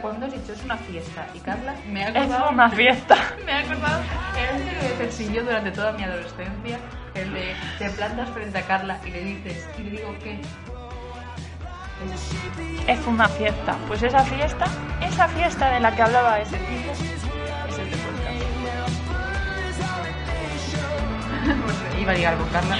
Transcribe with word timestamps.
cuando 0.00 0.26
has 0.26 0.32
dicho 0.32 0.52
es 0.52 0.64
una 0.64 0.76
fiesta 0.76 1.26
y 1.34 1.38
Carla 1.40 1.74
me 1.88 2.04
ha 2.04 2.08
Es 2.08 2.16
acordado, 2.16 2.50
una 2.50 2.70
fiesta. 2.70 3.16
me 3.44 3.52
ha 3.52 3.58
acordado 3.60 4.02
el 4.38 4.78
que 4.80 4.94
persiguió 4.98 5.44
durante 5.44 5.70
toda 5.72 5.92
mi 5.92 6.04
adolescencia, 6.04 6.78
el 7.14 7.32
de 7.32 7.54
te 7.78 7.90
plantas 7.90 8.28
frente 8.30 8.58
a 8.58 8.62
Carla 8.62 9.00
y 9.04 9.10
le 9.10 9.20
dices, 9.24 9.68
y 9.78 9.82
le 9.82 9.90
digo 9.90 10.14
que 10.22 10.40
Es 12.86 13.06
una 13.06 13.28
fiesta. 13.28 13.76
Pues 13.88 14.02
esa 14.02 14.22
fiesta, 14.24 14.66
esa 15.00 15.28
fiesta 15.28 15.70
de 15.70 15.80
la 15.80 15.94
que 15.94 16.02
hablaba 16.02 16.38
ese 16.40 16.58
tipo, 16.58 16.92
es 16.92 17.00
este 17.78 17.96
podcast. 17.96 18.16
pues, 21.64 21.76
iba 22.00 22.12
a 22.12 22.14
ligar 22.14 22.36
con 22.36 22.48
Carla. 22.50 22.76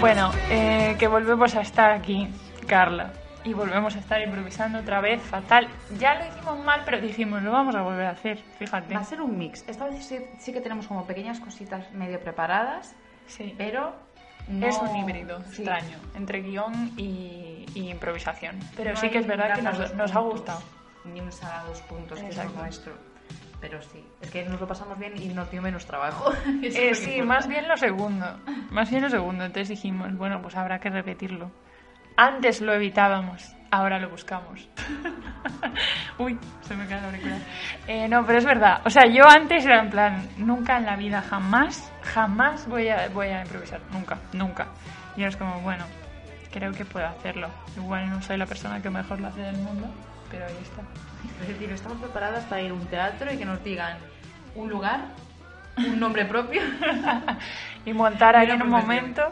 Bueno, 0.00 0.30
eh, 0.50 0.96
que 0.98 1.08
volvemos 1.08 1.54
a 1.54 1.60
estar 1.62 1.90
aquí, 1.90 2.28
Carla. 2.66 3.12
Y 3.46 3.54
volvemos 3.54 3.94
a 3.96 3.98
estar 4.00 4.20
improvisando 4.20 4.78
otra 4.80 5.00
vez, 5.00 5.22
fatal. 5.22 5.68
Ya 5.98 6.14
lo 6.18 6.26
hicimos 6.26 6.58
mal, 6.64 6.82
pero 6.84 7.00
dijimos, 7.00 7.42
lo 7.42 7.52
vamos 7.52 7.74
a 7.76 7.82
volver 7.82 8.06
a 8.06 8.10
hacer, 8.10 8.38
fíjate. 8.58 8.92
Va 8.94 9.00
a 9.00 9.04
ser 9.04 9.20
un 9.20 9.38
mix. 9.38 9.64
Esta 9.68 9.86
vez 9.86 10.04
sí, 10.04 10.18
sí 10.38 10.52
que 10.52 10.60
tenemos 10.60 10.86
como 10.88 11.06
pequeñas 11.06 11.38
cositas 11.40 11.90
medio 11.92 12.18
preparadas, 12.20 12.94
Sí. 13.26 13.54
pero 13.56 13.94
no- 14.48 14.66
Es 14.66 14.78
un 14.78 14.96
híbrido 14.96 15.40
Sí. 15.50 15.62
extraño 15.62 15.98
entre 16.14 16.40
guion 16.42 16.92
y, 16.96 17.66
y 17.74 17.88
improvisación. 17.90 18.58
Pero 18.76 18.90
No 18.90 18.96
sí 18.96 19.10
que 19.10 19.18
es 19.18 19.26
verdad 19.26 19.54
que 19.54 19.62
nos, 19.62 19.78
dos 19.78 19.94
nos 19.94 20.10
ha 20.10 20.14
puntos, 20.20 20.32
gustado. 20.38 20.62
Ni 21.04 21.20
un 21.20 21.30
saga 21.32 21.64
dos 21.64 21.80
puntos, 21.82 22.18
que 22.18 22.26
es 22.28 22.36
Exacto. 22.36 22.54
lo 22.56 22.62
nuestro. 22.62 22.92
Pero 23.60 23.80
sí, 23.82 24.04
es 24.20 24.30
que 24.30 24.44
nos 24.44 24.60
lo 24.60 24.66
pasamos 24.68 24.98
bien 24.98 25.14
y 25.16 25.28
nos 25.28 25.50
dio 25.50 25.62
menos 25.62 25.86
trabajo. 25.86 26.32
Eh, 26.62 26.94
sí, 26.94 27.22
más 27.22 27.46
bien 27.48 27.66
lo 27.68 27.76
segundo. 27.76 28.26
Más 28.70 28.90
bien 28.90 29.02
lo 29.02 29.08
segundo. 29.10 29.44
Entonces 29.44 29.68
dijimos, 29.68 30.14
bueno, 30.16 30.42
pues 30.42 30.56
habrá 30.56 30.78
que 30.80 30.90
repetirlo. 30.90 31.50
Antes 32.16 32.62
lo 32.62 32.72
evitábamos, 32.72 33.54
ahora 33.70 33.98
lo 33.98 34.08
buscamos. 34.08 34.68
Uy, 36.18 36.38
se 36.62 36.74
me 36.74 36.86
cae 36.86 37.00
la 37.00 37.08
auricular. 37.08 37.40
Eh, 37.86 38.08
no, 38.08 38.24
pero 38.24 38.38
es 38.38 38.44
verdad. 38.44 38.80
O 38.84 38.90
sea, 38.90 39.02
yo 39.06 39.28
antes 39.28 39.66
era 39.66 39.82
en 39.82 39.90
plan, 39.90 40.26
nunca 40.38 40.78
en 40.78 40.86
la 40.86 40.96
vida, 40.96 41.20
jamás, 41.20 41.92
jamás 42.02 42.66
voy 42.68 42.88
a, 42.88 43.08
voy 43.08 43.28
a 43.28 43.42
improvisar. 43.42 43.80
Nunca, 43.92 44.18
nunca. 44.32 44.68
Y 45.16 45.20
ahora 45.20 45.28
es 45.28 45.36
como, 45.36 45.60
bueno, 45.60 45.84
creo 46.50 46.72
que 46.72 46.86
puedo 46.86 47.06
hacerlo. 47.06 47.48
Igual 47.76 48.08
no 48.08 48.22
soy 48.22 48.38
la 48.38 48.46
persona 48.46 48.80
que 48.80 48.88
mejor 48.88 49.20
lo 49.20 49.28
hace 49.28 49.40
del 49.40 49.58
mundo, 49.58 49.86
pero 50.30 50.46
ahí 50.46 50.56
está. 50.62 50.82
Es 51.42 51.48
decir, 51.48 51.70
estamos 51.70 51.98
preparadas 51.98 52.44
para 52.44 52.62
ir 52.62 52.70
a 52.70 52.74
un 52.74 52.86
teatro 52.86 53.30
y 53.30 53.36
que 53.36 53.44
nos 53.44 53.62
digan 53.62 53.98
un 54.54 54.70
lugar, 54.70 55.00
un 55.76 56.00
nombre 56.00 56.24
propio. 56.24 56.62
y 57.84 57.92
montar 57.92 58.36
ahí 58.36 58.50
en 58.50 58.62
un 58.62 58.70
momento. 58.70 59.22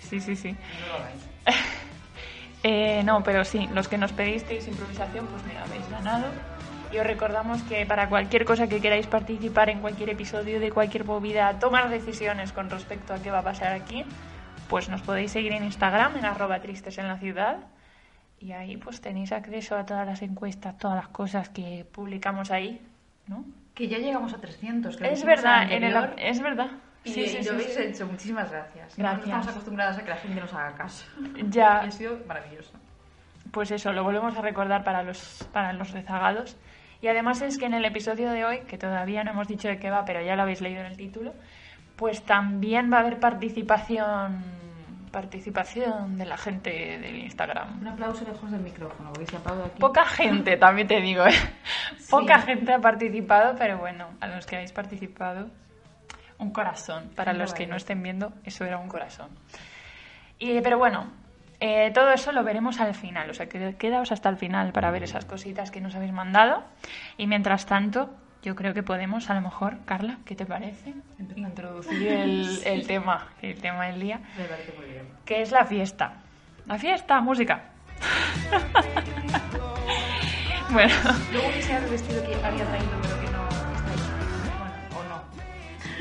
Sí, 0.00 0.20
sí, 0.20 0.34
sí. 0.34 0.50
No 0.50 0.98
lo. 0.98 1.73
Eh, 2.66 3.02
no, 3.04 3.22
pero 3.22 3.44
sí, 3.44 3.68
los 3.74 3.88
que 3.88 3.98
nos 3.98 4.12
pedisteis 4.14 4.66
improvisación, 4.66 5.26
pues 5.26 5.44
mira, 5.44 5.62
habéis 5.64 5.88
ganado. 5.90 6.24
Y 6.90 6.98
os 6.98 7.06
recordamos 7.06 7.62
que 7.64 7.84
para 7.84 8.08
cualquier 8.08 8.46
cosa 8.46 8.68
que 8.68 8.80
queráis 8.80 9.06
participar 9.06 9.68
en 9.68 9.80
cualquier 9.80 10.08
episodio 10.08 10.58
de 10.58 10.72
cualquier 10.72 11.04
movida, 11.04 11.58
tomar 11.58 11.90
decisiones 11.90 12.52
con 12.52 12.70
respecto 12.70 13.12
a 13.12 13.18
qué 13.18 13.30
va 13.30 13.40
a 13.40 13.42
pasar 13.42 13.74
aquí, 13.74 14.06
pues 14.70 14.88
nos 14.88 15.02
podéis 15.02 15.32
seguir 15.32 15.52
en 15.52 15.64
Instagram, 15.64 16.16
en 16.16 16.24
arroba 16.24 16.60
tristes 16.60 16.96
en 16.96 17.06
la 17.06 17.18
ciudad. 17.18 17.58
Y 18.40 18.52
ahí 18.52 18.78
pues 18.78 19.02
tenéis 19.02 19.32
acceso 19.32 19.76
a 19.76 19.84
todas 19.84 20.06
las 20.06 20.22
encuestas, 20.22 20.78
todas 20.78 20.96
las 20.96 21.08
cosas 21.08 21.50
que 21.50 21.84
publicamos 21.92 22.50
ahí, 22.50 22.80
¿no? 23.26 23.44
Que 23.74 23.88
ya 23.88 23.98
llegamos 23.98 24.32
a 24.32 24.40
300. 24.40 24.96
Que 24.96 25.04
lo 25.04 25.10
Es 25.10 25.22
verdad, 25.22 25.70
en 25.70 25.84
el, 25.84 25.96
es 26.16 26.40
verdad. 26.40 26.70
Y, 27.04 27.10
Sí, 27.12 27.20
y 27.20 27.28
sí, 27.28 27.36
lo 27.38 27.42
sí, 27.42 27.48
habéis 27.50 27.76
hecho, 27.76 28.06
muchísimas 28.06 28.50
gracias. 28.50 28.96
Gracias. 28.96 29.24
Estamos 29.24 29.48
acostumbradas 29.48 29.98
a 29.98 30.02
que 30.04 30.10
la 30.10 30.16
gente 30.16 30.40
nos 30.40 30.52
haga 30.54 30.74
caso. 30.74 31.04
Ya, 31.50 31.82
Y 31.84 31.88
ha 31.88 31.90
sido 31.90 32.18
maravilloso. 32.26 32.72
pues 33.52 33.70
eso, 33.70 33.92
lo 33.92 34.02
volvemos 34.02 34.36
a 34.36 34.40
recordar 34.40 34.82
para 34.84 35.02
los, 35.02 35.46
para 35.52 35.72
los 35.72 35.90
rezagados. 35.92 36.56
Y 37.02 37.08
además 37.08 37.42
es 37.42 37.58
que 37.58 37.66
en 37.66 37.74
el 37.74 37.84
episodio 37.84 38.30
de 38.30 38.44
hoy, 38.46 38.60
que 38.60 38.78
todavía 38.78 39.22
no 39.24 39.32
hemos 39.32 39.46
dicho 39.46 39.68
de 39.68 39.78
qué 39.78 39.90
va, 39.90 40.04
pero 40.06 40.22
ya 40.22 40.34
lo 40.36 40.42
habéis 40.42 40.60
leído 40.62 40.80
en 40.80 40.86
el 40.86 40.96
título, 40.96 41.34
pues 41.96 42.22
también 42.22 42.90
va 42.90 42.96
a 42.96 43.00
haber 43.00 43.20
participación 43.20 44.42
participación 45.12 46.18
de 46.18 46.26
la 46.26 46.36
gente 46.36 46.70
del 46.70 47.16
Instagram. 47.20 47.80
Un 47.80 47.86
aplauso 47.86 48.24
lejos 48.24 48.50
del 48.50 48.60
micrófono, 48.60 49.12
porque 49.12 49.30
se 49.30 49.36
aplaude 49.36 49.62
aquí. 49.64 49.78
Poca 49.78 50.04
gente, 50.04 50.56
también 50.56 50.88
te 50.88 51.00
digo, 51.00 51.24
¿eh? 51.24 51.32
Poca 52.10 52.40
gente 52.40 52.72
ha 52.72 52.80
participado, 52.80 53.54
pero 53.56 53.78
bueno, 53.78 54.08
a 54.20 54.26
los 54.26 54.44
que 54.44 54.56
habéis 54.56 54.72
participado, 54.72 55.48
un 56.38 56.50
corazón. 56.50 57.10
Para 57.14 57.32
los 57.32 57.54
que 57.54 57.66
no 57.66 57.76
estén 57.76 58.02
viendo, 58.02 58.32
eso 58.44 58.64
era 58.64 58.78
un 58.78 58.88
corazón. 58.88 59.28
Y, 60.38 60.60
pero 60.60 60.78
bueno, 60.78 61.06
eh, 61.60 61.90
todo 61.94 62.10
eso 62.12 62.32
lo 62.32 62.44
veremos 62.44 62.80
al 62.80 62.94
final, 62.94 63.30
o 63.30 63.34
sea, 63.34 63.48
que 63.48 63.76
quedaos 63.76 64.12
hasta 64.12 64.28
el 64.28 64.36
final 64.36 64.72
para 64.72 64.90
ver 64.90 65.02
esas 65.02 65.24
cositas 65.24 65.70
que 65.70 65.80
nos 65.80 65.94
habéis 65.94 66.12
mandado. 66.12 66.64
Y 67.16 67.26
mientras 67.26 67.66
tanto, 67.66 68.10
yo 68.42 68.54
creo 68.56 68.74
que 68.74 68.82
podemos, 68.82 69.30
a 69.30 69.34
lo 69.34 69.40
mejor, 69.40 69.78
Carla, 69.86 70.18
¿qué 70.26 70.34
te 70.34 70.44
parece? 70.44 70.92
Introducir 71.36 72.08
el, 72.08 72.60
el 72.64 72.86
tema, 72.86 73.28
el 73.40 73.60
tema 73.60 73.86
del 73.86 74.00
día, 74.00 74.20
Me 74.36 74.44
parece 74.44 74.72
muy 74.76 74.86
bien. 74.86 75.08
que 75.24 75.40
es 75.42 75.52
la 75.52 75.64
fiesta. 75.64 76.14
La 76.66 76.78
fiesta, 76.78 77.20
música. 77.20 77.62
bueno, 80.70 80.94
Luego 81.32 81.48
quise 81.54 81.76
el 81.76 81.84
vestido 81.86 82.22
que 82.24 82.34
había 82.44 82.64
traído, 82.66 82.90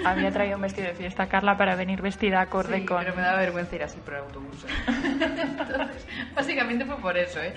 no. 0.03 0.09
había 0.09 0.31
traído 0.31 0.55
un 0.57 0.61
vestido 0.61 0.87
de 0.87 0.93
fiesta 0.95 1.27
Carla 1.27 1.57
para 1.57 1.75
venir 1.75 2.01
vestida 2.01 2.41
acorde 2.41 2.79
Sí, 2.79 2.85
con... 2.85 2.99
pero 3.03 3.15
me 3.15 3.21
da 3.21 3.35
vergüenza 3.35 3.75
ir 3.75 3.83
así 3.83 3.99
por 3.99 4.13
el 4.15 4.19
autobús. 4.21 4.63
¿eh? 4.65 4.67
Entonces, 5.43 6.07
básicamente 6.35 6.85
fue 6.85 6.97
por 6.97 7.17
eso, 7.17 7.39
¿eh? 7.41 7.53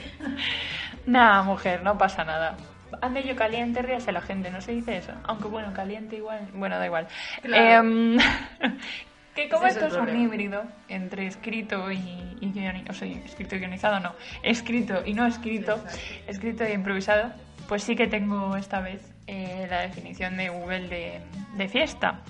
Nada, 1.07 1.43
mujer, 1.43 1.83
no 1.83 1.97
pasa 1.99 2.25
nada. 2.25 2.57
Ande 3.03 3.23
yo 3.25 3.35
caliente, 3.37 3.83
ríase 3.83 4.13
la 4.13 4.21
gente, 4.21 4.51
no 4.51 4.61
se 4.61 4.73
dice 4.73 4.97
eso. 4.97 5.13
Aunque 5.25 5.49
bueno, 5.49 5.73
caliente 5.73 6.17
igual. 6.17 6.49
Bueno, 6.55 6.79
da 6.79 6.87
igual. 6.87 7.09
Claro. 7.43 7.89
Em, 7.89 8.19
que 9.35 9.49
como 9.49 9.67
Ese 9.67 9.85
esto 9.85 9.97
es 9.97 10.03
un 10.03 10.17
híbrido 10.19 10.63
entre 10.89 11.27
escrito 11.27 11.91
y, 11.91 11.97
y 12.41 12.53
guioni- 12.53 12.89
o 12.89 12.93
sea, 12.95 13.09
escrito 13.09 13.57
y 13.57 13.59
guionizado, 13.59 14.01
no. 14.01 14.15
Escrito 14.43 15.03
y 15.05 15.15
no 15.15 15.27
escrito, 15.27 15.73
Exacto. 15.73 15.99
escrito 16.29 16.65
y 16.69 16.73
improvisado, 16.73 17.33
pues 17.69 17.83
sí 17.83 17.97
que 17.97 18.07
tengo 18.07 18.57
esta 18.57 18.81
vez 18.81 19.13
eh, 19.27 19.67
la 19.69 19.83
definición 19.83 20.37
de 20.37 20.49
Google 20.49 20.89
de, 20.89 21.21
de 21.57 21.69
fiesta. 21.69 22.23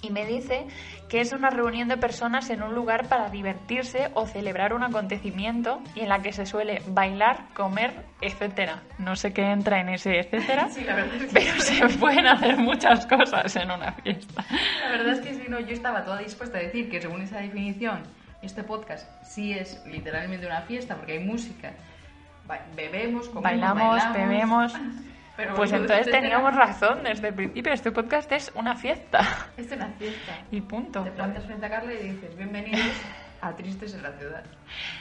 Y 0.00 0.10
me 0.10 0.24
dice 0.26 0.66
que 1.08 1.20
es 1.20 1.32
una 1.32 1.50
reunión 1.50 1.88
de 1.88 1.96
personas 1.96 2.50
en 2.50 2.62
un 2.62 2.74
lugar 2.74 3.08
para 3.08 3.30
divertirse 3.30 4.10
o 4.14 4.26
celebrar 4.26 4.72
un 4.72 4.84
acontecimiento 4.84 5.80
y 5.96 6.00
en 6.00 6.08
la 6.08 6.20
que 6.20 6.32
se 6.32 6.46
suele 6.46 6.82
bailar, 6.86 7.46
comer, 7.54 8.04
etcétera. 8.20 8.82
No 8.98 9.16
sé 9.16 9.32
qué 9.32 9.42
entra 9.50 9.80
en 9.80 9.88
ese 9.88 10.20
etcétera, 10.20 10.68
Sí, 10.70 10.84
la 10.84 10.94
verdad 10.94 11.16
es 11.16 11.24
que, 11.24 11.40
pero 11.40 11.60
se 11.60 11.98
pueden 11.98 12.26
hacer 12.26 12.56
muchas 12.58 13.06
cosas 13.06 13.56
en 13.56 13.70
una 13.70 13.92
fiesta. 13.92 14.44
la 14.84 14.90
verdad 14.90 15.14
es 15.14 15.20
que 15.20 15.34
sí, 15.34 15.46
no, 15.48 15.58
yo 15.58 15.72
estaba 15.74 16.04
toda 16.04 16.18
dispuesta 16.18 16.58
a 16.58 16.60
decir 16.60 16.88
que 16.90 17.00
según 17.00 17.22
esa 17.22 17.38
definición, 17.38 18.02
este 18.42 18.62
podcast 18.62 19.10
sí 19.24 19.52
es 19.52 19.82
literalmente 19.86 20.46
una 20.46 20.62
fiesta 20.62 20.94
porque 20.94 21.12
hay 21.12 21.24
música. 21.24 21.72
Bebemos, 22.76 23.28
comemos, 23.28 23.42
Bailamos, 23.42 24.12
bebemos. 24.12 24.74
Pero 25.38 25.54
Pues 25.54 25.70
entonces 25.70 26.06
teníamos 26.10 26.52
razón 26.52 27.04
desde 27.04 27.28
el 27.28 27.34
principio. 27.34 27.72
Este 27.72 27.92
podcast 27.92 28.30
es 28.32 28.50
una 28.56 28.74
fiesta. 28.74 29.20
Es 29.56 29.70
una 29.70 29.86
fiesta. 29.90 30.32
Y 30.50 30.60
punto. 30.60 31.04
Te 31.04 31.12
plantas 31.12 31.44
frente 31.44 31.64
a 31.64 31.70
Carla 31.70 31.92
y 31.92 32.08
dices, 32.08 32.36
bienvenidos 32.36 32.90
a 33.40 33.54
Tristes 33.54 33.94
en 33.94 34.02
la 34.02 34.10
Ciudad. 34.14 34.42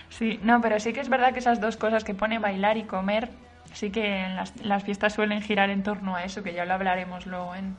Sí, 0.09 0.40
no, 0.44 0.62
pero 0.62 0.80
sí 0.80 0.94
que 0.94 1.00
es 1.00 1.09
verdad 1.09 1.34
que 1.34 1.40
esas 1.40 1.59
dos 1.59 1.75
cosas 1.75 2.03
que 2.03 2.14
pone 2.14 2.38
bailar 2.38 2.78
y 2.78 2.84
comer, 2.84 3.31
sí 3.74 3.90
que 3.90 4.25
en 4.25 4.36
las, 4.36 4.56
las 4.64 4.84
fiestas 4.84 5.14
suelen 5.14 5.42
girar 5.42 5.72
en 5.72 5.81
torno 5.81 6.16
a 6.16 6.24
eso, 6.24 6.44
que 6.44 6.54
ya 6.54 6.66
lo 6.66 6.75
hablaremos 6.75 7.25
luego 7.25 7.56
en, 7.56 7.75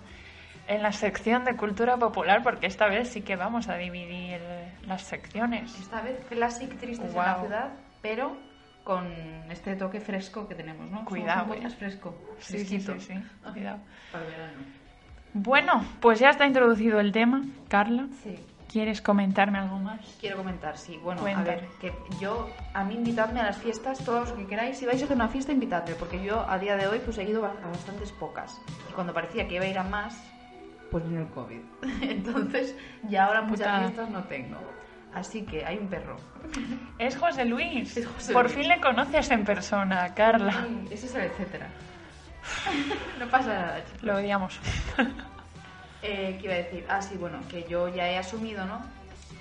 en 0.66 0.82
la 0.82 0.90
sección 0.90 1.44
de 1.44 1.54
cultura 1.54 1.96
popular, 1.96 2.42
porque 2.42 2.66
esta 2.66 2.88
vez 2.88 3.08
sí 3.08 3.22
que 3.22 3.36
vamos 3.36 3.68
a 3.68 3.76
dividir 3.76 4.40
las 4.84 5.02
secciones. 5.02 5.78
Esta 5.78 6.02
vez 6.02 6.18
Classic 6.28 6.76
Tristes 6.76 7.10
en 7.10 7.16
la. 7.16 7.38
Ciudad, 7.38 7.68
pero 8.02 8.36
con 8.88 9.06
este 9.50 9.76
toque 9.76 10.00
fresco 10.00 10.48
que 10.48 10.54
tenemos, 10.54 10.90
¿no? 10.90 11.04
Cuidado, 11.04 11.40
Somos 11.40 11.48
un 11.48 11.62
podcast 11.62 11.78
fresco, 11.78 12.14
Sí, 12.38 12.58
sí, 12.64 12.80
sí, 12.80 13.00
sí, 13.00 13.12
cuidado. 13.52 13.80
Para 14.10 14.24
verano. 14.24 14.52
Bueno, 15.34 15.84
pues 16.00 16.18
ya 16.20 16.30
está 16.30 16.46
introducido 16.46 16.98
el 16.98 17.12
tema. 17.12 17.42
Carla, 17.68 18.06
Sí. 18.22 18.34
¿quieres 18.66 19.02
comentarme 19.02 19.58
algo 19.58 19.78
más? 19.78 20.00
Quiero 20.18 20.38
comentar, 20.38 20.78
sí. 20.78 20.98
Bueno, 21.04 21.20
Cuéntame. 21.20 21.50
a 21.50 21.54
ver, 21.56 21.68
que 21.82 21.92
yo, 22.18 22.48
a 22.72 22.82
mí 22.82 22.94
invitadme 22.94 23.40
a 23.40 23.44
las 23.44 23.58
fiestas, 23.58 24.02
todos 24.02 24.30
los 24.30 24.38
que 24.38 24.46
queráis. 24.46 24.78
Si 24.78 24.86
vais 24.86 25.02
a 25.02 25.04
hacer 25.04 25.16
una 25.16 25.28
fiesta, 25.28 25.52
invitadme, 25.52 25.94
porque 25.94 26.24
yo 26.24 26.48
a 26.48 26.58
día 26.58 26.74
de 26.76 26.86
hoy 26.86 27.00
pues 27.04 27.18
he 27.18 27.24
ido 27.24 27.44
a 27.44 27.50
a 27.50 27.66
bastantes 27.68 28.10
pocas. 28.12 28.58
Y 28.88 28.92
cuando 28.94 29.12
parecía 29.12 29.46
que 29.46 29.56
iba 29.56 29.64
a 29.66 29.68
ir 29.68 29.78
a 29.78 29.84
más, 29.84 30.18
pues 30.90 31.06
vino 31.06 31.20
el 31.20 31.28
COVID. 31.28 31.60
Entonces, 32.00 32.74
ya 33.06 33.26
ahora 33.26 33.42
muchas 33.42 33.58
Putada. 33.66 33.80
fiestas 33.80 34.08
no 34.08 34.24
tengo. 34.24 34.56
Así 35.14 35.42
que 35.42 35.64
hay 35.64 35.78
un 35.78 35.88
perro. 35.88 36.16
Es 36.98 37.16
José 37.16 37.44
Luis. 37.44 37.96
Es 37.96 38.06
José 38.06 38.32
Por 38.32 38.44
Luis. 38.44 38.54
fin 38.56 38.68
le 38.68 38.80
conoces 38.80 39.30
en 39.30 39.44
persona, 39.44 40.14
Carla. 40.14 40.52
Sí, 40.66 40.88
ese 40.90 41.06
es 41.06 41.14
el 41.14 41.22
etcétera. 41.22 41.66
no 43.18 43.26
pasa 43.28 43.48
nada, 43.54 43.84
chicos. 43.84 44.02
Lo 44.02 44.16
odiamos. 44.16 44.60
Eh, 46.00 46.36
¿Qué 46.38 46.44
iba 46.44 46.54
a 46.54 46.58
decir? 46.58 46.86
Ah, 46.88 47.02
sí, 47.02 47.16
bueno, 47.16 47.40
que 47.50 47.64
yo 47.64 47.88
ya 47.88 48.08
he 48.08 48.16
asumido, 48.16 48.64
¿no? 48.66 48.80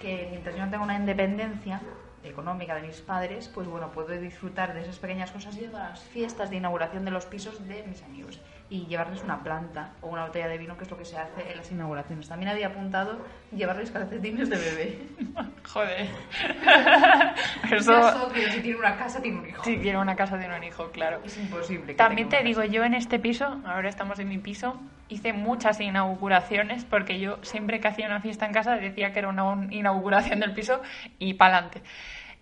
Que 0.01 0.25
mientras 0.31 0.55
yo 0.55 0.65
no 0.65 0.71
tenga 0.71 0.83
una 0.83 0.95
independencia 0.95 1.79
económica 2.23 2.73
de 2.73 2.81
mis 2.81 2.99
padres, 2.99 3.47
pues 3.53 3.67
bueno, 3.67 3.91
puedo 3.91 4.09
disfrutar 4.19 4.73
de 4.73 4.81
esas 4.81 4.97
pequeñas 4.97 5.29
cosas 5.29 5.55
yendo 5.55 5.77
a 5.77 5.89
las 5.89 6.01
fiestas 6.01 6.49
de 6.49 6.55
inauguración 6.55 7.05
de 7.05 7.11
los 7.11 7.27
pisos 7.27 7.67
de 7.67 7.83
mis 7.83 8.01
amigos 8.01 8.39
y 8.69 8.85
llevarles 8.87 9.23
una 9.23 9.43
planta 9.43 9.91
o 10.01 10.07
una 10.07 10.25
botella 10.25 10.47
de 10.49 10.57
vino, 10.57 10.75
que 10.77 10.83
es 10.83 10.91
lo 10.91 10.97
que 10.97 11.05
se 11.05 11.17
hace 11.17 11.49
en 11.51 11.57
las 11.57 11.71
inauguraciones. 11.71 12.27
También 12.27 12.51
había 12.51 12.67
apuntado 12.67 13.25
llevarles 13.51 13.91
calcetines 13.91 14.49
de 14.49 14.57
bebé. 14.57 14.99
Joder. 15.67 16.07
Eso... 17.71 17.97
Eso 17.97 18.31
que 18.33 18.51
si 18.51 18.61
tiene 18.61 18.77
una 18.77 18.95
casa, 18.97 19.21
tiene 19.21 19.39
un 19.39 19.47
hijo. 19.49 19.63
Si 19.63 19.77
tiene 19.77 19.97
una 19.99 20.15
casa, 20.15 20.37
tiene 20.37 20.55
un 20.57 20.63
hijo, 20.63 20.91
claro. 20.91 21.21
Es 21.25 21.37
imposible. 21.37 21.87
Que 21.87 21.93
También 21.95 22.29
te 22.29 22.43
digo, 22.43 22.63
yo 22.63 22.83
en 22.83 22.93
este 22.93 23.19
piso, 23.19 23.61
ahora 23.65 23.89
estamos 23.89 24.19
en 24.19 24.29
mi 24.29 24.37
piso, 24.37 24.79
hice 25.09 25.33
muchas 25.33 25.79
inauguraciones 25.79 26.83
porque 26.85 27.19
yo 27.19 27.37
siempre 27.43 27.79
que 27.79 27.87
hacía 27.87 28.07
una 28.07 28.19
fiesta 28.21 28.45
en 28.45 28.53
casa 28.53 28.75
decía 28.75 29.13
que 29.13 29.19
era 29.19 29.29
una 29.29 29.43
un- 29.45 29.71
inauguración 29.71 30.39
del 30.39 30.53
piso 30.53 30.81
y 31.19 31.35
pa'lante. 31.35 31.81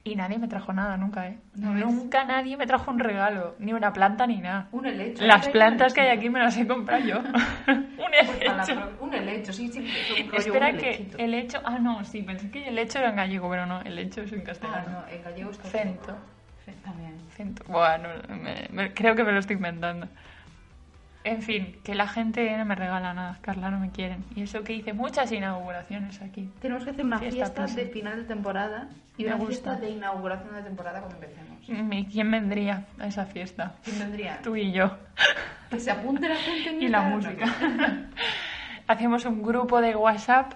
Y 0.07 0.16
nadie 0.16 0.38
me 0.38 0.48
trajo 0.48 0.72
nada 0.72 0.98
nunca, 0.98 1.28
¿eh? 1.28 1.40
¿No 1.56 1.74
ves? 1.74 1.84
nunca 1.84 2.24
nadie 2.25 2.57
me 2.57 2.68
trajo 2.68 2.92
un 2.92 3.00
regalo, 3.00 3.56
ni 3.57 3.74
una 3.74 3.92
planta 3.92 4.28
ni 4.28 4.38
nada. 4.40 4.68
Un 4.72 4.86
helecho. 4.86 5.25
Las 5.25 5.48
plantas 5.48 5.96
que 5.96 6.02
hay 6.02 6.10
aquí 6.16 6.30
me 6.30 6.38
las 6.40 6.56
he 6.57 6.68
comprado 6.68 7.04
yo. 7.04 7.18
un 7.68 7.88
Pues 7.98 8.40
helecho. 8.40 8.92
un 9.00 9.13
helecho, 9.16 9.52
sí, 9.52 9.68
sí. 9.68 9.84
es 10.31 10.46
Espera 10.46 10.69
un 10.69 10.78
que 10.78 11.07
el 11.18 11.34
hecho... 11.34 11.60
Ah, 11.66 11.80
no, 11.80 12.04
sí, 12.06 12.22
pensé 12.22 12.52
que 12.52 12.68
el 12.68 12.78
hecho 12.78 13.00
era 13.00 13.10
en 13.10 13.16
gallego, 13.16 13.50
pero 13.50 13.66
no, 13.66 13.81
el 13.81 13.98
hecho 13.98 14.22
es 14.22 14.31
en 14.31 14.42
Ah, 14.42 14.44
castellano. 14.44 14.90
no, 14.92 15.07
en 15.12 15.24
gallego 15.24 15.50
está 15.50 15.69
Cento. 15.69 16.16
También. 16.84 17.18
Cento. 17.36 17.63
Buah, 17.68 17.98
no, 17.98 18.10
me- 18.36 18.68
me- 18.72 18.94
creo 18.94 19.16
que 19.16 19.24
me 19.24 19.31
lo 19.31 19.40
estoy 19.40 19.56
inventando. 19.56 20.08
En 21.25 21.42
fin, 21.42 21.75
que 21.83 21.95
la 21.95 22.07
gente 22.07 22.56
no 22.56 22.66
me 22.66 22.75
regala 22.75 23.13
nada, 23.16 23.39
Carla, 23.42 23.72
no 23.72 23.80
me 23.80 23.89
quieren. 23.89 24.24
Y 24.36 24.44
eso 24.44 24.63
que 24.63 24.74
hice 24.74 24.94
muchas 24.94 25.31
inauguraciones 25.31 26.22
aquí. 26.22 26.50
Tenemos 26.62 26.83
que 26.83 26.92
hacer 26.92 27.04
una 27.04 27.18
Fiesta, 27.18 27.45
fiesta, 27.66 27.66
de 27.81 27.88
final 27.88 28.18
de 28.18 28.24
temporada 28.25 28.89
y 29.18 29.24
Me 29.24 29.30
una 29.30 29.38
gusta. 29.38 29.51
fiesta 29.54 29.75
de 29.77 29.89
inauguración 29.89 30.54
de 30.56 30.62
temporada 30.62 31.00
cuando 31.01 31.16
empecemos. 31.16 31.57
¿Y 31.68 32.06
quién 32.06 32.30
vendría 32.30 32.86
a 33.00 33.07
esa 33.07 33.25
fiesta? 33.25 33.74
¿Quién 33.83 33.98
vendría? 33.98 34.39
Tú 34.44 34.56
y 34.56 34.72
yo. 34.72 34.95
Que 35.72 35.80
se 35.80 35.89
apunte 35.89 36.30
la 36.30 36.36
gente 36.36 36.69
en 36.69 36.81
Y 36.83 36.88
la 36.89 37.01
música. 37.01 37.45
Hacemos 38.88 39.25
un 39.25 39.42
grupo 39.42 39.81
de 39.81 39.95
WhatsApp. 39.95 40.54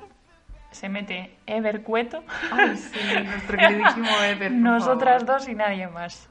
Se 0.70 0.88
mete 0.88 1.36
Ever 1.48 1.82
Cueto. 1.82 2.24
Ay, 2.52 2.78
sí, 2.78 3.00
nuestro 3.26 3.58
queridísimo 3.58 4.08
Ever, 4.24 4.52
Nosotras 4.52 5.24
favor. 5.24 5.38
dos 5.40 5.50
y 5.50 5.56
nadie 5.56 5.88
más. 5.88 6.30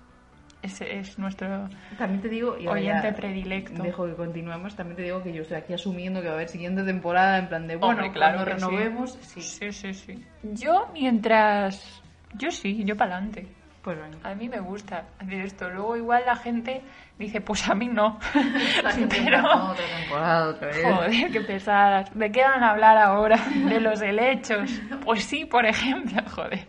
Ese 0.69 0.99
es 0.99 1.19
nuestro 1.19 1.69
También 1.97 2.21
te 2.21 2.29
digo, 2.29 2.59
y 2.59 2.67
ahora 2.67 2.81
oyente 2.81 3.09
ya 3.09 3.17
predilecto. 3.17 3.83
Dejo 3.83 4.07
que 4.07 4.15
continuemos. 4.15 4.77
También 4.77 4.97
te 4.97 5.03
digo 5.03 5.23
que 5.23 5.33
yo 5.33 5.43
estoy 5.43 5.57
aquí 5.57 5.73
asumiendo 5.73 6.21
que 6.21 6.27
va 6.27 6.35
a 6.35 6.37
haber 6.37 6.49
siguiente 6.49 6.83
temporada. 6.83 7.39
En 7.39 7.49
plan 7.49 7.67
de, 7.67 7.77
bueno, 7.77 7.95
Hombre, 7.95 8.13
claro 8.13 8.45
cuando 8.45 8.53
que 8.53 8.61
sí. 8.61 8.67
renovemos, 8.67 9.19
sí. 9.23 9.41
Sí, 9.41 9.73
sí, 9.73 9.95
sí. 9.95 10.25
Yo 10.43 10.91
mientras... 10.93 12.03
Yo 12.35 12.51
sí, 12.51 12.85
yo 12.85 12.97
para 12.97 13.17
adelante. 13.17 13.49
Pues 13.83 13.99
venga. 13.99 14.19
A 14.29 14.35
mí 14.35 14.49
me 14.49 14.61
gusta 14.61 15.07
hacer 15.19 15.41
esto. 15.41 15.71
Luego 15.71 15.97
igual 15.97 16.23
la 16.27 16.37
gente 16.37 16.83
dice, 17.19 17.41
pues 17.41 17.67
a 17.71 17.75
mí 17.75 17.89
no. 17.89 18.19
Pero... 19.09 19.39
otra 19.39 19.85
temporada, 19.99 20.49
otra 20.49 20.67
vez. 20.69 20.85
Joder, 20.85 21.33
qué 21.33 21.41
pesadas. 21.41 22.15
¿De 22.15 22.31
qué 22.31 22.43
van 22.43 22.63
a 22.63 22.71
hablar 22.73 22.99
ahora? 22.99 23.37
De 23.69 23.81
los 23.81 24.03
helechos. 24.03 24.83
Pues 25.05 25.25
sí, 25.25 25.47
por 25.47 25.65
ejemplo, 25.65 26.23
joder. 26.31 26.67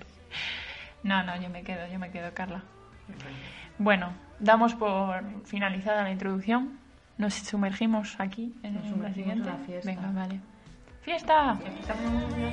No, 1.03 1.23
no, 1.23 1.35
yo 1.41 1.49
me 1.49 1.63
quedo, 1.63 1.87
yo 1.91 1.99
me 1.99 2.09
quedo, 2.11 2.33
Carla. 2.33 2.63
Bueno, 3.79 4.13
damos 4.39 4.75
por 4.75 5.23
finalizada 5.45 6.03
la 6.03 6.11
introducción. 6.11 6.77
Nos 7.17 7.33
sumergimos 7.33 8.15
aquí 8.19 8.53
en 8.63 8.75
Nos 8.75 8.97
la 8.97 9.13
siguiente. 9.13 9.49
en 9.49 9.57
la 9.57 9.65
fiesta. 9.65 9.89
Venga, 9.91 10.11
vale. 10.13 10.39
¡Fiesta! 11.01 11.57
Estamos 11.79 12.11
muy 12.29 12.39
bien. 12.39 12.51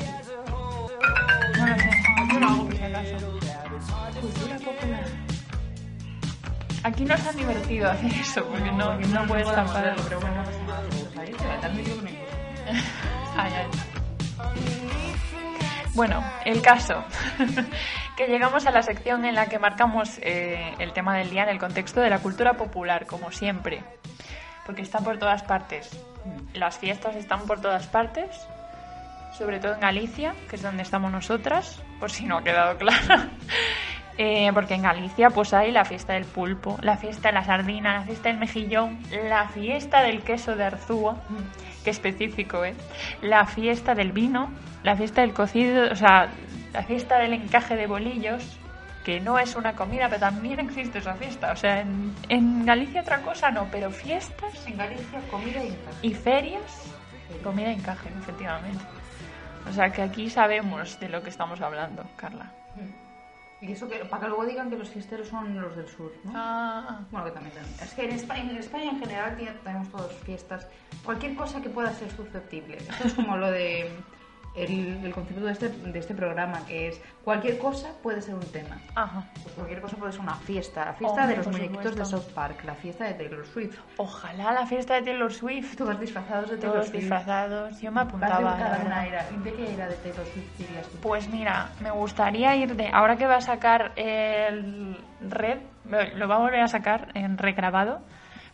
No 1.59 1.67
lo 1.67 1.75
sé. 1.77 1.91
Yo 2.33 2.41
lo 2.41 2.47
hago 2.49 2.65
por 2.65 2.77
si 2.77 2.83
acaso. 2.83 3.17
Cultura 4.21 4.57
popular. 4.57 5.05
Aquí 6.85 7.05
no 7.05 7.15
es 7.15 7.25
tan 7.25 7.37
divertido 7.37 7.91
hacer 7.91 8.13
eso, 8.13 8.45
porque 8.45 8.71
no, 8.71 8.95
no 8.95 9.27
puedes 9.27 9.45
podemos 9.49 9.55
tapar. 9.55 9.85
verlo, 9.85 10.03
pero 10.05 10.21
bueno, 10.21 10.37
no 10.37 10.45
pasa 10.45 10.59
nada. 10.67 10.83
Ahí 11.21 11.33
se 11.35 11.47
va, 11.47 11.57
no. 11.69 11.79
Ay, 13.37 13.53
ay. 13.57 15.06
Bueno, 15.97 16.23
el 16.45 16.61
caso. 16.61 17.03
que 18.19 18.27
llegamos 18.27 18.67
a 18.67 18.71
la 18.71 18.83
sección 18.83 19.25
en 19.25 19.35
la 19.35 19.47
que 19.47 19.59
marcamos 19.59 20.19
eh, 20.21 20.75
el 20.79 20.93
tema 20.93 21.17
del 21.17 21.31
día 21.31 21.45
en 21.45 21.49
el 21.49 21.59
contexto 21.59 22.03
de 22.03 22.11
la 22.11 22.19
cultura 22.19 22.53
popular, 22.53 23.07
como 23.07 23.33
siempre. 23.33 23.83
Porque 24.67 24.83
está 24.83 24.99
por 24.99 25.19
todas 25.19 25.43
partes. 25.43 25.91
Las 26.53 26.77
fiestas 26.77 27.17
están 27.17 27.47
por 27.47 27.63
todas 27.63 27.87
partes. 27.87 28.29
Sobre 29.39 29.59
todo 29.59 29.73
en 29.73 29.81
Galicia, 29.81 30.35
que 30.51 30.57
es 30.57 30.63
donde 30.63 30.83
estamos 30.83 31.11
nosotras, 31.11 31.83
por 31.99 32.11
si 32.11 32.27
no 32.27 32.37
ha 32.37 32.45
quedado 32.45 32.77
claro. 32.77 33.31
Eh, 34.19 34.51
porque 34.55 34.73
en 34.73 34.81
Galicia 34.81 35.29
pues 35.29 35.53
hay 35.53 35.71
la 35.73 35.85
fiesta 35.85 36.15
del 36.15 36.25
pulpo, 36.25 36.79
la 36.81 36.97
fiesta 36.97 37.29
de 37.29 37.35
la 37.35 37.45
sardina, 37.45 37.99
la 37.99 38.03
fiesta 38.03 38.31
del 38.31 38.39
mejillón, 38.39 38.99
la 39.29 39.47
fiesta 39.49 40.03
del 40.03 40.23
queso 40.23 40.57
de 40.57 40.65
Arzúa, 40.65 41.19
que 41.87 41.91
específico, 41.91 42.65
¿eh? 42.65 42.75
La 43.23 43.47
fiesta 43.47 43.95
del 43.95 44.11
vino, 44.11 44.51
la 44.83 44.97
fiesta 44.97 45.21
del 45.21 45.33
cocido, 45.33 45.93
o 45.93 45.95
sea, 45.95 46.29
la 46.73 46.83
fiesta 46.83 47.17
del 47.19 47.33
encaje 47.33 47.77
de 47.77 47.87
bolillos, 47.87 48.59
que 49.05 49.21
no 49.21 49.39
es 49.39 49.55
una 49.55 49.75
comida, 49.75 50.09
pero 50.09 50.19
también 50.19 50.59
existe 50.59 50.99
esa 50.99 51.15
fiesta. 51.15 51.53
O 51.53 51.57
sea, 51.57 51.83
en, 51.83 52.13
en 52.29 52.67
Galicia 52.67 53.03
otra 53.03 53.23
cosa 53.23 53.53
no, 53.53 53.69
pero 53.71 53.93
fiestas 53.93 54.67
En 54.67 54.77
Galicia, 54.77 55.21
comida 55.31 55.63
y 55.63 55.69
encaje. 55.69 55.97
y 56.03 56.13
ferias, 56.13 56.93
comida 57.45 57.71
en 57.71 57.79
encaje, 57.79 58.09
efectivamente. 58.21 58.85
O 59.71 59.73
sea, 59.73 59.91
que 59.91 60.03
aquí 60.03 60.29
sabemos 60.29 60.99
de 60.99 61.09
lo 61.09 61.23
que 61.23 61.31
estamos 61.31 61.61
hablando, 61.61 62.03
Carla. 62.17 62.51
Y 63.61 63.73
eso 63.73 63.89
que, 63.89 64.05
para 64.05 64.23
que 64.25 64.29
luego 64.29 64.45
digan 64.45 64.69
que 64.69 64.77
los 64.77 64.89
fiesteros 64.91 65.29
son 65.29 65.59
los 65.61 65.75
del 65.77 65.89
sur, 65.89 66.13
¿no? 66.25 66.33
Ah, 66.35 67.01
Bueno, 67.11 67.27
que 67.27 67.33
también. 67.33 67.55
Es 67.83 67.95
que 67.95 68.05
en 68.05 68.13
España, 68.13 68.51
en 68.51 68.57
España 68.59 68.91
en 68.91 68.99
general 68.99 69.37
tenemos 69.65 69.89
todas 69.91 70.13
fiestas. 70.25 70.69
Cualquier 71.05 71.35
cosa 71.37 71.63
que 71.63 71.71
pueda 71.71 71.93
ser 71.95 72.11
susceptible. 72.11 72.77
Esto 72.77 73.07
es 73.09 73.15
como 73.15 73.37
lo 73.39 73.51
de 73.51 73.91
el, 74.57 75.05
el 75.05 75.13
concepto 75.13 75.45
de 75.45 75.53
este, 75.53 75.69
de 75.69 75.99
este 75.99 76.15
programa, 76.15 76.65
que 76.67 76.89
es 76.89 77.01
cualquier 77.25 77.59
cosa 77.59 77.89
puede 78.03 78.23
ser 78.23 78.35
un 78.35 78.47
tema. 78.53 78.79
ajá. 78.95 79.25
Pues 79.43 79.55
cualquier 79.55 79.81
cosa 79.81 79.97
puede 79.97 80.13
ser 80.13 80.23
una 80.23 80.35
fiesta. 80.37 80.85
La 80.87 80.93
fiesta 80.95 81.21
Hombre, 81.23 81.37
de 81.37 81.45
los 81.45 81.47
muñequitos 81.53 81.97
de. 81.97 82.05
South 82.05 82.33
Park, 82.35 82.65
la 82.65 82.75
fiesta 82.75 83.05
de 83.05 83.15
Taylor 83.15 83.47
Swift. 83.47 83.79
Ojalá 83.99 84.53
la 84.53 84.67
fiesta 84.67 84.95
de 84.95 85.03
Taylor 85.03 85.33
Swift. 85.33 85.77
Todos 85.77 86.01
disfrazados 86.01 86.51
de 86.51 86.57
Taylor 86.57 86.77
Todos 86.77 86.89
Swift. 86.89 87.01
disfrazados. 87.01 87.81
Yo 87.81 87.93
me 87.93 87.97
¿Vas 88.05 88.07
de 88.13 88.17
apuntaba. 88.27 88.57
¿De 88.57 89.53
qué 89.53 89.75
era 89.75 89.89
de 89.89 89.95
Taylor 89.97 90.27
Swift 90.33 90.59
dirías 90.59 90.87
tú? 90.89 90.99
Pues 91.03 91.29
mira, 91.29 91.71
me 91.81 91.91
gustaría 91.91 92.57
ir 92.57 92.75
de. 92.77 92.89
Ahora 92.89 93.17
que 93.17 93.27
va 93.27 93.37
a 93.37 93.41
sacar 93.41 93.93
el 93.97 94.97
Red, 95.21 95.59
lo 96.17 96.29
va 96.29 96.37
a 96.37 96.39
volver 96.39 96.61
a 96.61 96.69
sacar 96.69 97.09
en 97.15 97.39
regrabado, 97.39 98.01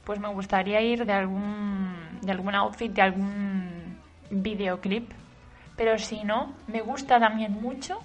pues 0.04 0.18
me 0.18 0.28
gustaría 0.28 0.80
ir 0.80 1.06
de 1.06 1.12
algún. 1.12 2.18
de 2.22 2.32
algún 2.32 2.54
outfit, 2.54 2.92
de 2.92 3.02
algún 3.02 3.98
videoclip. 4.30 5.10
Pero 5.76 5.98
si 5.98 6.22
no, 6.24 6.52
me 6.66 6.80
gusta 6.82 7.18
también 7.18 7.52
mucho 7.60 7.98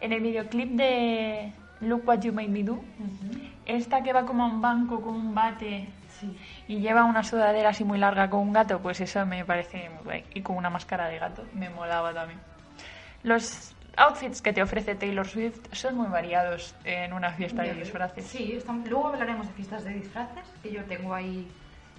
en 0.00 0.12
el 0.12 0.20
videoclip 0.20 0.70
de 0.72 1.52
Look 1.80 2.02
What 2.06 2.20
You 2.20 2.32
Made 2.32 2.48
Me 2.48 2.62
Do. 2.62 2.80
Esta 3.66 4.02
que 4.02 4.12
va 4.12 4.24
como 4.24 4.44
a 4.44 4.46
un 4.46 4.60
banco 4.60 5.00
con 5.00 5.14
un 5.14 5.34
bate 5.34 5.88
Sí. 6.20 6.36
y 6.66 6.80
lleva 6.80 7.04
una 7.04 7.22
sudadera 7.22 7.68
así 7.68 7.84
muy 7.84 7.98
larga 7.98 8.28
con 8.28 8.40
un 8.40 8.52
gato, 8.52 8.80
pues 8.80 9.00
eso 9.00 9.24
me 9.26 9.44
parece 9.44 9.88
muy 9.90 10.04
guay. 10.04 10.24
Y 10.34 10.40
con 10.42 10.56
una 10.56 10.68
máscara 10.70 11.06
de 11.08 11.18
gato, 11.18 11.44
me 11.54 11.68
molaba 11.70 12.12
también. 12.12 12.40
Los 13.22 13.72
outfits 13.96 14.40
que 14.42 14.52
te 14.52 14.62
ofrece 14.62 14.94
Taylor 14.96 15.26
Swift 15.26 15.60
son 15.72 15.96
muy 15.96 16.08
variados 16.08 16.74
en 16.84 17.12
una 17.12 17.30
fiesta 17.32 17.62
de 17.62 17.74
disfraces. 17.74 18.24
Sí, 18.26 18.52
estamos- 18.52 18.88
luego 18.88 19.08
hablaremos 19.08 19.46
de 19.48 19.52
fiestas 19.54 19.84
de 19.84 19.94
disfraces, 19.94 20.44
que 20.62 20.72
yo 20.72 20.82
tengo 20.84 21.14
ahí 21.14 21.46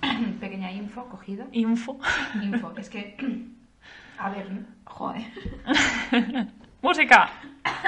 pequeña 0.40 0.72
info 0.72 1.06
cogida. 1.06 1.46
Info. 1.52 1.98
Info, 2.42 2.74
es 2.78 2.90
que... 2.90 3.16
A 4.20 4.30
ver, 4.30 4.48
joder. 4.86 5.22
¡Música! 6.82 7.30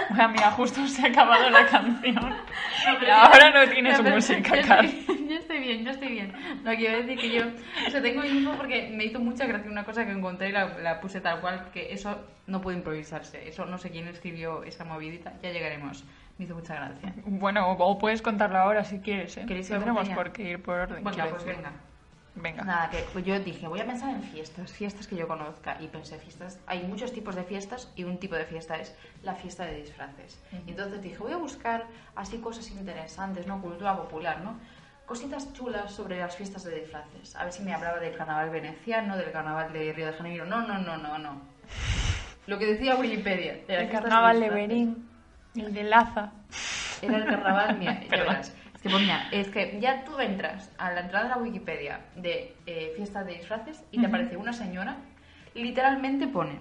Bueno, 0.10 0.30
mira, 0.30 0.52
justo 0.52 0.86
se 0.88 1.02
ha 1.04 1.08
acabado 1.10 1.50
la 1.50 1.66
canción. 1.66 2.36
y 3.02 3.10
ahora 3.10 3.52
no 3.52 3.72
tienes 3.72 4.02
No, 4.02 4.10
música, 4.10 4.62
Carl. 4.62 4.86
estoy, 4.86 5.28
ya 5.30 5.36
estoy 5.38 5.60
bien, 5.60 5.86
ya 5.86 5.92
estoy 5.92 6.08
bien. 6.10 6.34
No, 6.64 6.72
quiero 6.76 6.98
decir 6.98 7.18
que 7.18 7.32
yo... 7.32 7.44
O 7.88 7.90
sea, 7.90 8.02
tengo 8.02 8.24
info 8.26 8.52
porque 8.54 8.90
me 8.94 9.06
hizo 9.06 9.20
mucha 9.20 9.46
gracia 9.46 9.72
una 9.72 9.84
cosa 9.84 10.06
que 10.06 10.12
encontré 10.12 10.50
y 10.50 10.52
la, 10.52 10.78
la 10.80 11.00
puse 11.00 11.22
tal 11.22 11.40
cual, 11.42 11.70
que 11.74 11.94
eso 11.94 12.18
no 12.48 12.62
puede 12.62 12.78
improvisarse. 12.78 13.48
Eso 13.48 13.66
no 13.66 13.78
sé 13.78 13.92
quién 13.92 14.08
escribió 14.08 14.64
esa 14.64 14.84
movidita, 14.86 15.34
ya 15.42 15.52
llegaremos. 15.52 16.04
Me 16.38 16.46
hizo 16.46 16.56
mucha 16.56 16.76
gracia. 16.76 17.14
Bueno, 17.26 17.70
o 17.72 17.98
puedes 17.98 18.22
contarlo 18.22 18.58
ahora 18.58 18.84
si 18.84 19.00
quieres, 19.00 19.38
¿eh? 19.38 19.46
¿Queréis 19.48 19.68
que 19.68 19.74
No 19.74 19.80
tenemos 19.82 20.10
por 20.10 20.32
qué 20.32 20.50
ir 20.52 20.62
por 20.62 20.80
orden. 20.80 21.04
Bueno, 21.04 21.26
pues 21.30 21.46
venga. 21.46 21.72
Venga. 22.36 22.64
Nada, 22.64 22.90
que 22.90 23.06
pues 23.12 23.26
yo 23.26 23.38
dije, 23.40 23.68
voy 23.68 23.82
a 23.82 23.86
pensar 23.86 24.10
en 24.10 24.24
fiestas, 24.24 24.72
fiestas 24.72 25.08
que 25.08 25.16
yo 25.16 25.28
conozca. 25.28 25.78
Y 25.82 25.88
pensé, 25.88 26.18
fiestas, 26.18 26.60
hay 26.66 26.84
muchos 26.84 27.12
tipos 27.12 27.36
de 27.36 27.44
fiestas 27.44 27.92
y 27.96 28.04
un 28.04 28.20
tipo 28.20 28.36
de 28.36 28.46
fiesta 28.46 28.78
es 28.78 28.96
la 29.24 29.36
fiesta 29.36 29.66
de 29.66 29.76
disfraces. 29.76 30.40
Y 30.66 30.72
entonces 30.72 31.02
dije, 31.02 31.18
voy 31.18 31.34
a 31.34 31.38
buscar 31.38 31.86
así 32.16 32.38
cosas 32.38 32.70
interesantes, 32.72 33.48
¿no? 33.48 33.62
Cultura 33.62 33.98
popular, 33.98 34.42
¿no? 34.42 34.60
Cositas 35.06 35.52
chulas 35.52 35.92
sobre 35.92 36.20
las 36.20 36.38
fiestas 36.38 36.64
de 36.64 36.80
disfraces. 36.80 37.36
A 37.36 37.44
ver 37.44 37.52
si 37.52 37.64
me 37.64 37.74
hablaba 37.74 38.00
del 38.00 38.16
carnaval 38.16 38.50
veneciano, 38.50 39.18
del 39.18 39.32
carnaval 39.32 39.74
de 39.74 39.92
Río 39.92 40.06
de 40.08 40.14
Janeiro. 40.14 40.46
No, 40.46 40.62
no, 40.62 40.78
no, 40.78 40.98
no, 40.98 41.18
no. 41.18 41.42
Lo 42.48 42.58
que 42.58 42.66
decía 42.66 42.96
Wikipedia. 42.96 43.60
de 43.68 43.76
El 43.76 43.90
carnaval 43.90 44.40
de. 44.40 44.50
Berín. 44.50 45.10
El 45.54 45.74
de 45.74 45.84
Laza. 45.84 46.32
Era 47.02 47.18
el 47.18 47.26
carnaval, 47.26 47.78
mira, 47.78 48.02
ya 48.04 48.10
verás. 48.10 48.56
Es 48.82 48.84
que 48.84 48.90
ponía, 48.90 49.28
es 49.32 49.48
que 49.50 49.80
ya 49.80 50.04
tú 50.04 50.20
entras 50.20 50.72
a 50.80 50.92
la 50.92 51.02
entrada 51.02 51.26
de 51.26 51.30
la 51.30 51.38
Wikipedia 51.38 52.00
de 52.16 52.56
eh, 52.66 52.94
fiesta 52.96 53.24
de 53.24 53.36
disfraces 53.36 53.84
y 53.92 54.00
te 54.00 54.08
aparece 54.08 54.38
una 54.38 54.54
señora 54.54 54.98
literalmente 55.54 56.28
pone 56.28 56.58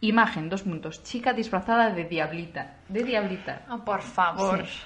imagen, 0.00 0.48
dos 0.48 0.62
puntos, 0.62 1.02
chica 1.02 1.32
disfrazada 1.32 1.90
de 1.90 2.04
diablita. 2.04 2.76
De 2.88 3.02
diablita. 3.02 3.62
Ah, 3.68 3.78
por 3.84 4.02
favor. 4.02 4.64
Sí. 4.66 4.78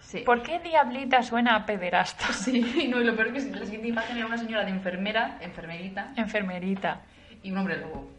Sí. 0.00 0.18
¿Por 0.26 0.42
qué 0.42 0.58
Diablita 0.58 1.22
suena 1.22 1.54
a 1.56 1.64
pederasta? 1.64 2.26
Sí, 2.32 2.88
no, 2.90 3.00
y 3.00 3.04
lo 3.04 3.14
peor 3.16 3.34
es 3.36 3.46
que 3.46 3.52
la 3.56 3.64
siguiente 3.64 3.88
imagen 3.88 4.16
era 4.18 4.26
una 4.26 4.36
señora 4.36 4.64
de 4.64 4.70
enfermera, 4.70 5.38
enfermerita, 5.40 6.12
Enfermerita. 6.16 7.00
y 7.42 7.50
un 7.50 7.58
hombre 7.58 7.78
lobo. 7.78 8.10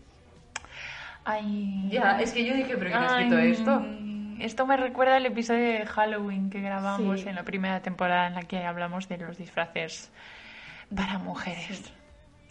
Ay. 1.25 1.90
Ya, 1.92 2.20
es 2.20 2.32
que 2.32 2.46
yo 2.46 2.54
dije, 2.56 2.75
pero 2.78 2.90
¿quién 2.90 3.04
ha 3.04 3.06
escrito 3.06 3.38
esto? 3.38 3.86
Esto 4.40 4.66
me 4.66 4.78
recuerda 4.78 5.16
al 5.18 5.25
episodio 5.25 5.63
de 5.80 5.86
Halloween 5.86 6.50
que 6.50 6.62
grabamos 6.62 7.22
Sí. 7.22 7.30
en 7.30 7.36
la 7.36 7.44
primera 7.44 7.82
temporada 7.82 8.28
en 8.28 8.36
la 8.36 8.42
que 8.44 8.63
hablamos 8.66 9.08
de 9.10 9.18
los 9.18 9.38
disfraces 9.38 10.12
para 10.96 11.18
mujeres. 11.20 11.92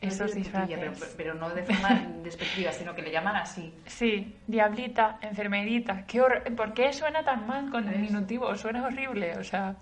Esos 0.01 0.19
No 0.21 0.27
es 0.27 0.35
de 0.35 0.41
putilla, 0.51 0.77
disfraces. 0.77 1.15
Pero, 1.17 1.35
pero 1.35 1.35
no 1.35 1.51
de 1.55 1.63
forma 1.63 2.03
despectiva, 2.25 2.73
sino 2.73 2.95
que 2.95 3.03
le 3.03 3.13
llaman 3.13 3.37
así. 3.37 3.73
Sí, 3.87 4.37
diablita, 4.49 5.19
enfermerita. 5.21 6.05
¿Qué 6.07 6.21
¿Por 6.57 6.75
qué 6.75 6.93
suena 6.93 7.23
tan 7.25 7.47
mal 7.47 7.71
con 7.71 7.85
¿Ves? 7.87 7.95
diminutivo? 8.01 8.55
Suena 8.57 8.85
horrible, 8.85 9.37
o 9.39 9.45
sea, 9.45 9.77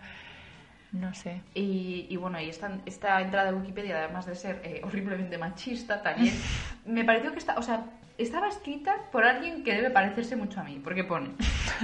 no 0.93 1.15
sé. 1.15 1.41
Y, 1.55 2.07
y 2.11 2.17
bueno, 2.17 2.39
y 2.39 2.51
esta, 2.51 2.71
esta 2.85 3.19
entrada 3.23 3.51
de 3.51 3.57
Wikipedia, 3.57 3.97
además 3.97 4.27
de 4.27 4.35
ser 4.35 4.61
eh, 4.63 4.83
horriblemente 4.85 5.39
machista, 5.39 6.03
también 6.03 6.35
me 6.85 7.03
pareció 7.05 7.33
que 7.33 7.39
está, 7.39 7.57
o 7.59 7.63
sea, 7.63 7.85
estaba 8.23 8.49
escrita 8.49 8.95
por 9.13 9.25
alguien 9.25 9.63
que 9.65 9.73
debe 9.75 9.91
parecerse 9.91 10.37
mucho 10.37 10.61
a 10.61 10.65
mí, 10.65 10.81
porque 10.83 11.05
pone: 11.05 11.31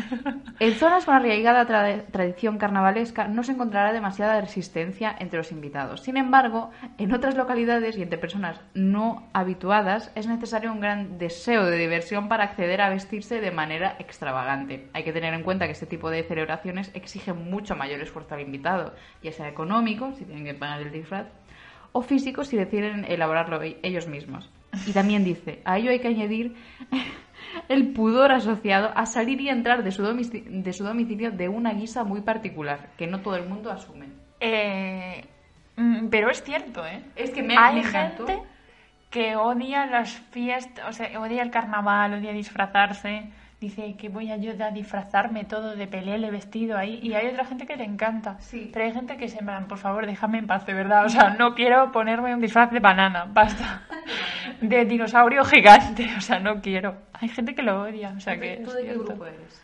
En 0.61 0.73
zonas 0.75 1.05
con 1.05 1.15
arraigada 1.15 1.67
tra- 1.67 2.05
tradición 2.11 2.59
carnavalesca 2.59 3.29
no 3.29 3.43
se 3.43 3.53
encontrará 3.53 3.93
demasiada 3.93 4.41
resistencia 4.41 5.15
entre 5.19 5.39
los 5.39 5.53
invitados. 5.53 6.01
Sin 6.03 6.17
embargo, 6.17 6.71
en 6.99 7.13
otras 7.13 7.37
localidades 7.37 7.97
y 7.97 8.03
entre 8.03 8.19
personas 8.19 8.61
no 8.75 9.29
habituadas 9.33 10.11
es 10.15 10.27
necesario 10.27 10.73
un 10.73 10.81
gran 10.81 11.19
deseo 11.19 11.65
de 11.65 11.77
diversión 11.79 12.29
para 12.29 12.45
acceder 12.45 12.81
a 12.81 12.89
vestirse 12.91 13.41
de 13.41 13.51
manera 13.51 13.97
extravagante. 13.99 14.89
Hay 14.93 15.05
que 15.05 15.13
tener 15.13 15.35
en 15.35 15.43
cuenta 15.43 15.67
que 15.67 15.73
este 15.73 15.87
tipo 15.87 16.11
de 16.11 16.23
celebraciones 16.25 16.91
exigen 16.95 17.51
mucho 17.51 17.77
mayor 17.77 18.01
esfuerzo 18.01 18.35
al 18.35 18.41
invitado, 18.41 18.95
ya 19.23 19.33
sea 19.33 19.49
económico, 19.49 20.13
si 20.15 20.25
tienen 20.25 20.45
que 20.45 20.55
pagar 20.55 20.81
el 20.83 20.93
disfraz, 20.93 21.27
o 21.93 22.03
físico 22.03 22.45
si 22.45 22.57
deciden 22.57 23.05
elaborarlo 23.09 23.63
e- 23.63 23.79
ellos 23.83 24.07
mismos. 24.07 24.51
Y 24.85 24.93
también 24.93 25.25
dice, 25.25 25.61
a 25.65 25.79
ello 25.79 25.91
hay 25.91 26.01
que 26.01 26.09
añadir 26.09 26.55
el 27.69 27.89
pudor 27.93 28.33
asociado 28.33 28.93
a 28.95 29.07
salir 29.07 29.41
y 29.41 29.49
entrar 29.49 29.83
de 29.83 29.91
su, 29.93 30.03
domici- 30.03 30.45
de 30.45 30.73
su 30.73 30.85
domicilio 30.85 31.31
de 31.31 31.49
una 31.49 31.73
guisa 31.73 32.05
muy 32.05 32.21
particular, 32.21 32.91
que 32.99 33.07
no 33.07 33.21
todo 33.21 33.37
el 33.37 33.49
mundo 33.49 33.71
asume. 33.71 34.07
Eh, 34.41 35.25
mm, 35.77 36.09
pero 36.09 36.31
es 36.31 36.43
cierto, 36.43 36.85
¿eh? 36.87 37.01
Es 37.17 37.31
que 37.31 37.43
me, 37.43 37.57
Hay 37.57 37.77
me 37.77 37.85
gente 37.85 38.39
que 39.11 39.37
odia 39.37 39.87
las 39.87 40.11
fiestas, 40.31 40.89
o 40.89 40.93
sea, 40.93 41.19
odia 41.21 41.43
el 41.43 41.51
carnaval, 41.51 42.15
odia 42.15 42.33
disfrazarse. 42.33 43.31
Dice 43.61 43.97
que 43.97 44.11
voy 44.11 44.31
a 44.31 44.37
yo 44.37 44.53
a 44.63 44.71
disfrazarme 44.71 45.45
todo 45.45 45.77
de 45.77 45.87
pelele 45.87 46.31
vestido 46.31 46.77
ahí. 46.77 47.01
Y 47.03 47.15
hay 47.15 47.29
otra 47.29 47.47
gente 47.47 47.67
que 47.67 47.77
le 47.77 47.85
encanta. 47.85 48.39
Sí. 48.39 48.71
Pero 48.71 48.85
hay 48.85 48.93
gente 48.93 49.17
que 49.17 49.29
se 49.29 49.43
me 49.43 49.53
por 49.63 49.79
favor, 49.79 50.07
déjame 50.07 50.39
en 50.39 50.47
paz, 50.47 50.67
de 50.67 50.75
verdad. 50.75 51.07
O 51.07 51.09
sea, 51.09 51.31
no 51.31 51.55
quiero 51.55 51.91
ponerme 51.91 52.35
un 52.35 52.41
disfraz 52.41 52.71
de 52.71 52.81
banana, 52.81 53.27
basta. 53.33 53.83
De 54.61 54.87
dinosaurio 54.87 55.45
gigante, 55.45 56.09
o 56.17 56.21
sea, 56.21 56.39
no 56.39 56.63
quiero. 56.63 56.97
Hay 57.13 57.29
gente 57.29 57.55
que 57.55 57.63
lo 57.63 57.83
odia, 57.83 58.15
o 58.17 58.21
sea 58.21 58.39
que. 58.39 58.63
¿Tú 58.65 58.71
de 58.71 58.85
qué 58.85 58.95
grupo 58.95 59.27
eres? 59.27 59.63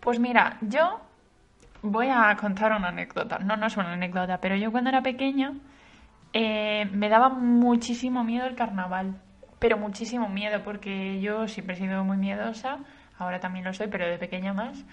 Pues 0.00 0.18
mira, 0.20 0.58
yo 0.60 1.00
voy 1.82 2.08
a 2.08 2.36
contar 2.36 2.72
una 2.72 2.88
anécdota. 2.88 3.38
No, 3.38 3.56
no 3.56 3.66
es 3.66 3.76
una 3.76 3.92
anécdota, 3.92 4.38
pero 4.38 4.56
yo 4.56 4.70
cuando 4.70 4.90
era 4.90 5.00
pequeña 5.00 5.52
eh, 6.32 6.86
me 6.92 7.08
daba 7.08 7.30
muchísimo 7.30 8.24
miedo 8.24 8.46
el 8.46 8.54
carnaval. 8.54 9.20
Pero 9.58 9.76
muchísimo 9.76 10.28
miedo, 10.28 10.62
porque 10.62 11.20
yo 11.20 11.48
siempre 11.48 11.74
he 11.74 11.78
sido 11.78 12.04
muy 12.04 12.16
miedosa. 12.16 12.78
Ahora 13.18 13.40
también 13.40 13.64
lo 13.64 13.72
soy, 13.72 13.88
pero 13.88 14.06
de 14.06 14.18
pequeña 14.18 14.52
más. 14.52 14.84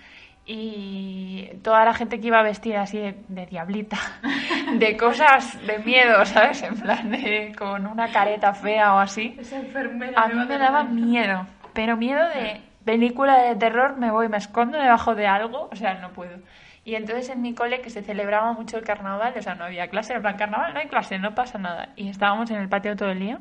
Y 0.48 1.50
toda 1.64 1.86
la 1.86 1.94
gente 1.94 2.20
que 2.20 2.28
iba 2.28 2.42
vestida 2.44 2.82
así 2.82 3.00
de, 3.00 3.16
de 3.28 3.46
diablita, 3.48 3.98
de 4.78 4.96
cosas 4.96 5.60
de 5.66 5.80
miedo, 5.80 6.24
¿sabes? 6.26 6.62
En 6.62 6.76
plan, 6.76 7.10
de, 7.10 7.56
con 7.58 7.88
una 7.88 8.12
careta 8.12 8.54
fea 8.54 8.94
o 8.94 9.00
así. 9.00 9.36
Esa 9.40 9.58
enfermera 9.58 10.22
A 10.22 10.28
me 10.28 10.34
mí 10.34 10.40
me 10.40 10.46
hacer 10.46 10.60
daba 10.60 10.84
miedo, 10.84 11.48
pero 11.74 11.98
miedo 11.98 12.28
de 12.30 12.62
película 12.86 13.42
de 13.42 13.56
terror, 13.56 13.98
me 13.98 14.12
voy, 14.12 14.30
me 14.30 14.38
escondo 14.38 14.78
debajo 14.78 15.16
de 15.16 15.26
algo, 15.26 15.70
o 15.72 15.76
sea, 15.76 15.96
no 15.96 16.12
puedo. 16.12 16.38
Y 16.86 16.94
entonces 16.94 17.30
en 17.30 17.42
mi 17.42 17.56
cole, 17.56 17.82
que 17.82 17.90
se 17.90 18.04
celebraba 18.04 18.54
mucho 18.54 18.78
el 18.78 18.84
carnaval, 18.84 19.34
o 19.36 19.42
sea, 19.42 19.56
no 19.56 19.66
había 19.66 19.88
clase, 19.88 20.14
en 20.14 20.22
plan, 20.22 20.38
carnaval 20.38 20.76
no 20.76 20.80
hay 20.80 20.88
clase, 20.88 21.18
no 21.18 21.34
pasa 21.34 21.58
nada. 21.58 21.90
Y 21.96 22.10
estábamos 22.10 22.52
en 22.52 22.58
el 22.58 22.70
patio 22.70 22.96
todo 22.96 23.10
el 23.10 23.20
día. 23.20 23.40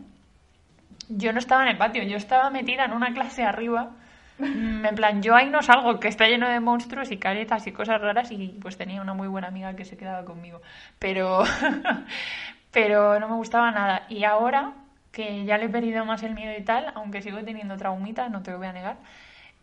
Yo 1.10 1.34
no 1.34 1.38
estaba 1.38 1.62
en 1.64 1.68
el 1.68 1.76
patio, 1.76 2.02
yo 2.04 2.16
estaba 2.16 2.48
metida 2.48 2.86
en 2.86 2.92
una 2.92 3.12
clase 3.12 3.44
arriba. 3.44 3.90
Mm, 4.38 4.84
En 4.86 4.94
plan, 4.96 5.22
yo 5.22 5.34
ahí 5.36 5.48
no 5.48 5.62
salgo, 5.62 6.00
que 6.00 6.08
está 6.08 6.26
lleno 6.28 6.48
de 6.48 6.58
monstruos 6.60 7.10
y 7.12 7.18
caretas 7.18 7.66
y 7.66 7.72
cosas 7.72 8.00
raras 8.00 8.30
y 8.32 8.58
pues 8.60 8.76
tenía 8.76 9.00
una 9.00 9.14
muy 9.14 9.28
buena 9.28 9.48
amiga 9.48 9.74
que 9.76 9.84
se 9.84 9.96
quedaba 9.96 10.24
conmigo. 10.24 10.60
Pero, 10.98 11.44
pero 12.70 13.18
no 13.20 13.28
me 13.28 13.34
gustaba 13.36 13.70
nada. 13.70 14.02
Y 14.08 14.24
ahora 14.24 14.72
que 15.12 15.44
ya 15.44 15.58
le 15.58 15.66
he 15.66 15.68
perdido 15.68 16.04
más 16.04 16.22
el 16.24 16.34
miedo 16.34 16.52
y 16.58 16.62
tal, 16.64 16.90
aunque 16.94 17.22
sigo 17.22 17.42
teniendo 17.44 17.76
traumitas, 17.76 18.30
no 18.30 18.42
te 18.42 18.50
lo 18.50 18.58
voy 18.58 18.66
a 18.66 18.72
negar, 18.72 18.96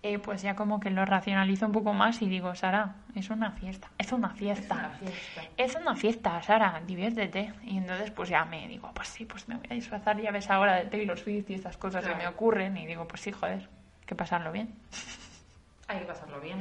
eh, 0.03 0.17
pues 0.17 0.41
ya 0.41 0.55
como 0.55 0.79
que 0.79 0.89
lo 0.89 1.05
racionalizo 1.05 1.65
un 1.65 1.73
poco 1.73 1.93
más 1.93 2.21
y 2.21 2.29
digo, 2.29 2.55
Sara, 2.55 2.95
es 3.13 3.29
una 3.29 3.51
fiesta, 3.51 3.89
es 3.97 4.11
una 4.13 4.29
Es 4.29 4.33
fiesta. 4.35 4.75
una 4.75 4.89
fiesta. 4.91 5.41
Es 5.57 5.75
una 5.75 5.95
fiesta, 5.95 6.41
Sara, 6.41 6.81
diviértete. 6.87 7.53
Y 7.65 7.77
entonces 7.77 8.09
pues 8.11 8.29
ya 8.29 8.45
me 8.45 8.67
digo, 8.69 8.89
pues 8.93 9.09
sí, 9.09 9.25
pues 9.25 9.47
me 9.49 9.55
voy 9.57 9.67
a 9.69 9.73
disfrazar, 9.73 10.19
ya 10.21 10.31
ves 10.31 10.49
ahora 10.49 10.75
de 10.75 10.85
Taylor 10.85 11.19
Swift 11.19 11.49
y 11.49 11.55
estas 11.55 11.75
cosas 11.77 12.05
que 12.05 12.15
me 12.15 12.27
ocurren. 12.27 12.77
Y 12.77 12.85
digo, 12.87 13.05
pues 13.07 13.19
sí, 13.21 13.31
joder, 13.33 13.67
que 14.11 14.15
pasarlo 14.15 14.51
bien. 14.51 14.75
Hay 15.87 15.99
que 15.99 16.05
pasarlo 16.05 16.41
bien. 16.41 16.59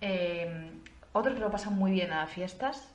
Eh, 0.00 0.72
otro 1.12 1.32
que 1.32 1.38
lo 1.38 1.48
pasa 1.48 1.70
muy 1.70 1.92
bien 1.92 2.12
a 2.12 2.26
fiestas, 2.26 2.92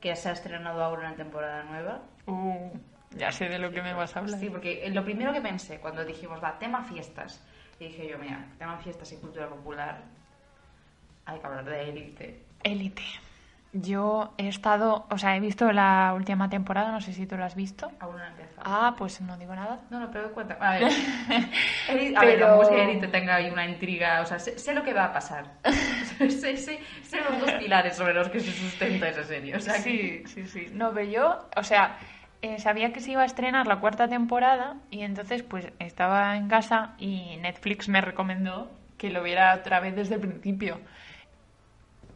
que 0.00 0.14
se 0.14 0.28
ha 0.28 0.32
estrenado 0.32 0.84
ahora 0.84 1.08
una 1.08 1.16
temporada 1.16 1.64
nueva. 1.64 2.02
Uh, 2.26 2.70
ya 3.16 3.32
sé 3.32 3.48
de 3.48 3.58
lo 3.58 3.72
que 3.72 3.82
me 3.82 3.92
vas 3.92 4.14
a 4.14 4.20
hablar. 4.20 4.38
Sí, 4.38 4.48
porque 4.48 4.88
lo 4.90 5.02
primero 5.02 5.32
que 5.32 5.40
pensé 5.40 5.80
cuando 5.80 6.04
dijimos, 6.04 6.40
va, 6.40 6.60
tema 6.60 6.84
fiestas, 6.84 7.44
y 7.80 7.86
dije 7.86 8.08
yo, 8.08 8.18
mira, 8.18 8.46
tema 8.56 8.78
fiestas 8.78 9.10
y 9.10 9.16
cultura 9.16 9.48
popular, 9.48 10.00
hay 11.24 11.40
que 11.40 11.46
hablar 11.46 11.64
de 11.64 11.88
élite. 11.88 12.44
Élite. 12.62 13.02
Yo 13.74 14.34
he 14.36 14.48
estado, 14.48 15.06
o 15.10 15.16
sea, 15.16 15.34
he 15.34 15.40
visto 15.40 15.72
la 15.72 16.12
última 16.14 16.50
temporada, 16.50 16.92
no 16.92 17.00
sé 17.00 17.14
si 17.14 17.26
tú 17.26 17.38
la 17.38 17.46
has 17.46 17.54
visto. 17.54 17.90
Aún 18.00 18.16
no 18.18 18.22
ha 18.22 18.28
empezado. 18.28 18.62
Ah, 18.64 18.94
pues 18.98 19.20
no 19.22 19.36
digo 19.38 19.54
nada. 19.54 19.80
No, 19.88 19.98
no, 19.98 20.10
pero 20.10 20.30
cuenta. 20.32 20.58
A 20.60 20.72
ver, 20.78 20.82
Élite- 21.88 22.16
a 22.16 22.20
ver, 22.24 22.38
tampoco 22.40 22.62
es 22.64 22.68
que 22.68 22.84
Élite 22.84 23.08
tenga 23.08 23.36
ahí 23.36 23.48
una 23.50 23.66
intriga, 23.66 24.20
o 24.20 24.26
sea, 24.26 24.38
sé, 24.38 24.58
sé 24.58 24.74
lo 24.74 24.82
que 24.82 24.92
va 24.92 25.06
a 25.06 25.12
pasar. 25.12 25.52
sé, 26.18 26.56
sé, 26.58 26.80
sé 27.02 27.20
los 27.28 27.40
dos 27.40 27.50
pilares 27.52 27.96
sobre 27.96 28.12
los 28.12 28.28
que 28.28 28.40
se 28.40 28.52
sustenta 28.52 29.08
esa 29.08 29.24
serie. 29.24 29.56
O 29.56 29.60
sea, 29.60 29.74
Sí, 29.74 30.22
sí, 30.26 30.46
sí. 30.46 30.68
No, 30.74 30.92
pero 30.92 31.10
yo, 31.10 31.48
o 31.56 31.62
sea, 31.64 31.96
eh, 32.42 32.58
sabía 32.58 32.92
que 32.92 33.00
se 33.00 33.12
iba 33.12 33.22
a 33.22 33.26
estrenar 33.26 33.66
la 33.66 33.80
cuarta 33.80 34.06
temporada 34.06 34.76
y 34.90 35.00
entonces 35.00 35.42
pues 35.42 35.68
estaba 35.78 36.36
en 36.36 36.48
casa 36.48 36.90
y 36.98 37.36
Netflix 37.40 37.88
me 37.88 38.02
recomendó 38.02 38.70
que 38.98 39.10
lo 39.10 39.22
viera 39.22 39.54
otra 39.54 39.80
vez 39.80 39.96
desde 39.96 40.16
el 40.16 40.20
principio. 40.20 40.78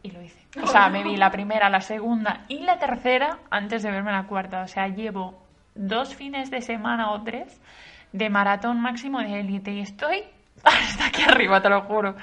Y 0.07 0.11
lo 0.11 0.21
hice. 0.21 0.39
O 0.63 0.67
sea, 0.67 0.89
me 0.89 1.03
vi 1.03 1.17
la 1.17 1.29
primera, 1.31 1.69
la 1.69 1.81
segunda 1.81 2.45
y 2.47 2.59
la 2.59 2.77
tercera 2.79 3.39
antes 3.49 3.83
de 3.83 3.91
verme 3.91 4.11
la 4.11 4.23
cuarta. 4.23 4.61
O 4.61 4.67
sea, 4.67 4.87
llevo 4.87 5.37
dos 5.75 6.15
fines 6.15 6.49
de 6.49 6.61
semana 6.61 7.11
o 7.11 7.23
tres 7.23 7.59
de 8.13 8.29
maratón 8.29 8.79
máximo 8.79 9.19
de 9.19 9.41
élite 9.41 9.71
y 9.71 9.81
estoy 9.81 10.23
hasta 10.63 11.07
aquí 11.07 11.23
arriba, 11.23 11.61
te 11.61 11.69
lo 11.69 11.81
juro. 11.81 12.15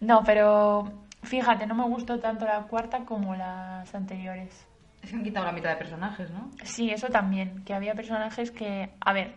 No, 0.00 0.22
pero 0.24 0.84
fíjate, 1.24 1.66
no 1.66 1.74
me 1.74 1.84
gustó 1.84 2.20
tanto 2.20 2.44
la 2.46 2.60
cuarta 2.62 3.00
como 3.04 3.34
las 3.34 3.92
anteriores. 3.94 4.64
Es 5.02 5.10
que 5.10 5.16
han 5.16 5.24
quitado 5.24 5.46
la 5.46 5.52
mitad 5.52 5.70
de 5.70 5.76
personajes, 5.76 6.30
¿no? 6.30 6.50
Sí, 6.62 6.90
eso 6.90 7.08
también, 7.08 7.64
que 7.64 7.74
había 7.74 7.94
personajes 7.94 8.50
que, 8.50 8.90
a 9.00 9.12
ver, 9.12 9.34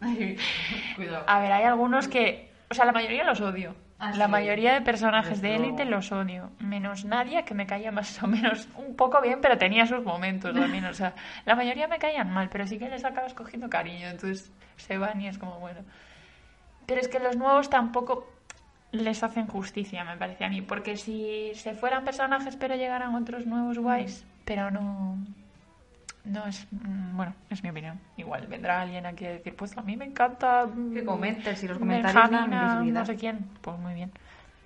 Cuidado. 0.96 1.24
a 1.26 1.40
ver, 1.40 1.52
hay 1.52 1.64
algunos 1.64 2.08
que, 2.08 2.50
o 2.70 2.74
sea, 2.74 2.84
la 2.84 2.92
mayoría 2.92 3.24
los 3.24 3.40
odio. 3.40 3.74
La 3.98 4.28
mayoría 4.28 4.74
de 4.74 4.80
personajes 4.80 5.42
Desde 5.42 5.48
de 5.48 5.56
élite 5.56 5.84
luego. 5.84 5.96
los 5.96 6.12
odio, 6.12 6.50
menos 6.60 7.04
Nadia, 7.04 7.44
que 7.44 7.54
me 7.54 7.66
caía 7.66 7.90
más 7.90 8.22
o 8.22 8.28
menos 8.28 8.68
un 8.76 8.94
poco 8.94 9.20
bien, 9.20 9.40
pero 9.40 9.58
tenía 9.58 9.86
sus 9.86 10.04
momentos 10.04 10.54
también, 10.54 10.84
o 10.84 10.94
sea, 10.94 11.14
la 11.44 11.56
mayoría 11.56 11.88
me 11.88 11.98
caían 11.98 12.32
mal, 12.32 12.48
pero 12.48 12.64
sí 12.66 12.78
que 12.78 12.88
les 12.88 13.04
acabas 13.04 13.34
cogiendo 13.34 13.68
cariño, 13.68 14.06
entonces 14.06 14.52
se 14.76 14.98
van 14.98 15.20
y 15.20 15.26
es 15.26 15.36
como, 15.36 15.58
bueno. 15.58 15.80
Pero 16.86 17.00
es 17.00 17.08
que 17.08 17.18
los 17.18 17.36
nuevos 17.36 17.70
tampoco 17.70 18.32
les 18.92 19.22
hacen 19.24 19.48
justicia, 19.48 20.04
me 20.04 20.16
parece 20.16 20.44
a 20.44 20.48
mí, 20.48 20.62
porque 20.62 20.96
si 20.96 21.50
se 21.54 21.74
fueran 21.74 22.04
personajes 22.04 22.54
pero 22.54 22.76
llegaran 22.76 23.16
otros 23.16 23.46
nuevos 23.46 23.78
guays, 23.78 24.24
pero 24.44 24.70
no... 24.70 25.18
No 26.24 26.46
es... 26.46 26.66
mm, 26.70 27.16
Bueno, 27.16 27.34
es 27.50 27.62
mi 27.62 27.70
opinión. 27.70 27.98
Igual 28.16 28.46
vendrá 28.46 28.82
alguien 28.82 29.06
aquí 29.06 29.24
a 29.26 29.30
decir, 29.30 29.54
pues 29.56 29.76
a 29.78 29.82
mí 29.82 29.96
me 29.96 30.04
encanta... 30.04 30.66
mm, 30.66 30.94
Que 30.94 31.04
comentes, 31.04 31.62
y 31.62 31.68
los 31.68 31.78
comentarios 31.78 32.30
Benjamina, 32.30 32.82
no 33.00 33.06
sé 33.06 33.16
quién. 33.16 33.38
Pues 33.62 33.78
muy 33.78 33.94
bien. 33.94 34.12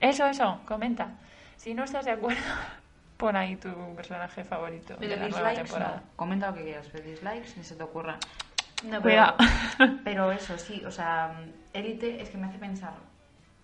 Eso, 0.00 0.26
eso, 0.26 0.60
comenta. 0.66 1.08
Si 1.56 1.74
no 1.74 1.84
estás 1.84 2.04
de 2.04 2.10
acuerdo, 2.12 2.40
pon 3.16 3.36
ahí 3.36 3.56
tu 3.56 3.70
personaje 3.94 4.42
favorito 4.44 4.96
de 4.96 5.16
la 5.16 5.28
nueva 5.28 5.52
temporada. 5.54 5.96
no. 6.04 6.16
Comenta 6.16 6.48
lo 6.50 6.54
que 6.56 6.64
quieras, 6.64 6.88
pero 6.90 7.04
dislikes 7.04 7.56
ni 7.56 7.62
se 7.64 7.76
te 7.76 7.82
ocurra. 7.84 8.18
No, 8.84 9.00
pero, 9.00 9.34
pero 10.04 10.32
eso 10.32 10.58
sí, 10.58 10.82
o 10.84 10.90
sea, 10.90 11.32
élite 11.72 12.20
es 12.20 12.30
que 12.30 12.38
me 12.38 12.48
hace 12.48 12.58
pensar. 12.58 12.94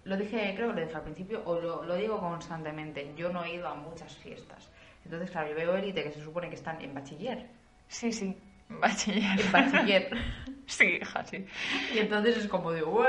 Lo 0.04 0.16
dije, 0.16 0.54
creo 0.54 0.68
que 0.68 0.80
lo 0.80 0.86
dije 0.86 0.96
al 0.96 1.02
principio, 1.02 1.42
o 1.44 1.60
lo, 1.60 1.82
lo 1.82 1.96
digo 1.96 2.20
constantemente. 2.20 3.12
Yo 3.16 3.30
no 3.32 3.42
he 3.42 3.54
ido 3.54 3.66
a 3.66 3.74
muchas 3.74 4.14
fiestas. 4.16 4.70
Entonces, 5.04 5.30
claro, 5.32 5.48
yo 5.48 5.56
veo 5.56 5.76
élite 5.76 6.04
que 6.04 6.12
se 6.12 6.22
supone 6.22 6.48
que 6.48 6.54
están 6.54 6.80
en 6.80 6.94
bachiller. 6.94 7.46
Sí, 7.88 8.12
sí. 8.12 8.36
Bachiller. 8.68 9.40
En 9.40 9.52
bachiller. 9.52 10.10
Sí, 10.68 10.98
hija, 11.00 11.24
sí. 11.24 11.46
y 11.94 11.98
entonces 11.98 12.36
es 12.36 12.46
como 12.46 12.70
de 12.70 12.82
huevo. 12.84 13.06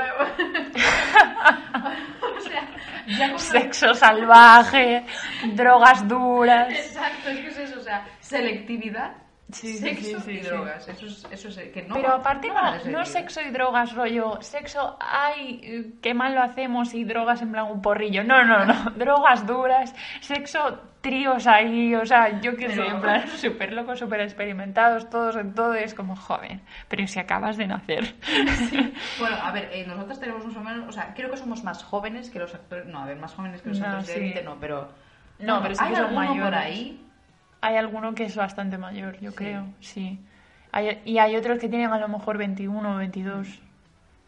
o 2.36 2.40
sea, 2.40 2.66
ya 3.06 3.26
como- 3.26 3.38
Sexo 3.38 3.92
salvaje, 3.92 5.04
drogas 5.54 6.08
duras. 6.08 6.72
Exacto, 6.72 7.28
es 7.28 7.38
que 7.40 7.48
es 7.48 7.58
eso, 7.58 7.78
o 7.78 7.82
sea, 7.82 8.06
selectividad, 8.20 9.12
Sí, 9.52 9.74
sí, 9.74 9.78
sexo 9.78 10.20
sí, 10.20 10.24
sí, 10.24 10.30
y 10.30 10.40
drogas. 10.40 10.88
Eso 10.88 11.06
es, 11.06 11.26
eso 11.30 11.48
es 11.48 11.72
que 11.72 11.82
no. 11.82 11.96
Pero 11.96 12.14
aparte 12.14 12.48
no 12.48 12.78
no, 12.86 13.04
sexo 13.04 13.40
y 13.40 13.50
drogas, 13.50 13.94
rollo, 13.94 14.40
sexo, 14.40 14.96
ay, 15.00 15.98
qué 16.00 16.14
mal 16.14 16.34
lo 16.34 16.42
hacemos 16.42 16.94
y 16.94 17.04
drogas 17.04 17.42
en 17.42 17.52
plan 17.52 17.66
un 17.70 17.82
porrillo. 17.82 18.22
No, 18.24 18.44
no, 18.44 18.64
no, 18.64 18.90
drogas 18.96 19.46
duras, 19.46 19.94
sexo, 20.20 20.80
tríos 21.00 21.46
ahí, 21.46 21.94
o 21.94 22.04
sea, 22.04 22.40
yo 22.40 22.56
qué 22.56 22.68
sé, 22.68 22.76
Pero- 22.76 22.94
en 22.96 23.00
plan 23.00 23.28
súper 23.28 23.72
locos, 23.72 23.98
súper 23.98 24.20
experimentados, 24.20 25.08
todos 25.08 25.36
en 25.36 25.54
todo, 25.54 25.74
es 25.74 25.94
como, 25.94 26.14
joder, 26.16 26.60
pero 26.88 27.06
si 27.06 27.18
acabas 27.18 27.56
de 27.56 27.66
nacer. 27.66 28.14
Bueno, 29.18 29.36
a 29.42 29.50
ver, 29.52 29.70
eh, 29.72 29.84
nosotros 29.86 30.20
tenemos 30.20 30.44
más 30.46 30.56
o 30.56 30.60
menos, 30.60 30.88
o 30.88 30.92
sea, 30.92 31.14
creo 31.14 31.30
que 31.30 31.36
somos 31.36 31.64
más 31.64 31.82
jóvenes 31.82 32.30
que 32.30 32.38
los 32.38 32.54
actores, 32.54 32.86
no, 32.86 33.00
a 33.02 33.06
ver, 33.06 33.16
más 33.18 33.32
jóvenes 33.34 33.62
que 33.62 33.70
los 33.70 33.80
No, 33.80 33.86
actores 33.86 34.06
de 34.08 34.14
élite, 34.16 34.42
no, 34.42 34.56
pero... 34.60 34.88
No, 35.38 35.54
Bueno, 35.54 35.62
pero 35.62 35.74
sí 35.74 35.80
hay 35.84 35.90
que 35.90 35.96
son 35.96 36.14
por 36.38 36.54
ahí, 36.54 37.06
Hay 37.62 37.76
alguno 37.76 38.14
que 38.14 38.24
es 38.24 38.36
bastante 38.36 38.76
mayor, 38.78 39.18
yo 39.20 39.30
Sí. 39.30 39.36
creo, 39.36 39.66
sí. 39.80 40.18
Hay- 40.72 41.00
y 41.04 41.18
hay 41.18 41.36
otros 41.36 41.58
que 41.58 41.68
tienen 41.68 41.90
a 41.92 41.98
lo 41.98 42.08
mejor 42.08 42.36
21 42.38 42.94
o 42.94 42.98
22, 42.98 43.60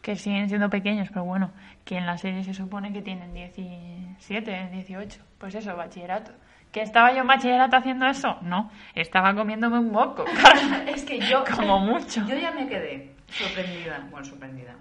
que 0.03 0.15
siguen 0.17 0.49
siendo 0.49 0.69
pequeños, 0.69 1.07
pero 1.09 1.23
bueno, 1.23 1.49
que 1.85 1.97
en 1.97 2.05
la 2.05 2.17
serie 2.17 2.43
se 2.43 2.53
supone 2.53 2.91
que 2.93 3.01
tienen 3.01 3.33
17, 3.33 4.69
18. 4.71 5.21
Pues 5.39 5.55
eso, 5.55 5.75
bachillerato. 5.75 6.31
¿Que 6.71 6.81
estaba 6.81 7.11
yo 7.13 7.21
en 7.21 7.27
bachillerato 7.27 7.77
haciendo 7.77 8.05
eso? 8.07 8.37
No, 8.41 8.69
estaba 8.93 9.33
comiéndome 9.33 9.79
un 9.79 9.91
moco, 9.91 10.25
es 10.87 11.03
que 11.05 11.19
yo... 11.19 11.43
como 11.55 11.79
mucho. 11.79 12.25
Yo 12.27 12.35
ya 12.37 12.51
me 12.51 12.67
quedé 12.67 13.15
sorprendida, 13.27 14.05
bueno, 14.11 14.25
sorprendida. 14.25 14.75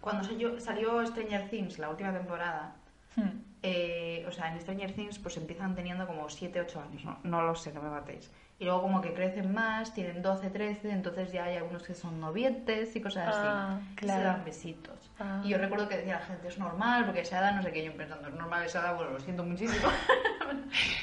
Cuando 0.00 0.24
salió, 0.24 0.58
salió 0.60 1.04
Stranger 1.06 1.50
Things, 1.50 1.78
la 1.78 1.90
última 1.90 2.12
temporada, 2.12 2.74
Hmm. 3.16 3.40
eh, 3.64 4.24
o 4.28 4.30
sea, 4.30 4.52
en 4.52 4.60
Stranger 4.60 4.92
Things 4.92 5.18
pues 5.18 5.36
empiezan 5.36 5.74
teniendo 5.74 6.06
como 6.06 6.28
7, 6.30 6.60
8 6.60 6.80
años, 6.80 7.04
no, 7.04 7.18
no 7.24 7.42
lo 7.42 7.56
sé, 7.56 7.72
no 7.72 7.82
me 7.82 7.90
matéis. 7.90 8.30
Y 8.60 8.66
luego 8.66 8.82
como 8.82 9.00
que 9.00 9.14
crecen 9.14 9.54
más, 9.54 9.94
tienen 9.94 10.20
12, 10.20 10.50
13, 10.50 10.90
entonces 10.90 11.32
ya 11.32 11.44
hay 11.44 11.56
algunos 11.56 11.82
que 11.82 11.94
son 11.94 12.20
novietes 12.20 12.94
y 12.94 13.00
cosas 13.00 13.28
así. 13.28 13.38
Ah, 13.42 13.80
Y 13.92 13.94
claro. 13.96 14.20
se 14.20 14.26
dan 14.26 14.44
besitos. 14.44 15.10
Ah. 15.18 15.40
Y 15.42 15.48
yo 15.48 15.56
recuerdo 15.56 15.88
que 15.88 15.96
decía 15.96 16.18
la 16.20 16.26
gente, 16.26 16.46
es 16.48 16.58
normal, 16.58 17.06
porque 17.06 17.22
esa 17.22 17.38
edad 17.38 17.54
no 17.54 17.62
sé 17.62 17.72
qué, 17.72 17.82
yo 17.82 17.96
pensando, 17.96 18.28
es 18.28 18.34
normal 18.34 18.62
esa 18.66 18.80
edad, 18.80 18.96
bueno, 18.96 19.12
lo 19.12 19.20
siento 19.20 19.44
muchísimo. 19.44 19.88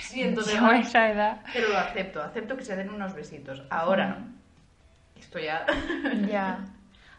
siento 0.02 0.42
a 0.42 0.62
más, 0.62 0.88
esa 0.88 1.10
edad, 1.10 1.42
pero 1.52 1.70
lo 1.70 1.78
acepto, 1.80 2.22
acepto 2.22 2.56
que 2.56 2.64
se 2.64 2.76
den 2.76 2.92
unos 2.92 3.16
besitos. 3.16 3.64
Ahora, 3.72 4.20
esto 5.16 5.40
ya, 5.40 5.66
ya. 6.30 6.60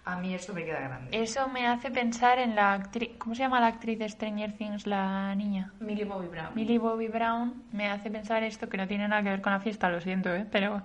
a 0.08 0.16
mí 0.16 0.34
eso 0.34 0.54
me 0.54 0.64
queda 0.64 0.80
grande. 0.80 1.10
Eso 1.12 1.48
me 1.48 1.66
hace 1.66 1.90
pensar 1.90 2.38
en 2.38 2.54
la 2.54 2.72
actriz, 2.72 3.10
¿cómo 3.18 3.34
se 3.34 3.42
llama 3.42 3.60
la 3.60 3.66
actriz 3.68 3.98
de 3.98 4.08
Stranger 4.08 4.52
Things, 4.56 4.86
la 4.86 5.34
niña? 5.34 5.72
Millie 5.80 6.04
Bobby 6.04 6.28
Brown. 6.28 6.50
Millie 6.54 6.78
Bobby 6.78 7.08
Brown 7.08 7.62
me 7.72 7.88
hace 7.88 8.10
pensar 8.10 8.42
esto, 8.42 8.68
que 8.68 8.76
no 8.78 8.86
tiene 8.88 9.06
nada 9.06 9.22
que 9.22 9.28
ver 9.28 9.42
con 9.42 9.52
la 9.52 9.60
fiesta, 9.60 9.90
lo 9.90 10.00
siento, 10.00 10.34
¿eh? 10.34 10.46
pero 10.50 10.82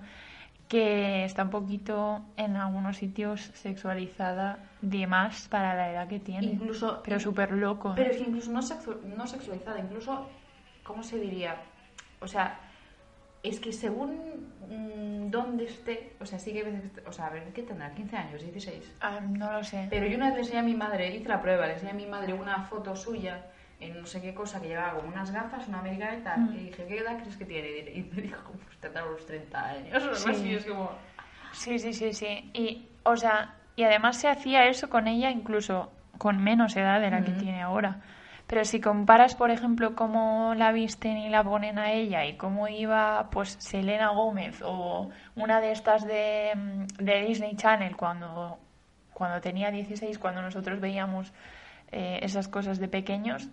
que 0.67 1.23
está 1.25 1.43
un 1.43 1.51
poquito 1.51 2.25
en 2.35 2.55
algunos 2.57 2.97
sitios 2.97 3.41
sexualizada 3.53 4.57
de 4.81 5.07
más 5.07 5.47
para 5.47 5.73
la 5.75 5.91
edad 5.91 6.07
que 6.07 6.19
tiene. 6.19 6.47
Incluso- 6.47 7.01
pero 7.03 7.19
súper 7.19 7.51
loco. 7.51 7.89
¿eh? 7.91 7.93
Pero 7.95 8.11
es 8.11 8.17
que 8.17 8.23
incluso 8.23 8.51
no, 8.51 8.61
sexu- 8.61 9.01
no 9.03 9.25
sexualizada, 9.27 9.79
incluso, 9.79 10.27
¿cómo 10.83 11.03
se 11.03 11.17
diría? 11.19 11.55
O 12.19 12.27
sea, 12.27 12.59
es 13.43 13.59
que 13.59 13.73
según 13.73 14.49
mm, 14.69 15.29
dónde 15.29 15.65
esté, 15.65 16.15
o 16.19 16.25
sea, 16.25 16.39
sí 16.39 16.53
que 16.53 16.59
hay 16.59 16.71
veces, 16.71 16.91
o 17.05 17.11
sea, 17.11 17.27
a 17.27 17.29
ver, 17.29 17.51
¿qué 17.53 17.61
tendrá? 17.63 17.93
¿15 17.93 18.13
años? 18.15 18.41
¿16? 18.41 18.81
Ah, 19.01 19.19
no 19.19 19.51
lo 19.51 19.63
sé. 19.63 19.87
Pero 19.89 20.07
yo 20.07 20.15
una 20.15 20.27
vez 20.27 20.35
le 20.35 20.39
enseñé 20.41 20.59
a 20.59 20.63
mi 20.63 20.75
madre, 20.75 21.13
hice 21.15 21.27
la 21.27 21.41
prueba, 21.41 21.67
le 21.67 21.73
enseñé 21.73 21.91
a 21.91 21.95
mi 21.95 22.05
madre 22.05 22.33
una 22.33 22.61
foto 22.63 22.95
suya 22.95 23.45
en 23.81 23.99
no 23.99 24.07
sé 24.07 24.21
qué 24.21 24.33
cosa, 24.33 24.61
que 24.61 24.69
llevaba 24.69 24.95
como 24.95 25.09
unas 25.09 25.29
gafas, 25.31 25.67
una 25.67 25.79
americana 25.79 26.15
y 26.17 26.21
tal, 26.23 26.39
Mm. 26.39 26.53
y 26.55 26.57
dije, 26.65 26.85
¿qué 26.87 26.99
edad 26.99 27.17
crees 27.19 27.35
que 27.35 27.45
tiene? 27.45 27.67
Y 27.93 28.03
me 28.15 28.21
dijo, 28.21 28.51
pues 28.53 28.77
tendrá 28.79 29.05
unos 29.05 29.25
30 29.25 29.65
años 29.65 30.03
o 30.03 30.15
Sí. 30.15 30.29
así, 30.29 30.53
es 30.55 30.65
como... 30.65 30.89
Sí, 31.51 31.77
sí, 31.79 31.93
sí, 31.93 32.13
sí. 32.13 32.49
Y, 32.53 32.87
o 33.03 33.17
sea, 33.17 33.55
y 33.75 33.83
además 33.83 34.17
se 34.17 34.29
hacía 34.29 34.67
eso 34.67 34.89
con 34.89 35.07
ella 35.07 35.29
incluso 35.29 35.91
con 36.17 36.41
menos 36.41 36.75
edad 36.77 37.01
de 37.01 37.11
la 37.11 37.23
que 37.25 37.31
tiene 37.31 37.61
ahora. 37.61 38.01
Pero 38.47 38.65
si 38.65 38.79
comparas, 38.81 39.35
por 39.35 39.51
ejemplo, 39.51 39.95
cómo 39.95 40.53
la 40.55 40.71
visten 40.71 41.17
y 41.17 41.29
la 41.29 41.43
ponen 41.43 41.79
a 41.79 41.91
ella 41.91 42.25
y 42.25 42.35
cómo 42.35 42.67
iba, 42.67 43.29
pues, 43.31 43.55
Selena 43.59 44.09
Gómez 44.09 44.61
o 44.63 45.09
una 45.35 45.61
de 45.61 45.71
estas 45.71 46.05
de, 46.05 46.51
mm, 46.55 47.03
de 47.03 47.25
Disney 47.25 47.55
Channel 47.55 47.95
cuando, 47.95 48.59
cuando 49.13 49.41
tenía 49.41 49.71
16, 49.71 50.19
cuando 50.19 50.41
nosotros 50.41 50.79
veíamos 50.79 51.33
eh, 51.91 52.19
esas 52.21 52.47
cosas 52.47 52.79
de 52.79 52.87
pequeños, 52.87 53.49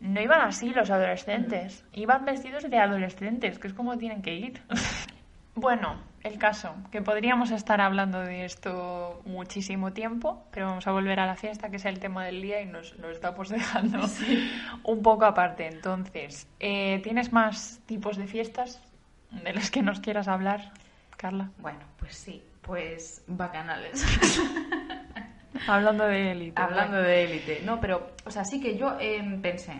no 0.00 0.20
iban 0.20 0.42
así 0.42 0.70
los 0.70 0.90
adolescentes. 0.90 1.84
Iban 1.92 2.24
vestidos 2.24 2.68
de 2.68 2.78
adolescentes, 2.78 3.58
que 3.58 3.68
es 3.68 3.74
como 3.74 3.96
tienen 3.96 4.22
que 4.22 4.34
ir. 4.34 4.62
Bueno, 5.56 6.00
el 6.24 6.38
caso, 6.38 6.74
que 6.90 7.02
podríamos 7.02 7.50
estar 7.50 7.82
hablando 7.82 8.20
de 8.20 8.46
esto 8.46 9.20
muchísimo 9.26 9.92
tiempo, 9.92 10.42
pero 10.50 10.66
vamos 10.66 10.86
a 10.86 10.92
volver 10.92 11.20
a 11.20 11.26
la 11.26 11.36
fiesta, 11.36 11.68
que 11.68 11.76
es 11.76 11.84
el 11.84 12.00
tema 12.00 12.24
del 12.24 12.40
día, 12.40 12.62
y 12.62 12.66
nos 12.66 12.96
lo 12.98 13.10
estamos 13.10 13.50
dejando 13.50 14.00
un 14.84 15.02
poco 15.02 15.26
aparte. 15.26 15.66
Entonces, 15.66 16.48
eh, 16.60 17.00
¿tienes 17.02 17.32
más 17.32 17.80
tipos 17.84 18.16
de 18.16 18.26
fiestas 18.26 18.82
de 19.30 19.52
las 19.52 19.70
que 19.70 19.82
nos 19.82 20.00
quieras 20.00 20.26
hablar, 20.26 20.72
Carla? 21.18 21.50
Bueno, 21.58 21.80
pues 21.98 22.16
sí, 22.16 22.42
pues 22.62 23.22
bacanales. 23.26 24.02
Hablando 25.68 26.04
de 26.06 26.32
élite. 26.32 26.60
Hablando 26.60 26.96
de 26.96 27.24
élite. 27.24 27.62
No, 27.64 27.78
pero, 27.80 28.12
o 28.24 28.30
sea, 28.30 28.44
sí 28.44 28.60
que 28.60 28.78
yo 28.78 28.96
em, 28.98 29.42
pensé, 29.42 29.74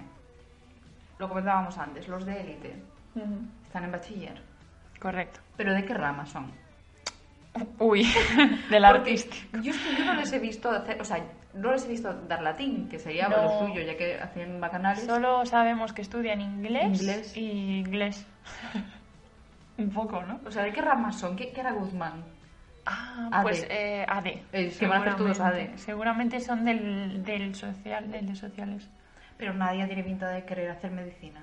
lo 1.18 1.26
comentábamos 1.26 1.78
antes, 1.78 2.07
los 2.07 2.26
de 2.26 2.40
élite 2.40 2.83
están 3.64 3.85
en 3.85 3.92
bachiller. 3.92 4.53
Correcto. 5.00 5.40
¿Pero 5.57 5.72
de 5.74 5.85
qué 5.85 5.94
rama 5.94 6.26
son? 6.26 6.50
Uy, 7.78 8.04
del 8.70 8.85
artístico. 8.85 9.59
Yo, 9.62 9.72
yo 9.96 10.04
no 10.04 10.14
les 10.14 10.33
he 10.33 10.38
visto 10.40 10.70
hacer, 10.70 11.00
o 11.00 11.04
sea, 11.04 11.18
no 11.54 11.70
les 11.72 11.85
he 11.85 11.88
visto 11.88 12.12
dar 12.26 12.42
latín, 12.42 12.88
que 12.88 12.98
sería 12.98 13.28
No. 13.28 13.42
lo 13.42 13.66
suyo, 13.68 13.80
ya 13.83 13.96
que 13.96 14.18
hacen 14.20 14.61
bacanales. 14.61 15.04
Solo 15.04 15.46
sabemos 15.46 15.92
que 15.92 16.02
estudian 16.02 16.40
inglés, 16.40 17.00
Inglés. 17.00 17.37
y 17.37 17.78
inglés. 17.78 18.26
Un 19.78 19.90
poco, 19.90 20.22
¿no? 20.22 20.40
O 20.46 20.50
sea, 20.50 20.62
¿de 20.64 20.72
qué 20.72 20.80
ramas 20.80 21.18
son? 21.18 21.37
¿Qué, 21.37 21.52
qué 21.52 21.61
era 21.61 21.72
Guzmán? 21.72 22.24
Ah, 22.87 23.28
AD. 23.33 23.42
pues 23.42 23.66
eh, 23.70 24.04
AD. 24.09 24.24
Que 24.78 24.87
van 24.87 24.98
a 24.98 25.00
hacer 25.02 25.16
todos. 25.16 25.40
AD. 25.40 25.76
Seguramente 25.76 26.40
son 26.40 26.64
del, 26.64 27.24
del 27.24 27.54
social, 27.54 28.11
del 28.11 28.26
de 28.26 28.35
sociales. 28.37 28.88
Pero 29.37 29.52
nadie 29.54 29.87
tiene 29.87 30.04
pinta 30.04 30.28
de 30.28 30.44
querer 30.44 30.70
hacer 30.70 30.90
medicina. 30.92 31.40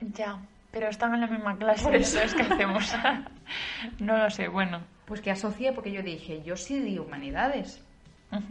Ya, 0.00 0.38
pero 0.76 0.90
están 0.90 1.14
en 1.14 1.22
la 1.22 1.26
misma 1.26 1.56
clase, 1.56 1.84
Por 1.84 1.96
eso. 1.96 2.20
entonces 2.20 2.46
¿qué 2.46 2.52
hacemos? 2.52 2.94
no 3.98 4.18
lo 4.18 4.28
sé, 4.28 4.48
bueno. 4.48 4.82
Pues 5.06 5.22
que 5.22 5.30
asocié 5.30 5.72
porque 5.72 5.90
yo 5.90 6.02
dije, 6.02 6.42
yo 6.42 6.54
sí 6.54 6.80
di 6.80 6.98
humanidades. 6.98 7.82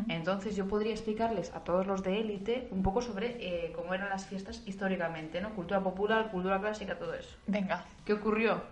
Entonces 0.10 0.56
yo 0.56 0.68
podría 0.68 0.94
explicarles 0.94 1.54
a 1.54 1.60
todos 1.60 1.86
los 1.86 2.02
de 2.02 2.20
élite 2.20 2.68
un 2.72 2.82
poco 2.82 3.04
sobre 3.04 3.36
eh, 3.40 3.74
cómo 3.76 3.94
eran 3.94 4.10
las 4.10 4.26
fiestas 4.26 4.64
históricamente, 4.66 5.40
¿no? 5.40 5.54
Cultura 5.54 5.82
popular, 5.82 6.32
cultura 6.32 6.60
clásica, 6.60 6.98
todo 6.98 7.14
eso. 7.14 7.38
Venga. 7.46 7.86
¿Qué 8.04 8.14
ocurrió? 8.14 8.64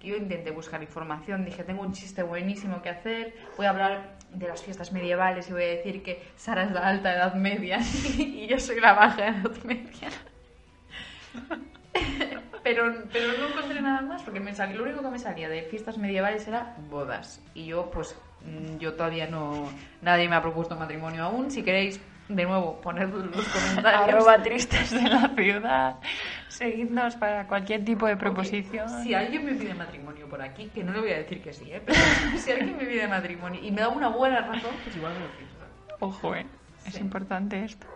Que 0.00 0.08
yo 0.08 0.16
intenté 0.16 0.50
buscar 0.50 0.82
información, 0.82 1.44
dije, 1.44 1.62
tengo 1.62 1.82
un 1.82 1.92
chiste 1.92 2.24
buenísimo 2.24 2.82
que 2.82 2.88
hacer, 2.88 3.36
voy 3.56 3.66
a 3.66 3.70
hablar 3.70 4.16
de 4.32 4.48
las 4.48 4.60
fiestas 4.60 4.90
medievales 4.90 5.48
y 5.48 5.52
voy 5.52 5.62
a 5.62 5.68
decir 5.68 6.02
que 6.02 6.26
Sara 6.34 6.64
es 6.64 6.72
la 6.72 6.80
alta 6.80 7.14
edad 7.14 7.34
media 7.34 7.78
y 8.18 8.48
yo 8.48 8.58
soy 8.58 8.80
la 8.80 8.94
baja 8.94 9.28
edad 9.28 9.56
media. 9.62 10.08
Pero, 12.64 12.92
pero 13.12 13.28
no 13.38 13.48
encontré 13.48 13.80
nada 13.80 14.02
más 14.02 14.22
porque 14.22 14.40
me 14.40 14.54
salió, 14.54 14.78
lo 14.78 14.84
único 14.84 15.00
que 15.00 15.08
me 15.08 15.18
salía 15.18 15.48
de 15.48 15.62
fiestas 15.62 15.96
medievales 15.96 16.46
era 16.46 16.74
bodas. 16.90 17.42
Y 17.54 17.66
yo, 17.66 17.90
pues, 17.90 18.14
mm, 18.44 18.76
yo 18.78 18.94
todavía 18.94 19.26
no. 19.26 19.70
Nadie 20.02 20.28
me 20.28 20.36
ha 20.36 20.42
propuesto 20.42 20.76
matrimonio 20.76 21.24
aún. 21.24 21.50
Si 21.50 21.62
queréis, 21.62 21.98
de 22.28 22.44
nuevo, 22.44 22.78
ponedlo 22.80 23.22
en 23.22 23.30
los 23.30 23.48
comentarios. 23.48 24.14
Arroba 24.14 24.42
tristes 24.42 24.90
de 24.90 25.02
la 25.02 25.32
ciudad. 25.34 25.96
Seguidnos 26.48 27.16
para 27.16 27.46
cualquier 27.46 27.84
tipo 27.84 28.06
de 28.06 28.16
proposición. 28.16 28.88
Si 29.02 29.14
alguien 29.14 29.46
me 29.46 29.54
pide 29.54 29.72
matrimonio 29.72 30.28
por 30.28 30.42
aquí, 30.42 30.68
que 30.74 30.84
no 30.84 30.92
le 30.92 31.00
voy 31.00 31.12
a 31.12 31.18
decir 31.18 31.40
que 31.40 31.52
sí, 31.52 31.72
¿eh? 31.72 31.80
pero 31.84 31.98
si 32.36 32.50
alguien 32.50 32.76
me 32.76 32.84
pide 32.84 33.06
matrimonio 33.08 33.60
y 33.62 33.70
me 33.70 33.80
da 33.80 33.88
una 33.88 34.08
buena 34.08 34.40
razón, 34.40 34.72
pues 34.84 34.94
igual 34.94 35.14
me 35.14 35.20
lo 35.20 35.30
pienso. 35.32 35.54
Ojo, 36.00 36.34
eh. 36.34 36.46
Es 36.86 37.00
importante 37.00 37.64
esto. 37.64 37.86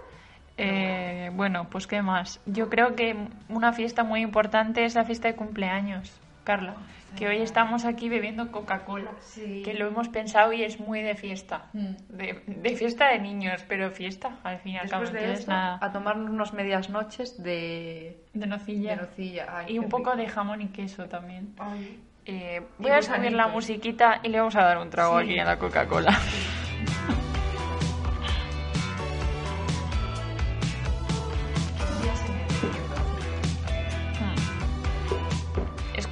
Eh, 0.56 1.30
bueno, 1.34 1.68
pues 1.70 1.86
qué 1.86 2.02
más. 2.02 2.40
Yo 2.46 2.68
creo 2.68 2.94
que 2.94 3.16
una 3.48 3.72
fiesta 3.72 4.04
muy 4.04 4.20
importante 4.20 4.84
es 4.84 4.94
la 4.94 5.04
fiesta 5.04 5.28
de 5.28 5.34
cumpleaños, 5.34 6.12
Carla. 6.44 6.74
Que 7.16 7.28
hoy 7.28 7.42
estamos 7.42 7.84
aquí 7.84 8.08
bebiendo 8.08 8.50
Coca-Cola. 8.50 9.10
Sí. 9.20 9.60
Que 9.64 9.74
lo 9.74 9.86
hemos 9.86 10.08
pensado 10.08 10.50
y 10.54 10.62
es 10.62 10.80
muy 10.80 11.02
de 11.02 11.14
fiesta. 11.14 11.66
Mm. 11.74 11.92
De, 12.08 12.42
de 12.46 12.76
fiesta 12.76 13.08
de 13.10 13.18
niños, 13.18 13.64
pero 13.68 13.90
fiesta 13.90 14.38
al 14.42 14.58
fin 14.60 14.72
y 14.74 14.78
al 14.78 14.88
cabo. 14.88 15.02
Después 15.02 15.12
de 15.12 15.18
entonces 15.26 15.40
esto, 15.40 15.52
nada. 15.52 15.78
a 15.82 15.92
tomarnos 15.92 16.30
unas 16.30 16.54
medias 16.54 16.88
noches 16.88 17.42
de, 17.42 18.18
De 18.32 18.46
nocilla. 18.46 18.96
de 18.96 19.02
nocilla. 19.02 19.46
Ay, 19.58 19.74
Y 19.74 19.78
un 19.78 19.90
poco 19.90 20.12
rico. 20.12 20.22
de 20.22 20.28
jamón 20.28 20.62
y 20.62 20.68
queso 20.68 21.04
también. 21.06 21.54
Ay. 21.58 22.00
Eh, 22.24 22.62
voy 22.78 22.92
a 22.92 23.02
subir 23.02 23.32
la 23.32 23.48
musiquita 23.48 24.20
y 24.22 24.28
le 24.28 24.38
vamos 24.38 24.56
a 24.56 24.62
dar 24.62 24.78
un 24.78 24.88
trago 24.88 25.18
Sí. 25.20 25.26
aquí 25.32 25.38
a 25.38 25.44
la 25.44 25.58
Coca-Cola. 25.58 26.18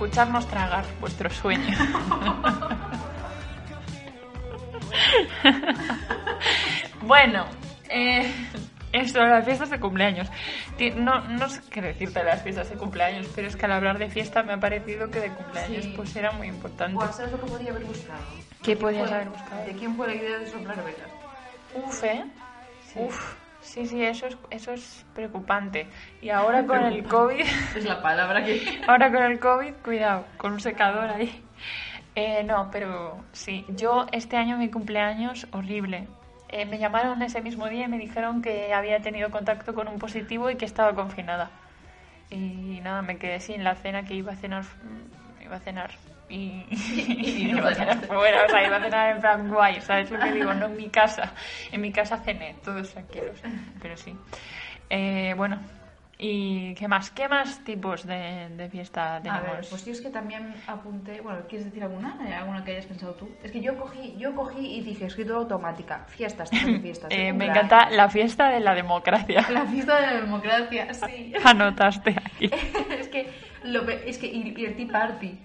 Escucharnos 0.00 0.46
tragar 0.46 0.86
vuestro 0.98 1.28
sueño. 1.28 1.76
bueno, 7.02 7.44
eh, 7.90 8.32
esto, 8.94 9.20
las 9.20 9.44
fiestas 9.44 9.68
de 9.68 9.78
cumpleaños. 9.78 10.26
No, 10.96 11.20
no 11.28 11.50
sé 11.50 11.60
qué 11.68 11.82
decirte 11.82 12.20
de 12.20 12.24
las 12.24 12.42
fiestas 12.42 12.70
de 12.70 12.76
cumpleaños, 12.76 13.28
pero 13.34 13.46
es 13.46 13.56
que 13.56 13.66
al 13.66 13.72
hablar 13.72 13.98
de 13.98 14.08
fiesta 14.08 14.42
me 14.42 14.54
ha 14.54 14.58
parecido 14.58 15.10
que 15.10 15.20
de 15.20 15.34
cumpleaños 15.34 15.84
Sí. 15.84 15.92
pues 15.94 16.16
era 16.16 16.32
muy 16.32 16.46
importante. 16.46 16.94
Buah, 16.94 17.12
¿sabes 17.12 17.32
lo 17.32 17.40
que 17.42 17.46
podría 17.46 17.72
haber 17.72 17.84
buscado? 17.84 18.20
¿Qué 18.22 18.40
¿De 18.40 18.46
quién 18.62 18.78
podías 18.78 19.12
haber 19.12 19.28
buscado? 19.28 19.64
¿De 19.66 19.72
quién 19.74 19.96
fue 19.96 20.06
la 20.06 20.14
idea 20.14 20.38
de 20.38 20.46
soplar 20.46 20.82
velas? 20.82 21.10
Uf, 21.74 22.04
¿eh? 22.04 22.24
Sí. 22.86 23.00
Uf, 23.00 23.34
sí, 23.60 23.86
sí, 23.86 24.04
eso 24.04 24.26
es, 24.26 24.36
eso 24.50 24.72
es 24.72 25.04
preocupante. 25.14 25.86
Y 26.20 26.30
ahora 26.30 26.66
con 26.66 26.84
el 26.84 27.04
COVID... 27.04 27.44
Es 27.76 27.84
la 27.84 28.02
palabra 28.02 28.44
que... 28.44 28.80
Ahora 28.86 29.10
con 29.12 29.22
el 29.22 29.38
COVID, 29.38 29.74
cuidado, 29.84 30.26
con 30.36 30.52
un 30.52 30.60
secador 30.60 31.08
ahí. 31.10 31.42
Eh, 32.14 32.42
no, 32.44 32.70
pero 32.72 33.22
sí, 33.32 33.64
yo 33.68 34.06
este 34.12 34.36
año 34.36 34.58
mi 34.58 34.68
cumpleaños 34.70 35.46
horrible. 35.52 36.08
Eh, 36.48 36.66
me 36.66 36.78
llamaron 36.78 37.22
ese 37.22 37.40
mismo 37.40 37.68
día 37.68 37.84
y 37.84 37.88
me 37.88 37.98
dijeron 37.98 38.42
que 38.42 38.74
había 38.74 39.00
tenido 39.00 39.30
contacto 39.30 39.72
con 39.74 39.86
un 39.86 39.98
positivo 40.00 40.50
y 40.50 40.56
que 40.56 40.64
estaba 40.64 40.94
confinada. 40.94 41.50
Y 42.30 42.80
nada, 42.82 43.02
me 43.02 43.18
quedé 43.18 43.40
sin 43.40 43.62
la 43.64 43.74
cena 43.76 44.04
que 44.04 44.14
iba 44.14 44.32
a 44.32 44.36
cenar. 44.36 44.64
mm, 44.64 45.42
Iba 45.44 45.56
a 45.56 45.60
cenar. 45.60 45.90
Y, 46.34 46.64
Y 47.48 47.52
no 47.52 47.58
iba 47.58 47.70
a 47.70 47.74
cenar 47.74 47.98
fuera, 48.06 48.44
o 48.44 48.48
sea, 48.48 48.66
iba 48.66 48.76
a 48.76 48.80
cenar 48.80 49.14
en 49.16 49.20
plan 49.20 49.48
guay, 49.48 49.80
¿sabes 49.80 50.10
lo 50.10 50.18
que 50.20 50.32
digo? 50.32 50.54
No 50.54 50.66
en 50.66 50.76
mi 50.76 50.88
casa. 50.88 51.32
En 51.72 51.80
mi 51.80 51.90
casa 51.92 52.18
cené, 52.18 52.54
todos 52.64 52.90
tranquilos. 52.90 53.40
Pero 53.82 53.96
sí. 53.96 54.14
Eh, 54.88 55.34
bueno, 55.36 55.58
¿y 56.18 56.74
qué 56.74 56.86
más? 56.86 57.10
¿Qué 57.10 57.28
más 57.28 57.64
tipos 57.64 58.06
de, 58.06 58.48
de 58.56 58.68
fiesta 58.68 59.16
A 59.16 59.22
tenemos? 59.22 59.42
ver, 59.42 59.66
pues 59.70 59.84
yo 59.84 59.92
es 59.92 60.00
que 60.00 60.10
también 60.10 60.54
apunté... 60.66 61.20
Bueno, 61.20 61.40
¿quieres 61.48 61.64
decir 61.66 61.82
alguna? 61.82 62.16
¿Hay 62.20 62.32
¿Alguna 62.32 62.62
que 62.64 62.72
hayas 62.72 62.86
pensado 62.86 63.14
tú? 63.14 63.28
Es 63.42 63.50
que 63.50 63.60
yo 63.60 63.76
cogí, 63.76 64.14
yo 64.18 64.34
cogí 64.34 64.76
y 64.76 64.82
dije, 64.82 65.06
escritura 65.06 65.38
automática, 65.38 66.04
fiestas, 66.08 66.50
fiestas. 66.82 67.10
Eh, 67.12 67.32
me 67.32 67.46
encanta 67.46 67.90
la 67.90 68.08
fiesta 68.08 68.50
de 68.50 68.60
la 68.60 68.74
democracia. 68.74 69.46
La 69.50 69.64
fiesta 69.66 70.00
de 70.00 70.06
la 70.06 70.20
democracia, 70.20 70.94
sí. 70.94 71.32
Anotaste 71.44 72.10
aquí. 72.10 72.50
es 72.98 73.08
que, 73.08 73.30
lo, 73.64 73.88
es 73.88 74.18
que 74.18 74.26
y, 74.26 74.54
y 74.56 74.64
el 74.64 74.76
Tea 74.76 74.88
Party. 74.92 75.38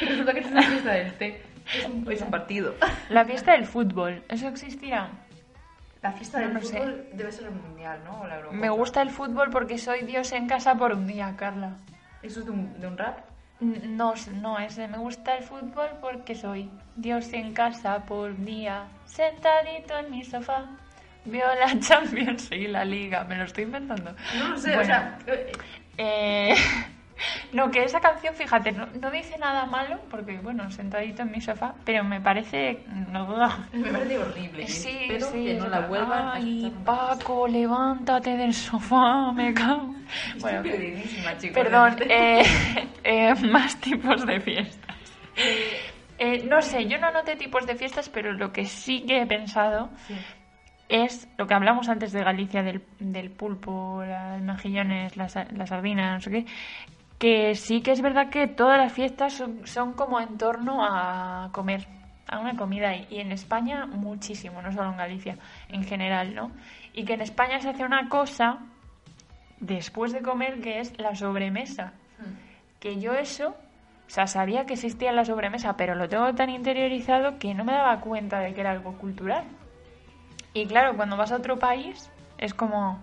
Resulta 0.00 0.32
que 0.34 0.40
es 0.40 0.46
una 0.46 0.62
fiesta 0.62 0.90
del 0.92 1.12
té. 1.14 1.42
Es 1.76 1.84
un, 1.86 2.10
es 2.10 2.20
un 2.22 2.30
partido. 2.30 2.74
La 3.08 3.24
fiesta 3.24 3.52
del 3.52 3.66
fútbol, 3.66 4.22
¿eso 4.28 4.48
existirá? 4.48 5.08
La 6.02 6.10
fiesta 6.12 6.40
del 6.40 6.52
No 6.54 6.60
lo 6.60 6.66
sé. 6.66 6.78
fútbol 6.78 7.06
debe 7.12 7.30
ser 7.32 7.44
el 7.44 7.52
mundial, 7.52 8.00
¿no? 8.04 8.20
O 8.22 8.26
la. 8.26 8.40
Me 8.50 8.68
gusta 8.70 9.02
el 9.02 9.10
fútbol 9.10 9.50
porque 9.50 9.78
soy 9.78 10.02
Dios 10.02 10.32
en 10.32 10.48
casa 10.48 10.74
por 10.74 10.92
un 10.92 11.06
día, 11.06 11.34
Carla. 11.36 11.76
¿Eso 12.22 12.40
es 12.40 12.46
de 12.46 12.50
un, 12.52 12.80
de 12.80 12.86
un 12.88 12.98
rap? 12.98 13.18
No, 13.60 14.14
no, 14.40 14.58
ese. 14.58 14.88
Me 14.88 14.98
gusta 14.98 15.36
el 15.36 15.44
fútbol 15.44 15.88
porque 16.00 16.34
soy 16.34 16.68
Dios 16.96 17.32
en 17.32 17.52
casa 17.54 18.04
por 18.04 18.30
un 18.32 18.44
día, 18.44 18.86
sentadito 19.06 19.96
en 19.98 20.10
mi 20.10 20.24
sofá. 20.24 20.66
Veo 21.24 21.46
la 21.54 21.78
Champions 21.80 22.50
y 22.50 22.66
la 22.66 22.84
Liga. 22.84 23.22
Me 23.22 23.36
lo 23.36 23.44
estoy 23.44 23.62
inventando. 23.62 24.12
No 24.36 24.48
lo 24.48 24.58
sé, 24.58 24.72
o 24.72 24.74
Bueno, 24.74 24.86
sea... 24.86 25.18
eh, 25.28 25.52
Eh, 25.98 26.54
no, 27.52 27.70
que 27.70 27.84
esa 27.84 28.00
canción, 28.00 28.34
fíjate, 28.34 28.72
no, 28.72 28.86
no 29.00 29.10
dice 29.10 29.36
nada 29.38 29.66
malo, 29.66 30.00
porque, 30.10 30.38
bueno, 30.38 30.70
sentadito 30.70 31.22
en 31.22 31.30
mi 31.30 31.40
sofá, 31.40 31.74
pero 31.84 32.04
me 32.04 32.20
parece... 32.20 32.84
No, 33.10 33.26
me 33.72 33.90
parece 33.90 34.18
horrible. 34.18 34.66
sí, 34.66 34.88
espero 35.02 35.26
sí. 35.26 35.44
que 35.44 35.54
no 35.54 35.68
la 35.68 35.80
vuelvan 35.86 36.30
Ay. 36.34 36.72
Paco, 36.84 37.46
levántate 37.46 38.36
del 38.36 38.52
sofá, 38.54 39.32
me 39.32 39.52
cago. 39.54 39.94
Estoy 40.28 40.40
Bueno, 40.40 40.62
perdidísima, 40.62 41.36
chicos. 41.38 41.54
perdón, 41.54 41.96
eh, 42.08 42.42
eh, 43.04 43.34
más 43.50 43.80
tipos 43.80 44.26
de 44.26 44.40
fiestas. 44.40 44.96
Eh, 46.18 46.44
no 46.48 46.60
sé, 46.62 46.86
yo 46.86 46.98
no 46.98 47.08
anoté 47.08 47.36
tipos 47.36 47.66
de 47.66 47.74
fiestas, 47.74 48.08
pero 48.08 48.32
lo 48.32 48.52
que 48.52 48.64
sí 48.66 49.04
que 49.06 49.22
he 49.22 49.26
pensado 49.26 49.90
Sí. 50.06 50.14
es 50.88 51.28
lo 51.38 51.46
que 51.46 51.54
hablamos 51.54 51.88
antes 51.88 52.12
de 52.12 52.22
Galicia, 52.22 52.62
del, 52.62 52.82
del 53.00 53.30
pulpo, 53.30 54.02
las 54.04 54.40
mejillones, 54.40 55.16
las, 55.16 55.34
las 55.52 55.68
sardinas, 55.68 56.12
no 56.14 56.20
sé 56.20 56.30
qué, 56.30 56.44
que 57.22 57.54
sí 57.54 57.82
que 57.82 57.92
es 57.92 58.02
verdad 58.02 58.30
que 58.30 58.48
todas 58.48 58.76
las 58.76 58.92
fiestas 58.92 59.34
son, 59.34 59.64
son 59.64 59.92
como 59.92 60.20
en 60.20 60.38
torno 60.38 60.84
a 60.84 61.50
comer, 61.52 61.86
a 62.26 62.40
una 62.40 62.56
comida, 62.56 62.96
y, 62.96 63.06
y 63.10 63.20
en 63.20 63.30
España 63.30 63.86
muchísimo, 63.86 64.60
no 64.60 64.72
solo 64.72 64.90
en 64.90 64.96
Galicia, 64.96 65.38
en 65.68 65.84
general, 65.84 66.34
¿no? 66.34 66.50
Y 66.92 67.04
que 67.04 67.14
en 67.14 67.20
España 67.20 67.60
se 67.60 67.68
hace 67.68 67.84
una 67.84 68.08
cosa 68.08 68.58
después 69.60 70.10
de 70.12 70.20
comer 70.20 70.60
que 70.60 70.80
es 70.80 70.98
la 70.98 71.14
sobremesa, 71.14 71.92
que 72.80 72.98
yo 72.98 73.12
eso... 73.12 73.50
O 73.50 74.10
sea, 74.14 74.26
sabía 74.26 74.66
que 74.66 74.74
existía 74.74 75.12
la 75.12 75.24
sobremesa, 75.24 75.76
pero 75.76 75.94
lo 75.94 76.08
tengo 76.08 76.34
tan 76.34 76.50
interiorizado 76.50 77.38
que 77.38 77.54
no 77.54 77.62
me 77.62 77.72
daba 77.72 78.00
cuenta 78.00 78.40
de 78.40 78.52
que 78.52 78.60
era 78.60 78.72
algo 78.72 78.98
cultural. 78.98 79.44
Y 80.54 80.66
claro, 80.66 80.96
cuando 80.96 81.16
vas 81.16 81.30
a 81.30 81.36
otro 81.36 81.58
país, 81.58 82.10
es 82.36 82.52
como, 82.52 83.00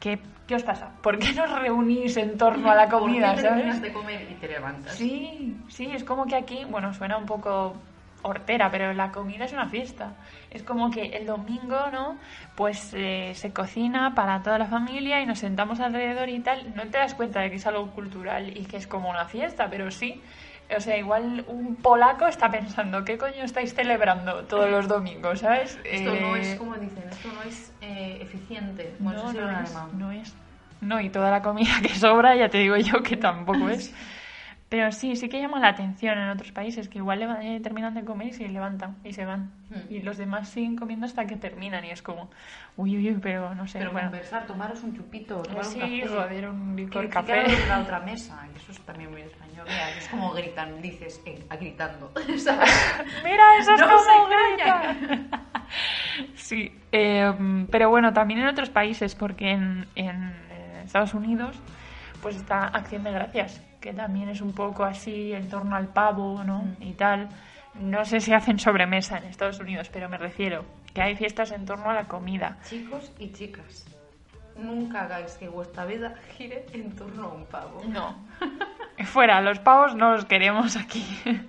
¿qué, 0.00 0.18
qué 0.48 0.56
os 0.56 0.64
pasa? 0.64 0.90
¿Por 1.02 1.18
qué 1.18 1.32
nos 1.32 1.50
reunís 1.60 2.16
en 2.16 2.36
torno 2.36 2.70
a 2.70 2.74
la 2.74 2.88
comida, 2.88 3.34
¿Por 3.34 3.42
qué 3.42 3.48
sabes? 3.48 3.80
de 3.80 3.92
comer 3.92 4.26
y 4.30 4.34
te 4.34 4.48
levantas? 4.48 4.94
Sí, 4.94 5.56
sí, 5.68 5.90
es 5.92 6.02
como 6.02 6.26
que 6.26 6.34
aquí, 6.34 6.64
bueno, 6.68 6.92
suena 6.92 7.16
un 7.16 7.26
poco 7.26 7.76
hortera, 8.22 8.70
pero 8.70 8.92
la 8.92 9.12
comida 9.12 9.44
es 9.44 9.52
una 9.52 9.68
fiesta. 9.68 10.12
Es 10.50 10.62
como 10.62 10.90
que 10.90 11.06
el 11.06 11.26
domingo, 11.26 11.78
¿no? 11.92 12.18
Pues 12.54 12.92
eh, 12.94 13.32
se 13.34 13.52
cocina 13.52 14.14
para 14.14 14.42
toda 14.42 14.58
la 14.58 14.66
familia 14.66 15.20
y 15.20 15.26
nos 15.26 15.38
sentamos 15.38 15.80
alrededor 15.80 16.28
y 16.28 16.40
tal. 16.40 16.74
No 16.74 16.82
te 16.82 16.98
das 16.98 17.14
cuenta 17.14 17.40
de 17.40 17.50
que 17.50 17.56
es 17.56 17.66
algo 17.66 17.90
cultural 17.92 18.56
y 18.56 18.64
que 18.66 18.76
es 18.76 18.86
como 18.86 19.08
una 19.10 19.26
fiesta, 19.26 19.68
pero 19.70 19.90
sí. 19.90 20.20
O 20.76 20.80
sea, 20.80 20.96
igual 20.96 21.44
un 21.48 21.76
polaco 21.76 22.26
está 22.26 22.50
pensando, 22.50 23.04
¿qué 23.04 23.18
coño 23.18 23.42
estáis 23.42 23.74
celebrando 23.74 24.44
todos 24.44 24.70
los 24.70 24.86
domingos, 24.88 25.40
sabes? 25.40 25.78
Esto 25.84 26.10
no 26.14 26.36
Eh, 26.36 26.52
es, 26.52 26.58
como 26.58 26.76
dicen, 26.76 27.02
esto 27.10 27.28
no 27.32 27.42
es 27.42 27.72
eh, 27.80 28.18
eficiente. 28.20 28.94
Bueno, 28.98 29.32
no, 29.32 29.60
es, 29.62 29.72
no 29.94 30.10
es. 30.12 30.34
No, 30.80 31.00
y 31.00 31.10
toda 31.10 31.30
la 31.30 31.42
comida 31.42 31.72
que 31.82 31.94
sobra, 31.94 32.36
ya 32.36 32.48
te 32.48 32.58
digo 32.58 32.76
yo 32.76 33.02
que 33.02 33.16
tampoco 33.16 33.68
es. 33.68 33.92
Pero 34.70 34.92
sí, 34.92 35.16
sí 35.16 35.28
que 35.28 35.40
llama 35.40 35.58
la 35.58 35.68
atención 35.70 36.16
en 36.16 36.28
otros 36.30 36.52
países, 36.52 36.88
que 36.88 36.98
igual 36.98 37.18
leva- 37.18 37.44
eh, 37.44 37.58
terminan 37.60 37.92
de 37.92 38.04
comer 38.04 38.28
y 38.28 38.32
se 38.32 38.48
levantan 38.48 38.96
y 39.02 39.12
se 39.12 39.24
van. 39.24 39.50
Hmm. 39.68 39.92
Y 39.92 40.00
los 40.02 40.16
demás 40.16 40.48
siguen 40.48 40.76
comiendo 40.76 41.06
hasta 41.06 41.26
que 41.26 41.34
terminan 41.34 41.84
y 41.84 41.90
es 41.90 42.02
como, 42.02 42.30
uy, 42.76 42.96
uy, 42.96 43.10
uy, 43.10 43.18
pero 43.20 43.52
no 43.56 43.66
sé. 43.66 43.80
Pero 43.80 43.90
bueno, 43.90 44.10
conversar, 44.10 44.46
tomaros 44.46 44.82
un 44.84 44.94
chupito, 44.96 45.42
tomar 45.42 45.64
sí, 45.64 45.80
un 45.82 46.00
café. 46.00 46.08
joder, 46.08 46.48
un 46.48 46.76
licor 46.76 47.02
que, 47.02 47.08
café. 47.08 47.32
Que 47.32 47.44
quede 47.50 47.62
en 47.64 47.68
la 47.68 47.80
otra 47.80 47.98
mesa. 48.00 48.46
y 48.54 48.56
Eso 48.58 48.70
es 48.70 48.80
también 48.82 49.10
muy 49.10 49.22
español. 49.22 49.66
Mira, 49.68 49.90
es 49.90 50.08
como 50.08 50.30
gritan, 50.32 50.80
dices, 50.80 51.20
eh, 51.26 51.44
gritando. 51.58 52.12
¿sabes? 52.38 52.70
Mira, 53.24 53.42
eso 53.58 53.74
es 53.74 53.80
No 53.80 53.86
como 53.88 53.98
se 53.98 54.10
grita. 54.54 55.40
Sí, 56.34 56.72
eh, 56.92 57.32
pero 57.70 57.90
bueno, 57.90 58.12
también 58.12 58.40
en 58.40 58.46
otros 58.48 58.70
países, 58.70 59.14
porque 59.14 59.50
en, 59.50 59.86
en, 59.94 60.32
eh, 60.50 60.82
Estados 60.84 61.14
Unidos, 61.14 61.56
pues 62.22 62.36
está 62.36 62.66
Acción 62.68 63.04
de 63.04 63.12
Gracias, 63.12 63.62
que 63.80 63.92
también 63.92 64.28
es 64.28 64.40
un 64.40 64.52
poco 64.52 64.84
así 64.84 65.32
en 65.32 65.48
torno 65.48 65.76
al 65.76 65.88
pavo, 65.88 66.44
¿no? 66.44 66.62
Mm. 66.62 66.82
Y 66.82 66.92
tal. 66.92 67.28
No 67.74 68.04
sé 68.04 68.20
si 68.20 68.32
hacen 68.32 68.58
sobremesa 68.58 69.18
en 69.18 69.24
Estados 69.24 69.60
Unidos, 69.60 69.88
pero 69.92 70.08
me 70.08 70.18
refiero 70.18 70.64
que 70.92 71.02
hay 71.02 71.16
fiestas 71.16 71.52
en 71.52 71.64
torno 71.64 71.90
a 71.90 71.94
la 71.94 72.08
comida. 72.08 72.58
Chicos 72.64 73.12
y 73.18 73.32
chicas, 73.32 73.86
nunca 74.56 75.02
hagáis 75.02 75.34
que 75.34 75.48
vuestra 75.48 75.86
vida 75.86 76.14
gire 76.36 76.66
en 76.72 76.94
torno 76.94 77.24
a 77.24 77.32
un 77.32 77.46
pavo. 77.46 77.82
No. 77.88 78.16
Fuera, 79.04 79.40
los 79.40 79.60
pavos 79.60 79.94
no 79.94 80.12
los 80.12 80.24
queremos 80.24 80.76
aquí. 80.76 81.04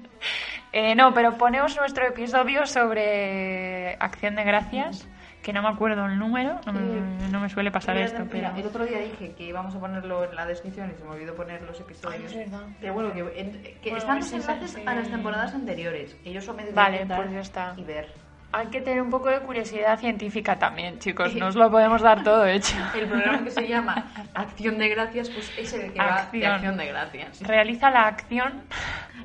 Eh, 0.73 0.95
no, 0.95 1.13
pero 1.13 1.37
ponemos 1.37 1.75
nuestro 1.75 2.07
episodio 2.07 2.65
sobre 2.65 3.95
Acción 3.99 4.37
de 4.37 4.45
Gracias, 4.45 5.05
que 5.41 5.53
no 5.53 5.61
me 5.61 5.69
acuerdo 5.69 6.05
el 6.05 6.17
número, 6.19 6.59
no 6.65 6.73
me, 6.73 6.79
Eh, 6.79 7.29
no 7.31 7.39
me 7.39 7.49
suele 7.49 7.71
pasar 7.71 7.95
Mira, 7.95 8.05
esto, 8.07 8.25
mira, 8.31 8.49
pero... 8.49 8.61
el 8.61 8.67
otro 8.67 8.85
día 8.85 8.99
dije 8.99 9.33
que 9.35 9.43
íbamos 9.45 9.73
a 9.75 9.79
ponerlo 9.79 10.23
en 10.23 10.35
la 10.35 10.45
descripción 10.45 10.91
y 10.91 10.97
se 10.97 11.03
me 11.03 11.11
olvidó 11.11 11.35
poner 11.35 11.61
los 11.63 11.79
episodios. 11.79 12.19
Ay, 12.19 12.25
es 12.43 12.51
verdad. 12.51 12.67
Pero 12.79 12.93
bueno, 12.93 13.11
que, 13.13 13.19
en- 13.39 13.61
que 13.63 13.79
Bueno, 13.83 13.97
están 13.97 14.17
los 14.19 14.31
enlaces 14.33 14.71
sí. 14.71 14.83
a 14.85 14.93
las 14.95 15.09
temporadas 15.09 15.53
anteriores. 15.53 16.15
Ellos 16.25 16.45
son 16.45 16.55
medios 16.57 16.75
Vale, 16.75 17.05
pues 17.05 17.31
ya 17.31 17.39
está. 17.39 17.73
y 17.77 17.83
ver. 17.83 18.07
Hay 18.53 18.67
que 18.67 18.81
tener 18.81 19.01
un 19.01 19.09
poco 19.09 19.29
de 19.29 19.39
curiosidad 19.39 19.97
científica 19.97 20.59
también, 20.59 20.99
chicos. 20.99 21.33
No 21.35 21.47
os 21.47 21.55
lo 21.55 21.71
podemos 21.71 22.01
dar 22.01 22.21
todo 22.21 22.45
hecho. 22.45 22.75
El 22.95 23.07
programa 23.07 23.43
que 23.45 23.51
se 23.51 23.65
llama 23.67 24.11
Acción 24.35 24.77
de 24.77 24.89
Gracias, 24.89 25.29
pues 25.29 25.57
es 25.57 25.73
el 25.73 25.93
que 25.93 25.99
va 25.99 26.05
de 26.05 26.11
Acción. 26.19 26.51
Acción 26.51 26.77
de 26.77 26.85
Gracias. 26.87 27.41
Realiza 27.41 27.89
la 27.89 28.07
acción. 28.07 28.63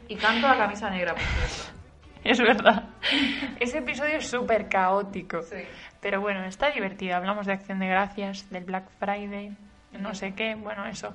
Y 0.09 0.15
canto 0.15 0.47
la 0.47 0.57
camisa 0.57 0.89
negra, 0.91 1.13
por 1.15 1.23
cierto. 1.23 1.73
Es 2.25 2.41
verdad. 2.41 2.83
Ese 3.61 3.79
episodio 3.79 4.17
es 4.17 4.27
súper 4.29 4.69
caótico. 4.69 5.43
Sí. 5.43 5.59
Pero 6.01 6.21
bueno, 6.21 6.45
está 6.45 6.71
divertido. 6.71 7.17
Hablamos 7.17 7.47
de 7.47 7.53
acción 7.53 7.79
de 7.79 7.89
gracias, 7.89 8.49
del 8.51 8.65
Black 8.65 8.89
Friday, 8.99 9.57
no 9.99 10.15
sé 10.15 10.35
qué. 10.35 10.55
Bueno, 10.55 10.87
eso. 10.87 11.15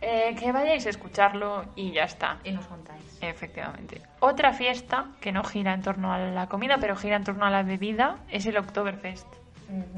Eh, 0.00 0.36
que 0.38 0.52
vayáis 0.52 0.86
a 0.86 0.90
escucharlo 0.90 1.64
y 1.74 1.92
ya 1.92 2.04
está. 2.04 2.38
Y 2.44 2.52
nos 2.52 2.66
contáis. 2.66 3.18
Efectivamente. 3.20 4.00
Otra 4.20 4.52
fiesta 4.52 5.06
que 5.20 5.32
no 5.32 5.42
gira 5.42 5.74
en 5.74 5.82
torno 5.82 6.12
a 6.12 6.18
la 6.18 6.46
comida, 6.46 6.78
pero 6.80 6.94
gira 6.94 7.16
en 7.16 7.24
torno 7.24 7.44
a 7.44 7.50
la 7.50 7.62
bebida, 7.62 8.18
es 8.30 8.46
el 8.46 8.56
Oktoberfest, 8.56 9.26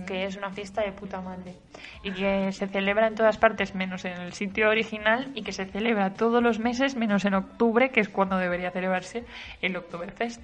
que 0.07 0.25
es 0.25 0.37
una 0.37 0.51
fiesta 0.51 0.81
de 0.83 0.93
puta 0.93 1.21
madre. 1.21 1.55
Y 2.03 2.13
que 2.13 2.51
se 2.53 2.67
celebra 2.67 3.09
en 3.09 3.15
todas 3.15 3.37
partes 3.37 3.75
menos 3.75 4.05
en 4.07 4.19
el 4.21 4.33
sitio 4.33 4.71
original 4.71 5.31
y 5.35 5.43
que 5.43 5.53
se 5.53 5.67
celebra 5.67 6.15
todos 6.15 6.43
los 6.43 6.59
meses 6.59 6.97
menos 6.97 7.27
en 7.27 7.35
octubre, 7.35 7.91
que 7.91 8.01
es 8.01 8.09
cuando 8.09 8.39
debería 8.39 8.71
celebrarse 8.71 9.25
el 9.61 9.77
Oktoberfest. 9.77 10.41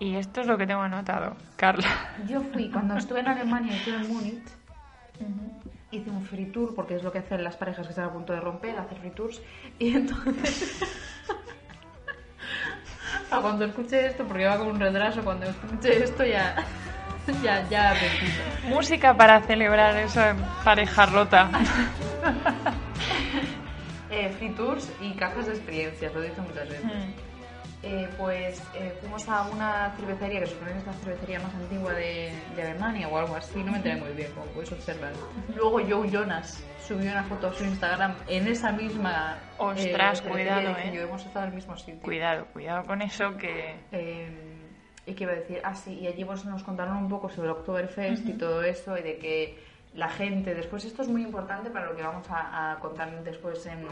Y 0.00 0.14
esto 0.14 0.42
es 0.42 0.46
lo 0.46 0.56
que 0.56 0.66
tengo 0.66 0.82
anotado, 0.82 1.36
Carla. 1.56 1.88
Yo 2.28 2.40
fui, 2.52 2.70
cuando 2.70 2.96
estuve 2.96 3.20
en 3.20 3.28
Alemania 3.28 3.72
y 3.72 3.76
estuve 3.76 3.96
en 3.96 4.08
Múnich, 4.08 4.44
hice 5.90 6.10
un 6.10 6.24
free 6.24 6.46
tour, 6.46 6.74
porque 6.74 6.94
es 6.94 7.02
lo 7.02 7.10
que 7.10 7.18
hacen 7.18 7.42
las 7.42 7.56
parejas 7.56 7.86
que 7.86 7.90
están 7.90 8.04
a 8.06 8.12
punto 8.12 8.32
de 8.32 8.40
romper, 8.40 8.78
hacer 8.78 8.98
free 8.98 9.10
tours. 9.10 9.40
Y 9.78 9.96
entonces. 9.96 10.80
a 13.30 13.40
cuando 13.40 13.64
escuche 13.64 14.06
esto, 14.06 14.24
porque 14.24 14.46
va 14.46 14.56
con 14.56 14.68
un 14.68 14.78
retraso, 14.78 15.24
cuando 15.24 15.46
escuche 15.46 16.04
esto 16.04 16.24
ya. 16.24 16.54
ya, 17.42 17.68
ya 17.68 17.90
apetito. 17.90 18.68
Música 18.68 19.16
para 19.16 19.42
celebrar 19.42 19.96
esa 19.96 20.36
pareja 20.64 21.06
rota. 21.06 21.50
Eh, 24.10 24.34
free 24.38 24.48
tours 24.54 24.90
y 25.02 25.12
cajas 25.12 25.46
de 25.46 25.52
experiencias, 25.52 26.14
lo 26.14 26.22
dice 26.22 26.40
muchas 26.40 26.66
veces. 26.66 26.90
Eh, 27.82 28.08
pues 28.18 28.60
eh, 28.74 28.92
fuimos 29.00 29.28
a 29.28 29.42
una 29.48 29.92
cervecería 29.96 30.40
que 30.40 30.46
supone 30.46 30.72
que 30.72 30.78
es 30.78 30.86
la 30.86 30.92
cervecería 30.94 31.38
más 31.38 31.54
antigua 31.54 31.92
de, 31.92 32.32
de 32.56 32.62
Alemania 32.62 33.06
o 33.06 33.16
algo 33.16 33.36
así, 33.36 33.62
no 33.62 33.70
me 33.70 33.76
enteré 33.76 33.96
muy 33.96 34.12
bien, 34.14 34.32
como 34.32 34.46
puedes 34.46 34.72
observar. 34.72 35.12
Luego 35.54 35.80
Joe 35.88 36.10
Jonas 36.10 36.64
subió 36.84 37.12
una 37.12 37.22
foto 37.22 37.46
a 37.46 37.52
su 37.52 37.64
Instagram 37.64 38.16
en 38.26 38.48
esa 38.48 38.72
misma... 38.72 39.38
Ostras, 39.58 40.22
cervecería 40.22 40.56
cuidado, 40.56 40.78
eh. 40.78 40.92
yo, 40.92 41.02
hemos 41.02 41.24
estado 41.24 41.44
en 41.44 41.50
el 41.50 41.56
mismo 41.56 41.76
sitio. 41.76 42.00
Cuidado, 42.02 42.46
cuidado 42.52 42.84
con 42.84 43.00
eso 43.00 43.36
que... 43.36 43.76
Eh, 43.92 44.28
y 45.06 45.14
que 45.14 45.24
iba 45.24 45.32
a 45.32 45.36
decir, 45.36 45.60
ah, 45.62 45.74
sí, 45.74 46.00
y 46.00 46.06
allí 46.08 46.24
pues, 46.24 46.44
nos 46.44 46.64
contaron 46.64 46.96
un 46.96 47.08
poco 47.08 47.28
sobre 47.30 47.48
el 47.48 47.54
Oktoberfest 47.56 48.26
y 48.26 48.32
todo 48.32 48.62
eso, 48.62 48.98
y 48.98 49.02
de 49.02 49.18
que 49.18 49.58
la 49.94 50.08
gente, 50.08 50.54
después 50.54 50.84
esto 50.84 51.02
es 51.02 51.08
muy 51.08 51.22
importante 51.22 51.70
para 51.70 51.86
lo 51.86 51.96
que 51.96 52.02
vamos 52.02 52.28
a, 52.28 52.72
a 52.72 52.78
contar 52.80 53.22
después 53.22 53.64
en, 53.66 53.86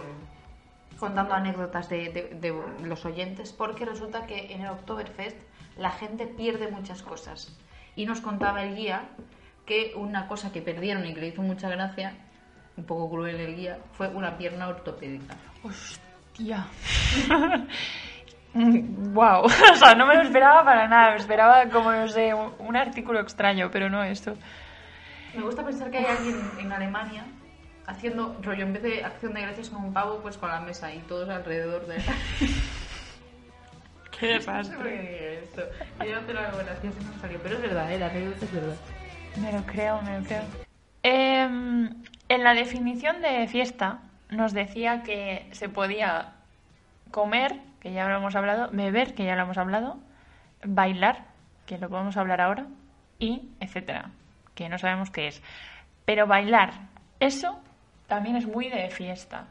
contando 0.99 1.35
anécdotas 1.35 1.89
de, 1.89 2.11
de- 2.11 2.35
de 2.41 2.87
los 2.87 3.05
oyentes, 3.05 3.53
porque 3.53 3.85
resulta 3.85 4.27
que 4.27 4.53
en 4.55 4.63
el 4.63 4.71
Oktoberfest 4.71 5.37
la 5.77 5.91
gente 5.91 6.27
pierde 6.27 6.69
muchas 6.71 7.03
cosas. 7.03 7.57
Y 7.97 8.07
nos 8.07 8.21
contaba 8.21 8.63
el 8.63 8.75
guía 8.77 9.09
que 9.67 9.93
una 9.97 10.29
cosa 10.29 10.53
que 10.53 10.63
perdieron 10.63 11.05
y 11.07 11.15
que 11.15 11.21
le 11.21 11.29
hizo 11.29 11.43
mucha 11.43 11.69
gracia, 11.69 12.15
un 12.77 12.85
poco 12.85 13.11
cruel 13.11 13.41
el 13.41 13.57
guía, 13.57 13.79
fue 13.93 14.09
una 14.09 14.37
pierna 14.39 14.69
ortopédica. 14.69 15.35
Hostia. 15.63 16.67
wow. 18.55 19.45
O 19.73 19.75
sea, 19.77 19.95
no 19.95 20.07
me 20.07 20.15
lo 20.15 20.23
esperaba 20.23 20.65
para 20.65 20.89
nada. 20.89 21.11
Me 21.11 21.17
esperaba 21.17 21.69
como, 21.69 21.93
no 21.93 22.09
sé, 22.09 22.33
un, 22.35 22.77
artículo 22.77 23.21
extraño, 23.21 23.71
pero 23.71 23.91
no 23.91 24.03
esto. 24.05 24.35
Me 25.35 25.43
gusta 25.43 25.65
pensar 25.65 25.91
que 25.91 25.99
hay 25.99 26.07
alguien 26.07 26.37
en 26.59 26.73
Alemania 26.73 27.25
haciendo 27.87 28.37
rollo 28.43 28.65
en 28.65 28.73
vez 28.73 28.83
de 28.83 29.05
acción 29.05 29.35
de 29.35 29.43
gracias 29.43 29.71
con 29.71 29.85
un 29.85 29.93
pavo, 29.93 30.19
pues 30.21 30.37
con 30.37 30.51
la 30.51 30.61
mesa 30.61 30.93
y 30.93 30.99
todos 31.01 31.29
alrededor 31.29 31.87
de 31.87 31.97
Qué 34.19 34.27
desastre. 34.35 35.45
Esto. 35.45 35.63
Hacer 35.99 36.37
algo 36.37 36.59
gracioso 36.59 36.99
y 37.01 37.05
no 37.05 37.21
salió, 37.21 37.39
pero 37.43 37.57
es 37.57 37.63
verdad, 37.63 37.93
¿eh? 37.93 37.99
la 37.99 38.07
anécdota 38.07 38.45
es 38.45 38.53
verdad. 38.53 38.77
Me 39.41 39.53
lo 39.53 39.63
creo, 39.65 40.03
me 40.03 40.19
lo 40.19 40.25
creo. 40.25 40.43
Em, 41.03 42.03
en 42.29 42.45
la 42.45 42.55
definición 42.55 43.21
de 43.21 43.47
fiesta 43.49 44.01
nos 44.31 44.53
decía 44.53 45.03
que 45.03 45.49
se 45.53 45.69
podía 45.69 46.33
comer, 47.11 47.61
que 47.81 47.93
ya 47.93 48.09
lo 48.09 48.17
hemos 48.17 48.35
hablado, 48.35 48.71
beber, 48.73 49.15
que 49.15 49.25
ya 49.25 49.37
lo 49.37 49.43
hemos 49.43 49.59
hablado, 49.59 49.99
bailar, 50.65 51.27
que 51.67 51.79
lo 51.79 51.89
podemos 51.89 52.17
hablar 52.17 52.41
ahora, 52.41 52.67
y 53.19 53.51
etcétera, 53.61 54.11
que 54.55 54.69
no 54.69 54.79
sabemos 54.79 55.11
qué 55.11 55.29
es. 55.29 55.43
Pero 56.05 56.27
bailar, 56.27 56.73
eso 57.21 57.61
también 58.07 58.37
es 58.37 58.47
muy 58.47 58.69
de 58.69 58.89
fiesta. 58.91 59.47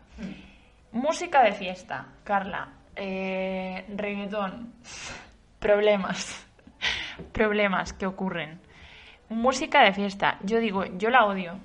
Música 0.91 1.43
de 1.43 1.53
fiesta, 1.53 2.07
Carla. 2.23 2.69
Eh, 2.95 3.85
reggaetón. 3.95 4.73
Problemas. 5.59 6.47
Problemas 7.33 7.93
que 7.93 8.05
ocurren. 8.05 8.59
Música 9.29 9.83
de 9.83 9.93
fiesta. 9.93 10.37
Yo 10.43 10.59
digo, 10.59 10.85
yo 10.97 11.09
la 11.09 11.25
odio. 11.25 11.59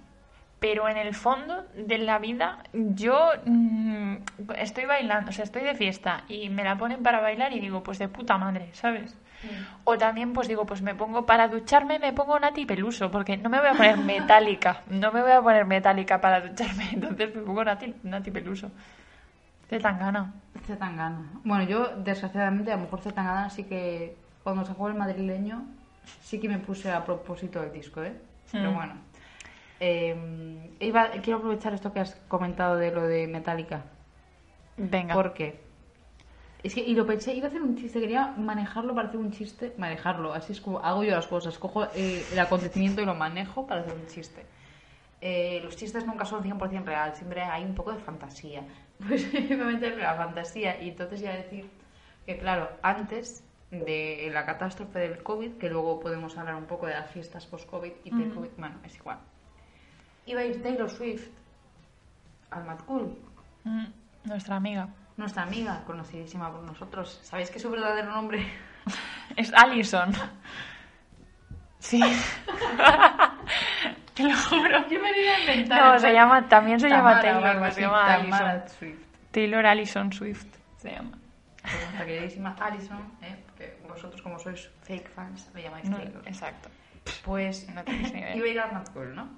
Pero 0.61 0.88
en 0.88 0.99
el 0.99 1.14
fondo 1.14 1.64
de 1.75 1.99
la 1.99 2.18
vida, 2.18 2.59
yo 2.73 3.31
mm, 3.46 4.16
estoy 4.59 4.85
bailando, 4.85 5.31
o 5.31 5.33
sea, 5.33 5.44
estoy 5.44 5.62
de 5.62 5.75
fiesta 5.75 6.23
y 6.29 6.51
me 6.51 6.64
la 6.64 6.77
ponen 6.77 7.03
para 7.03 7.20
bailar 7.20 7.53
y 7.55 7.61
digo, 7.61 7.83
pues 7.83 7.99
de 7.99 8.09
puta 8.09 8.37
madre, 8.37 8.68
¿sabes? 8.75 9.16
O 9.85 9.96
también, 9.96 10.35
pues 10.35 10.49
digo, 10.49 10.66
pues 10.66 10.83
me 10.83 10.94
pongo 10.94 11.25
para 11.25 11.49
ducharme, 11.49 11.99
me 11.99 12.12
pongo 12.12 12.38
Nati 12.38 12.66
Peluso, 12.66 13.11
porque 13.11 13.38
no 13.38 13.49
me 13.49 13.59
voy 13.59 13.68
a 13.68 13.73
poner 13.73 13.96
metálica, 14.05 14.83
no 14.90 15.11
me 15.12 15.23
voy 15.23 15.31
a 15.33 15.40
poner 15.40 15.64
metálica 15.64 16.20
para 16.20 16.42
ducharme, 16.42 16.88
entonces 16.92 17.35
me 17.35 17.40
pongo 17.40 17.64
Nati, 17.64 17.94
Nati 18.03 18.31
Peluso. 18.31 18.70
De 19.70 19.79
tan 19.81 19.99
gana. 19.99 20.33
Zetangana. 20.66 21.23
Bueno, 21.44 21.64
yo, 21.64 21.87
desgraciadamente, 21.96 22.70
a 22.73 22.77
lo 22.77 22.83
mejor 22.83 23.01
Zetangana 23.01 23.49
sí 23.49 23.64
que, 23.64 24.14
cuando 24.42 24.64
sacó 24.66 24.88
el 24.88 24.94
madrileño, 24.94 25.62
sí 26.23 26.38
que 26.38 26.49
me 26.51 26.59
puse 26.59 26.90
a 26.92 27.03
propósito 27.05 27.61
del 27.62 27.73
disco, 27.73 28.03
¿eh? 28.03 28.12
Pero 28.53 28.73
Mm. 28.73 28.75
bueno. 28.75 28.94
Eh, 29.80 30.76
iba, 30.80 31.10
quiero 31.22 31.38
aprovechar 31.38 31.74
esto 31.74 31.92
que 31.92 32.00
has 32.00 32.14
comentado 32.28 32.76
de 32.76 32.90
lo 32.92 33.06
de 33.06 33.26
Metallica. 33.26 33.84
Venga. 34.76 35.14
Porque 35.14 35.60
es 36.62 36.74
que, 36.74 36.82
y 36.82 36.94
lo 36.94 37.06
pensé, 37.06 37.32
iba 37.34 37.46
a 37.46 37.48
hacer 37.48 37.62
un 37.62 37.76
chiste, 37.76 38.00
quería 38.00 38.34
manejarlo 38.36 38.94
para 38.94 39.08
hacer 39.08 39.18
un 39.18 39.30
chiste, 39.30 39.72
manejarlo, 39.78 40.34
así 40.34 40.52
es 40.52 40.60
como 40.60 40.78
hago 40.80 41.02
yo 41.02 41.12
las 41.12 41.26
cosas, 41.26 41.58
cojo 41.58 41.84
eh, 41.94 42.24
el 42.32 42.38
acontecimiento 42.38 43.00
y 43.00 43.06
lo 43.06 43.14
manejo 43.14 43.66
para 43.66 43.80
hacer 43.80 43.94
un 43.94 44.06
chiste. 44.06 44.44
Eh, 45.22 45.60
los 45.62 45.76
chistes 45.76 46.06
nunca 46.06 46.24
son 46.24 46.42
100% 46.42 46.84
real, 46.84 47.14
siempre 47.14 47.42
hay 47.42 47.64
un 47.64 47.74
poco 47.74 47.92
de 47.92 47.98
fantasía. 47.98 48.64
Pues 49.08 49.32
me 49.32 49.54
a 49.54 49.64
meter 49.64 49.96
la 49.96 50.14
fantasía 50.14 50.82
y 50.82 50.90
entonces 50.90 51.20
ya 51.20 51.34
decir 51.34 51.70
que, 52.26 52.36
claro, 52.36 52.68
antes 52.82 53.42
de 53.70 54.28
la 54.30 54.44
catástrofe 54.44 54.98
del 54.98 55.22
COVID, 55.22 55.52
que 55.52 55.70
luego 55.70 56.00
podemos 56.00 56.36
hablar 56.36 56.56
un 56.56 56.66
poco 56.66 56.86
de 56.86 56.92
las 56.92 57.10
fiestas 57.10 57.46
post-COVID 57.46 57.92
y 58.04 58.10
del 58.10 58.34
COVID, 58.34 58.50
bueno, 58.58 58.78
es 58.84 58.94
igual. 58.96 59.20
Iba 60.26 60.40
a 60.40 60.44
ir 60.44 60.62
Taylor 60.62 60.90
Swift 60.90 61.28
al 62.50 62.64
Mad 62.64 62.80
Cool, 62.80 63.16
Mm, 63.64 63.87
nuestra 64.24 64.56
amiga. 64.56 64.88
nuestra 65.16 65.42
amiga, 65.42 65.83
conocidísima 65.87 66.50
por 66.50 66.62
nosotros. 66.62 67.20
¿Sabéis 67.22 67.50
que 67.50 67.59
su 67.59 67.70
verdadero 67.70 68.11
nombre? 68.11 68.46
Es 69.37 69.52
Allison. 69.54 70.12
Sí. 71.78 72.00
Te 74.14 74.24
lo 74.24 74.37
juro. 74.37 74.88
Yo 74.88 75.00
me 75.00 75.22
iba 75.22 75.35
a 75.35 75.40
inventar. 75.40 75.85
No, 75.94 75.98
se 75.98 76.12
llama, 76.12 76.48
también 76.48 76.80
se 76.80 76.88
llama 76.88 77.20
Tamara 77.20 77.52
Taylor, 77.52 77.72
se 77.72 77.80
llama 77.80 78.06
Tamara 78.06 78.50
Allison. 78.52 78.68
Swift. 78.78 79.00
Taylor 79.30 79.66
Allison 79.66 80.12
Swift 80.12 80.46
se 80.78 80.90
llama. 80.90 81.16
Pues 81.62 81.74
nuestra 81.74 82.06
queridísima 82.06 82.56
Alison, 82.61 82.98
¿eh? 83.22 83.37
porque 83.46 83.78
vosotros 83.88 84.20
como 84.22 84.38
sois 84.38 84.68
fake 84.83 85.09
fans 85.11 85.50
me 85.54 85.62
llamáis 85.62 85.88
No, 85.88 85.98
Taylor. 85.98 86.22
exacto. 86.26 86.68
Pues 87.24 87.68
No 87.68 87.85
tenéis 87.85 88.12
ni 88.12 88.20
idea. 88.20 88.37
iba 88.37 88.46
a 88.46 88.48
ir 88.48 88.61
al 88.61 88.72
Mad 88.72 88.87
Cool, 88.92 89.14
¿no? 89.14 89.28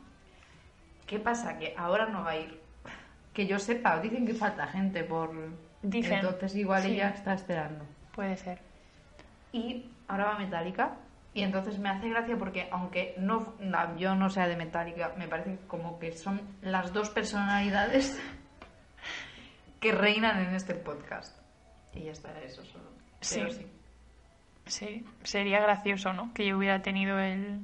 ¿Qué 1.07 1.19
pasa? 1.19 1.59
Que 1.59 1.75
ahora 1.77 2.07
no 2.07 2.25
va 2.25 2.31
a 2.31 2.37
ir. 2.39 2.61
Que 3.33 3.47
yo 3.47 3.59
sepa, 3.59 3.99
dicen 4.01 4.27
que 4.27 4.35
falta 4.35 4.67
gente 4.67 5.05
por... 5.05 5.31
Dicen, 5.83 6.19
Entonces 6.19 6.55
igual 6.55 6.83
sí. 6.83 6.93
ella 6.93 7.09
está 7.11 7.35
esperando. 7.35 7.85
Puede 8.15 8.37
ser. 8.37 8.61
Y 9.53 9.91
ahora 10.09 10.27
va 10.27 10.39
Metallica. 10.39 10.97
Y 11.35 11.43
entonces 11.43 11.79
me 11.79 11.89
hace 11.89 12.09
gracia 12.11 12.37
porque 12.37 12.69
aunque 12.71 13.15
no, 13.19 13.55
no, 13.59 13.97
yo 13.97 14.15
no 14.15 14.29
sea 14.29 14.47
de 14.49 14.57
Metallica, 14.57 15.15
me 15.17 15.29
parece 15.29 15.59
como 15.67 15.99
que 15.99 16.13
son 16.13 16.41
las 16.61 16.93
dos 16.93 17.09
personalidades 17.11 18.21
que 19.81 19.93
reinan 19.93 20.41
en 20.47 20.55
este 20.55 20.75
podcast. 20.75 21.37
Y 21.95 22.05
ya 22.05 22.13
está, 22.13 22.31
era 22.31 22.43
eso 22.43 22.65
solo. 22.65 22.85
Pero 23.31 23.51
Sí. 23.51 23.59
sí. 23.59 23.67
Sí, 24.65 25.05
sería 25.25 25.61
gracioso, 25.61 26.13
¿no? 26.13 26.33
Que 26.35 26.47
yo 26.47 26.57
hubiera 26.57 26.83
tenido 26.83 27.19
el 27.19 27.61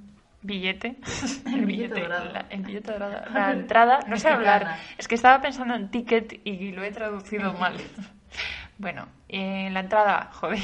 billete. 0.49 0.97
El 1.47 1.65
billete 1.67 2.01
dorado. 2.01 2.33
La, 2.33 2.47
el 2.51 2.63
billete 2.63 2.93
dorado. 2.93 3.23
La 3.33 3.53
entrada. 3.53 4.01
No 4.09 4.17
sé 4.17 4.29
hablar. 4.29 4.77
Es 4.99 5.07
que 5.07 5.15
estaba 5.15 5.41
pensando 5.41 5.75
en 5.77 5.89
ticket 5.91 6.41
y 6.45 6.73
lo 6.73 6.83
he 6.83 6.91
traducido 6.91 7.53
mal. 7.53 7.77
Bueno, 8.81 9.09
eh, 9.29 9.71
la 9.73 9.81
entrada, 9.81 10.31
joder. 10.35 10.61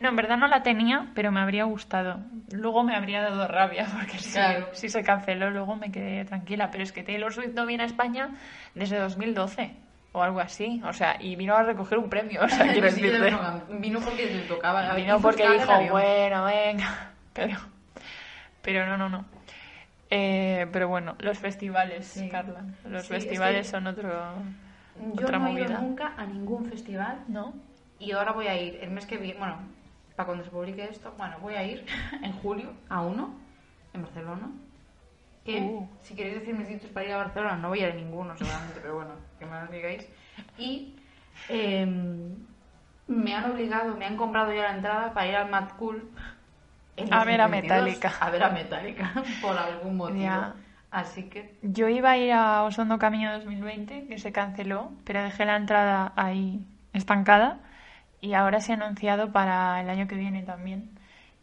No, 0.00 0.08
en 0.08 0.16
verdad 0.16 0.38
no 0.38 0.46
la 0.46 0.62
tenía, 0.62 1.08
pero 1.14 1.30
me 1.30 1.38
habría 1.40 1.64
gustado. 1.64 2.18
Luego 2.50 2.82
me 2.82 2.96
habría 2.96 3.20
dado 3.20 3.46
rabia, 3.46 3.86
porque 3.92 4.16
si, 4.18 4.32
Claro. 4.32 4.68
si 4.72 4.88
se 4.88 5.02
canceló, 5.02 5.50
luego 5.50 5.76
me 5.76 5.92
quedé 5.92 6.24
tranquila. 6.24 6.70
Pero 6.70 6.82
es 6.82 6.92
que 6.92 7.02
Taylor 7.02 7.30
Swift 7.30 7.52
no 7.52 7.66
viene 7.66 7.82
a 7.82 7.86
España 7.86 8.30
desde 8.74 8.98
2012 8.98 9.70
o 10.12 10.22
algo 10.22 10.40
así. 10.40 10.80
O 10.86 10.94
sea, 10.94 11.16
y 11.20 11.36
vino 11.36 11.54
a 11.54 11.62
recoger 11.62 11.98
un 11.98 12.08
premio. 12.08 12.40
O 12.42 12.48
sea, 12.48 12.72
quiero 12.72 12.88
Sí, 12.90 13.02
de 13.02 13.10
decirte. 13.10 13.30
broma. 13.34 13.64
Vino 13.68 14.00
porque 14.00 14.24
le 14.24 14.42
tocaba. 14.44 14.94
Vino 14.94 15.20
porque 15.20 15.46
dijo, 15.46 15.72
bueno, 15.90 16.44
venga. 16.46 17.10
Pero, 17.34 17.58
pero 18.62 18.86
no, 18.86 18.96
no, 18.96 19.08
no. 19.08 19.24
Eh, 20.10 20.66
pero 20.72 20.88
bueno, 20.88 21.14
los 21.20 21.38
festivales, 21.38 22.06
Sí. 22.06 22.28
Carla. 22.28 22.62
Los 22.84 23.02
Sí, 23.06 23.08
festivales 23.14 23.66
son 23.68 23.86
otro. 23.86 24.10
Yo 25.14 25.24
otra 25.24 25.38
no 25.38 25.46
he 25.48 25.52
ido 25.52 25.64
movida. 25.64 25.78
nunca 25.80 26.12
a 26.18 26.26
ningún 26.26 26.66
festival 26.66 27.24
¿No? 27.28 27.54
y 27.98 28.12
ahora 28.12 28.32
voy 28.32 28.46
a 28.46 28.60
ir 28.60 28.78
el 28.82 28.90
mes 28.90 29.06
que 29.06 29.16
viene, 29.16 29.38
bueno, 29.38 29.56
para 30.16 30.26
cuando 30.26 30.44
se 30.44 30.50
publique 30.50 30.84
esto, 30.84 31.14
bueno, 31.16 31.36
voy 31.40 31.54
a 31.54 31.62
ir 31.64 31.86
en 32.22 32.32
julio 32.32 32.72
a 32.90 33.00
uno 33.00 33.34
en 33.94 34.02
Barcelona. 34.02 34.50
Que 35.46 35.60
Uh. 35.60 35.88
si 36.02 36.14
queréis 36.14 36.36
decirme 36.40 36.64
sitios 36.66 36.92
para 36.92 37.06
ir 37.06 37.12
a 37.12 37.16
Barcelona, 37.16 37.56
no 37.56 37.68
voy 37.68 37.80
a 37.80 37.88
ir 37.88 37.94
a 37.94 37.96
ninguno 37.96 38.36
seguramente, 38.36 38.78
pero 38.82 38.94
bueno, 38.96 39.10
que 39.38 39.46
me 39.46 39.60
lo 39.60 39.66
digáis. 39.72 40.06
Y 40.58 40.94
em, 41.48 42.34
me 43.08 43.34
han 43.34 43.50
obligado, 43.50 43.96
me 43.96 44.04
han 44.04 44.16
comprado 44.16 44.52
ya 44.52 44.62
la 44.64 44.76
entrada 44.76 45.12
para 45.14 45.26
ir 45.26 45.34
al 45.36 45.50
Mad 45.50 45.70
Cool. 45.78 46.08
En 46.96 47.12
A 47.12 47.24
ver 47.24 47.40
a 47.40 47.48
2022, 47.48 47.84
Metallica. 47.84 48.12
A 48.20 48.30
ver 48.30 48.42
a 48.42 48.50
Metallica, 48.50 49.12
por 49.42 49.56
algún 49.56 49.96
motivo. 49.96 50.54
Así 50.90 51.24
que 51.24 51.56
Yo 51.62 51.88
iba 51.88 52.10
a 52.10 52.18
ir 52.18 52.32
a 52.32 52.64
Osondo 52.64 52.98
Camino 52.98 53.32
2020, 53.32 54.06
que 54.08 54.18
se 54.18 54.30
canceló, 54.30 54.92
pero 55.04 55.22
dejé 55.22 55.46
la 55.46 55.56
entrada 55.56 56.12
ahí 56.16 56.66
estancada 56.92 57.58
y 58.20 58.34
ahora 58.34 58.60
se 58.60 58.72
ha 58.72 58.76
anunciado 58.76 59.32
para 59.32 59.80
el 59.80 59.88
año 59.88 60.06
que 60.06 60.16
viene 60.16 60.42
también. 60.42 60.90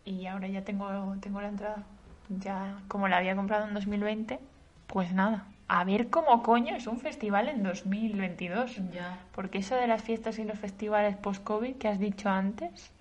Y 0.05 0.27
ahora 0.27 0.47
ya 0.47 0.63
tengo, 0.63 0.87
tengo 1.19 1.41
la 1.41 1.49
entrada. 1.49 1.83
Ya, 2.29 2.77
como 2.87 3.07
la 3.07 3.17
había 3.17 3.35
comprado 3.35 3.67
en 3.67 3.73
2020, 3.73 4.39
pues 4.85 5.13
nada. 5.13 5.45
A 5.67 5.83
ver 5.83 6.09
cómo 6.09 6.41
coño 6.43 6.75
es 6.75 6.87
un 6.87 6.99
festival 6.99 7.49
en 7.49 7.63
2022. 7.63 8.77
ya. 8.91 9.17
Porque 9.33 9.57
eso 9.59 9.75
de 9.75 9.87
las 9.87 10.03
fiestas 10.03 10.37
y 10.39 10.43
los 10.43 10.59
festivales 10.59 11.17
post-COVID 11.17 11.75
que 11.75 11.87
has 11.87 11.99
dicho 11.99 12.29
antes, 12.29 12.91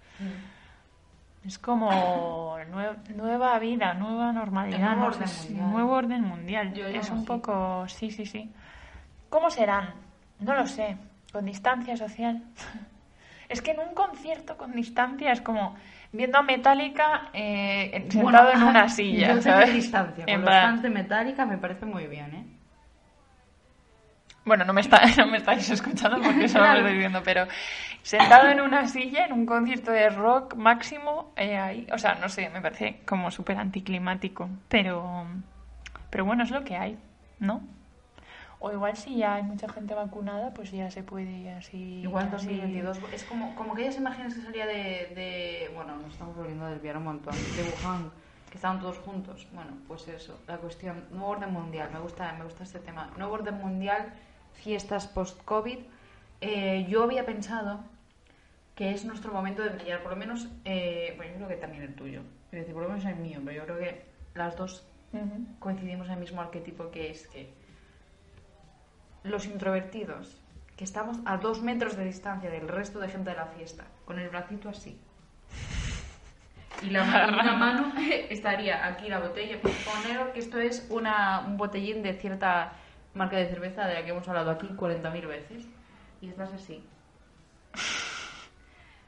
es 1.46 1.58
como 1.58 2.56
nue- 2.70 2.96
nueva 3.14 3.58
vida, 3.58 3.94
nueva 3.94 4.32
normalidad, 4.32 4.96
nuevo 4.96 5.06
orden 5.06 5.28
mundial. 5.38 5.70
nuevo 5.70 5.92
orden 5.92 6.22
mundial. 6.22 6.74
Yo 6.74 6.86
es 6.86 7.10
un 7.10 7.18
así. 7.18 7.26
poco, 7.26 7.84
sí, 7.88 8.10
sí, 8.10 8.26
sí. 8.26 8.50
¿Cómo 9.30 9.50
serán? 9.50 9.94
No 10.40 10.54
lo 10.54 10.66
sé. 10.66 10.96
Con 11.32 11.44
distancia 11.44 11.96
social. 11.96 12.42
es 13.48 13.62
que 13.62 13.70
en 13.72 13.80
un 13.80 13.94
concierto 13.94 14.56
con 14.56 14.72
distancia 14.72 15.32
es 15.32 15.40
como 15.40 15.74
viendo 16.12 16.38
a 16.38 16.42
Metallica 16.42 17.28
eh, 17.32 17.90
en- 17.94 18.10
sentado 18.10 18.50
en 18.50 18.62
una 18.62 18.88
silla, 18.90 19.28
Yo 19.28 19.40
tengo 19.40 19.42
¿sabes? 19.42 19.74
distancia. 19.74 20.24
Con 20.24 20.34
En 20.34 20.40
los 20.44 20.50
fans 20.54 20.82
de 20.82 20.90
Metallica 20.90 21.46
me 21.46 21.58
parece 21.58 21.86
muy 21.86 22.06
bien, 22.06 22.34
¿eh? 22.34 22.44
Bueno, 24.48 24.64
no 24.64 24.72
me, 24.72 24.80
está, 24.80 25.00
no 25.18 25.26
me 25.26 25.36
estáis 25.36 25.70
escuchando 25.70 26.20
porque 26.20 26.48
solo 26.48 26.64
Claro. 26.64 26.80
me 26.80 26.86
estoy 26.88 26.98
viendo, 26.98 27.22
pero 27.22 27.46
sentado 28.02 28.48
en 28.48 28.60
una 28.60 28.88
silla 28.88 29.26
en 29.26 29.32
un 29.32 29.46
concierto 29.46 29.92
de 29.92 30.08
rock 30.10 30.54
máximo, 30.56 31.32
eh, 31.36 31.56
ahí, 31.58 31.86
o 31.92 31.98
sea, 31.98 32.16
no 32.16 32.28
sé, 32.28 32.48
me 32.50 32.60
parece 32.60 33.00
como 33.06 33.30
súper 33.30 33.58
anticlimático, 33.58 34.48
pero, 34.68 35.26
pero 36.10 36.24
bueno, 36.24 36.42
es 36.42 36.50
lo 36.50 36.64
que 36.64 36.76
hay, 36.76 36.98
¿no? 37.38 37.60
O 38.60 38.72
igual 38.72 38.96
si 38.96 39.14
ya 39.16 39.34
hay 39.34 39.44
mucha 39.44 39.68
gente 39.68 39.94
vacunada, 39.94 40.52
pues 40.52 40.72
ya 40.72 40.90
se 40.90 41.04
puede 41.04 41.52
así... 41.54 42.00
Igual 42.02 42.28
así- 42.34 42.46
2022. 42.48 42.98
Es 43.12 43.22
como, 43.22 43.54
como 43.54 43.74
aquellas 43.74 43.96
imágenes 43.96 44.34
que 44.34 44.40
salía 44.42 44.66
de, 44.66 45.12
de- 45.14 45.70
Bueno, 45.76 45.94
nos 45.98 46.10
estamos 46.12 46.34
volviendo 46.34 46.64
a 46.66 46.70
desviar 46.70 46.96
un 46.96 47.04
montón. 47.04 47.36
De 47.54 47.62
Wuhan, 47.62 48.10
que 48.50 48.56
estaban 48.56 48.80
todos 48.80 48.98
juntos. 48.98 49.46
Bueno, 49.52 49.70
pues 49.86 50.08
eso. 50.08 50.40
La 50.48 50.56
cuestión. 50.56 51.04
Nuevo 51.12 51.28
orden 51.28 51.52
mundial. 51.52 51.90
Me 51.92 52.00
gusta, 52.00 52.32
me 52.36 52.42
gusta 52.42 52.64
este 52.64 52.80
tema. 52.80 53.08
Nuevo 53.16 53.34
orden 53.34 53.54
mundial, 53.58 54.12
fiestas 54.62 55.06
post-COVID. 55.06 55.78
Eh, 56.40 56.86
yo 56.88 57.02
había 57.02 57.24
pensado 57.26 57.80
que 58.74 58.92
es 58.92 59.04
nuestro 59.04 59.32
momento 59.32 59.62
de 59.62 59.70
brillar. 59.70 60.02
Por 60.02 60.12
lo 60.12 60.16
menos. 60.16 60.48
eh, 60.64 61.14
bueno, 61.16 61.32
yo 61.32 61.36
creo 61.38 61.48
que 61.48 61.56
también 61.56 61.82
el 61.82 61.94
tuyo. 61.94 62.22
Es 62.52 62.60
decir, 62.60 62.74
por 62.74 62.82
lo 62.84 62.88
menos 62.90 63.04
el 63.04 63.16
mío. 63.16 63.40
Pero 63.44 63.56
yo 63.58 63.64
creo 63.64 63.78
que 63.78 64.04
las 64.34 64.56
dos 64.56 64.84
coincidimos 65.58 66.06
en 66.08 66.14
el 66.14 66.20
mismo 66.20 66.40
arquetipo 66.42 66.90
que 66.90 67.10
es 67.10 67.26
que 67.28 67.50
los 69.24 69.46
introvertidos, 69.46 70.40
que 70.76 70.84
estamos 70.84 71.18
a 71.24 71.38
dos 71.38 71.62
metros 71.62 71.96
de 71.96 72.04
distancia 72.04 72.50
del 72.50 72.68
resto 72.68 73.00
de 73.00 73.08
gente 73.08 73.30
de 73.30 73.36
la 73.36 73.46
fiesta, 73.46 73.84
con 74.04 74.18
el 74.18 74.28
bracito 74.28 74.68
así. 74.68 75.00
Y 76.82 76.90
la 76.90 77.04
mano, 77.04 77.40
una 77.40 77.56
mano 77.56 77.92
estaría 78.30 78.86
aquí 78.86 79.08
la 79.08 79.18
botella. 79.18 79.58
Poner 79.60 80.32
que 80.32 80.38
esto 80.38 80.58
es 80.60 80.86
una, 80.90 81.40
un 81.40 81.56
botellín 81.56 82.02
de 82.02 82.14
cierta 82.14 82.72
marca 83.18 83.36
de 83.36 83.48
cerveza 83.48 83.86
de 83.86 83.94
la 83.94 84.04
que 84.04 84.10
hemos 84.12 84.26
hablado 84.28 84.50
aquí 84.50 84.68
40.000 84.68 85.26
veces. 85.26 85.68
Y 86.22 86.28
estás 86.28 86.52
así. 86.54 86.82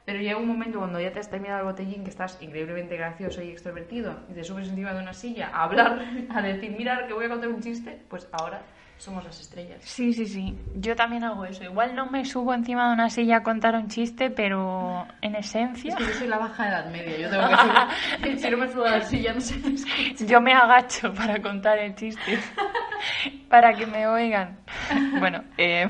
Pero 0.05 0.19
llega 0.19 0.37
un 0.37 0.47
momento 0.47 0.79
cuando 0.79 0.99
ya 0.99 1.11
te 1.11 1.19
has 1.19 1.29
terminado 1.29 1.59
el 1.59 1.65
botellín 1.65 2.03
que 2.03 2.09
estás 2.09 2.37
increíblemente 2.41 2.97
gracioso 2.97 3.41
y 3.41 3.49
extrovertido 3.49 4.19
y 4.29 4.33
te 4.33 4.43
subes 4.43 4.67
encima 4.67 4.93
de 4.93 5.01
una 5.01 5.13
silla 5.13 5.49
a 5.53 5.63
hablar, 5.63 6.03
a 6.29 6.41
decir, 6.41 6.75
mira 6.77 7.07
que 7.07 7.13
voy 7.13 7.25
a 7.25 7.29
contar 7.29 7.49
un 7.49 7.61
chiste, 7.61 8.01
pues 8.09 8.27
ahora 8.31 8.61
somos 8.97 9.23
las 9.23 9.39
estrellas. 9.39 9.79
Sí, 9.83 10.13
sí, 10.13 10.27
sí. 10.27 10.55
Yo 10.75 10.95
también 10.95 11.23
hago 11.23 11.43
eso. 11.45 11.63
Igual 11.63 11.95
no 11.95 12.05
me 12.05 12.23
subo 12.23 12.53
encima 12.53 12.87
de 12.87 12.93
una 12.93 13.09
silla 13.09 13.37
a 13.37 13.43
contar 13.43 13.75
un 13.75 13.87
chiste, 13.87 14.29
pero 14.29 15.07
en 15.21 15.35
esencia... 15.35 15.93
Es 15.93 15.95
que 15.97 16.05
yo 16.05 16.13
soy 16.13 16.27
la 16.27 16.37
baja 16.37 16.69
edad 16.69 16.91
media, 16.91 17.17
yo 17.17 17.29
tengo 17.29 17.47
que 17.47 18.29
decir, 18.29 18.39
si 18.39 18.51
no 18.51 18.57
me 18.57 18.71
subo 18.71 18.85
a 18.85 18.91
la 18.91 19.01
silla 19.01 19.33
no 19.33 19.39
escucha. 19.39 20.25
Yo 20.25 20.39
me 20.39 20.53
agacho 20.53 21.11
para 21.13 21.41
contar 21.41 21.79
el 21.79 21.95
chiste, 21.95 22.37
para 23.49 23.73
que 23.73 23.85
me 23.85 24.07
oigan. 24.07 24.57
Bueno, 25.19 25.43
eh, 25.57 25.87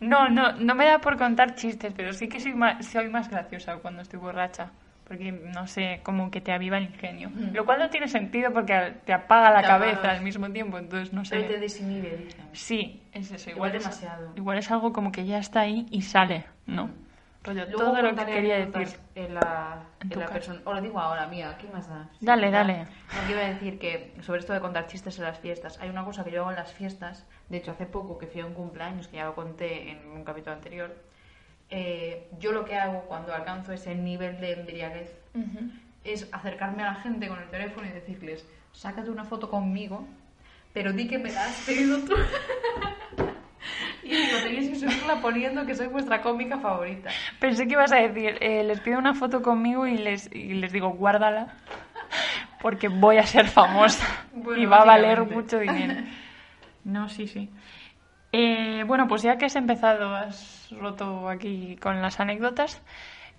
no, 0.00 0.28
no, 0.28 0.52
no 0.52 0.74
me 0.74 0.84
da 0.86 1.00
por 1.00 1.16
contar 1.16 1.54
chistes, 1.54 1.92
pero 1.96 2.12
sí 2.12 2.28
que 2.28 2.40
soy 2.40 2.54
más, 2.54 2.86
soy 2.86 3.08
más 3.08 3.28
graciosa 3.30 3.76
cuando 3.76 4.02
estoy 4.02 4.18
borracha. 4.18 4.70
Porque, 5.06 5.32
no 5.32 5.66
sé, 5.66 6.00
como 6.02 6.30
que 6.30 6.42
te 6.42 6.52
aviva 6.52 6.76
el 6.76 6.84
ingenio. 6.84 7.30
Mm. 7.30 7.54
Lo 7.54 7.64
cual 7.64 7.78
no 7.78 7.88
tiene 7.88 8.08
sentido 8.08 8.52
porque 8.52 8.92
te 9.06 9.14
apaga 9.14 9.50
la 9.50 9.62
Te 9.62 9.66
cabeza 9.66 9.98
apagas. 10.00 10.18
al 10.18 10.22
mismo 10.24 10.50
tiempo, 10.50 10.76
entonces 10.76 11.14
no 11.14 11.22
Pero 11.30 11.46
te 11.46 11.54
sé. 11.54 11.58
desinhibe, 11.60 12.16
dicen. 12.18 12.44
Sí, 12.52 13.02
es 13.14 13.30
eso. 13.30 13.48
Igual 13.48 13.70
Igual, 13.70 13.76
es- 13.76 13.82
demasiado. 13.84 14.32
igual 14.36 14.58
es 14.58 14.70
algo 14.70 14.92
como 14.92 15.10
que 15.10 15.24
ya 15.24 15.38
está 15.38 15.60
ahí 15.60 15.86
y 15.90 16.02
sale, 16.02 16.44
¿no? 16.66 16.90
Rollo, 17.44 17.64
Luego 17.66 17.92
todo 17.92 18.02
lo 18.02 18.14
que 18.14 18.24
quería 18.26 18.66
decir. 18.66 18.98
En 19.14 19.34
la, 19.34 19.84
En 20.00 20.18
la 20.18 20.26
persona. 20.26 20.60
O 20.64 20.74
lo 20.74 20.80
digo 20.80 20.98
ahora, 20.98 21.26
mía, 21.26 21.56
¿qué 21.60 21.68
más 21.68 21.88
da? 21.88 22.08
Dale, 22.20 22.50
dale. 22.50 22.84
No 22.84 23.26
quiero 23.26 23.40
decir 23.40 23.78
que 23.78 24.14
sobre 24.22 24.40
esto 24.40 24.52
de 24.52 24.60
contar 24.60 24.86
chistes 24.86 25.18
en 25.18 25.24
las 25.24 25.38
fiestas, 25.38 25.78
hay 25.80 25.88
una 25.88 26.04
cosa 26.04 26.24
que 26.24 26.30
yo 26.30 26.42
hago 26.42 26.50
en 26.50 26.56
las 26.56 26.72
fiestas, 26.72 27.26
de 27.48 27.58
hecho 27.58 27.70
hace 27.70 27.86
poco 27.86 28.18
que 28.18 28.26
fui 28.26 28.40
a 28.40 28.46
un 28.46 28.54
cumpleaños, 28.54 29.08
que 29.08 29.16
ya 29.16 29.24
lo 29.24 29.34
conté 29.34 29.90
en 29.92 30.10
un 30.10 30.24
capítulo 30.24 30.54
anterior, 30.56 30.94
eh, 31.70 32.28
yo 32.38 32.52
lo 32.52 32.64
que 32.64 32.76
hago 32.76 33.02
cuando 33.02 33.34
alcanzo 33.34 33.72
ese 33.72 33.94
nivel 33.94 34.40
de 34.40 34.52
embriaguez 34.52 35.14
Ujú. 35.34 35.70
es 36.04 36.28
acercarme 36.32 36.82
a 36.82 36.86
la 36.86 36.94
gente 36.96 37.28
con 37.28 37.38
el 37.38 37.48
teléfono 37.50 37.86
y 37.86 37.90
decirles, 37.90 38.46
sácate 38.72 39.10
una 39.10 39.24
foto 39.24 39.50
conmigo, 39.50 40.06
pero 40.72 40.92
di 40.92 41.08
que 41.08 41.18
me 41.18 41.32
la 41.32 41.44
has 41.44 41.56
pedido 41.66 41.98
tú. 42.00 42.14
y 44.02 44.08
digo, 44.10 44.38
tenéis 44.42 44.70
que 44.70 44.74
subirla 44.76 45.20
poniendo 45.20 45.66
que 45.66 45.74
soy 45.74 45.88
vuestra 45.88 46.20
cómica 46.20 46.58
favorita. 46.58 47.10
Pensé 47.40 47.66
que 47.66 47.72
ibas 47.72 47.92
a 47.92 47.96
decir, 47.96 48.36
eh, 48.40 48.62
les 48.64 48.80
pido 48.80 48.98
una 48.98 49.14
foto 49.14 49.42
conmigo 49.42 49.86
y 49.86 49.98
les, 49.98 50.30
y 50.34 50.54
les 50.54 50.72
digo, 50.72 50.90
guárdala, 50.90 51.54
porque 52.60 52.88
voy 52.88 53.18
a 53.18 53.22
ser 53.24 53.46
famosa 53.48 54.06
Bueno, 54.32 54.62
y 54.62 54.66
va 54.66 54.78
a 54.78 54.84
valer 54.84 55.22
mucho 55.24 55.58
dinero. 55.58 55.94
No, 56.84 57.06
sí, 57.10 57.26
sí. 57.26 57.50
Eh, 58.32 58.82
bueno, 58.86 59.06
pues 59.08 59.20
ya 59.22 59.36
que 59.36 59.44
has 59.44 59.56
empezado, 59.56 60.14
has 60.14 60.70
roto 60.80 61.28
aquí 61.28 61.76
con 61.76 62.00
las 62.00 62.18
anécdotas, 62.18 62.80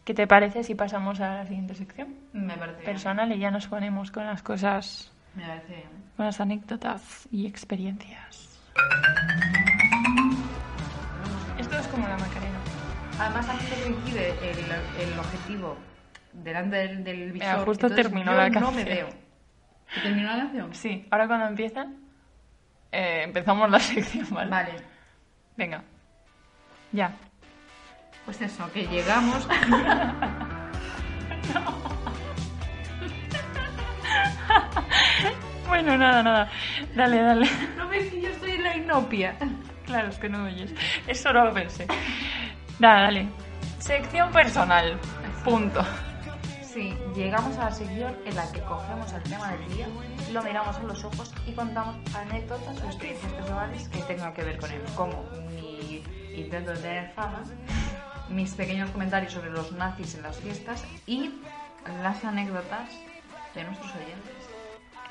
¿qué 0.06 0.14
te 0.14 0.28
parece 0.28 0.64
si 0.64 0.76
pasamos 0.76 1.20
a 1.20 1.36
la 1.36 1.46
siguiente 1.48 1.74
sección? 1.74 2.14
Me 2.34 2.56
parece 2.58 2.82
bien. 2.82 2.92
Personal 2.92 3.32
y 3.32 3.40
ya 3.40 3.50
nos 3.50 3.68
ponemos 3.68 4.12
con 4.12 4.26
las 4.26 4.44
cosas, 4.44 5.12
Me 5.34 5.48
parece 5.48 5.76
bien. 5.76 5.90
con 6.16 6.26
las 6.28 6.40
anécdotas 6.42 7.28
y 7.32 7.48
experiencias. 7.48 8.49
Esto 11.58 11.78
es 11.78 11.88
como 11.88 12.08
la 12.08 12.18
Macarena. 12.18 12.58
Además, 13.20 13.50
a 13.50 13.54
mí 13.54 13.60
me 13.70 13.84
coincide 13.84 14.30
el, 14.52 14.60
el 15.12 15.20
objetivo 15.20 15.78
delante 16.34 16.76
del, 16.78 17.04
del 17.04 17.32
visor. 17.32 17.66
justo 17.66 17.88
entonces 17.88 18.06
terminó 18.08 18.32
yo 18.32 18.38
la 18.38 18.50
no 18.50 18.72
me 18.72 18.84
canción. 18.84 18.86
veo. 18.86 19.10
¿Y 19.98 20.02
¿Terminó 20.02 20.32
la 20.32 20.38
canción? 20.38 20.74
Sí, 20.76 21.08
ahora 21.12 21.28
cuando 21.28 21.48
empieza, 21.48 21.86
eh, 22.92 23.24
empezamos 23.24 23.70
la 23.70 23.80
sección, 23.82 24.28
¿vale? 24.32 24.50
Vale. 24.50 24.72
Venga. 25.58 25.84
Ya. 26.92 27.12
Pues 28.26 28.40
eso, 28.42 28.72
que 28.72 28.88
llegamos. 28.88 29.48
Bueno, 35.70 35.96
nada, 35.98 36.24
nada. 36.24 36.52
Dale, 36.96 37.22
dale. 37.22 37.48
no 37.78 37.88
ves 37.88 38.10
que 38.10 38.22
yo 38.22 38.30
estoy 38.30 38.52
en 38.52 38.64
la 38.64 38.76
inopia. 38.76 39.36
Claro, 39.86 40.10
es 40.10 40.18
que 40.18 40.28
no 40.28 40.44
oyes. 40.44 40.74
Eso 41.08 41.32
no 41.32 41.46
lo 41.46 41.54
pensé. 41.54 41.86
Nada, 42.80 43.04
dale. 43.04 43.28
Sección 43.78 44.32
personal. 44.32 45.00
Punto. 45.44 45.86
Sí, 46.64 46.98
llegamos 47.16 47.56
a 47.58 47.66
la 47.66 47.72
sección 47.72 48.16
en 48.26 48.36
la 48.36 48.52
que 48.52 48.62
cogemos 48.62 49.14
el 49.14 49.24
tema 49.24 49.52
del 49.52 49.76
día, 49.76 49.88
lo 50.32 50.44
miramos 50.44 50.76
a 50.78 50.84
los 50.84 51.04
ojos 51.04 51.34
y 51.48 51.54
contamos 51.54 51.96
anécdotas 52.16 52.82
o 52.82 52.86
experiencias 52.86 53.32
personales 53.34 53.90
que 53.90 54.00
tengan 54.04 54.34
que 54.34 54.44
ver 54.44 54.60
con 54.60 54.72
él, 54.72 54.82
como 54.96 55.24
mi 55.50 56.04
intento 56.36 56.72
de 56.72 56.78
tener 56.78 57.12
fama, 57.14 57.42
mis 58.30 58.54
pequeños 58.54 58.90
comentarios 58.92 59.34
sobre 59.34 59.50
los 59.50 59.72
nazis 59.72 60.16
en 60.16 60.24
las 60.24 60.38
fiestas 60.38 60.86
y 61.08 61.42
las 62.04 62.24
anécdotas 62.24 62.90
de 63.56 63.64
nuestros 63.64 63.92
oyentes. 63.96 64.39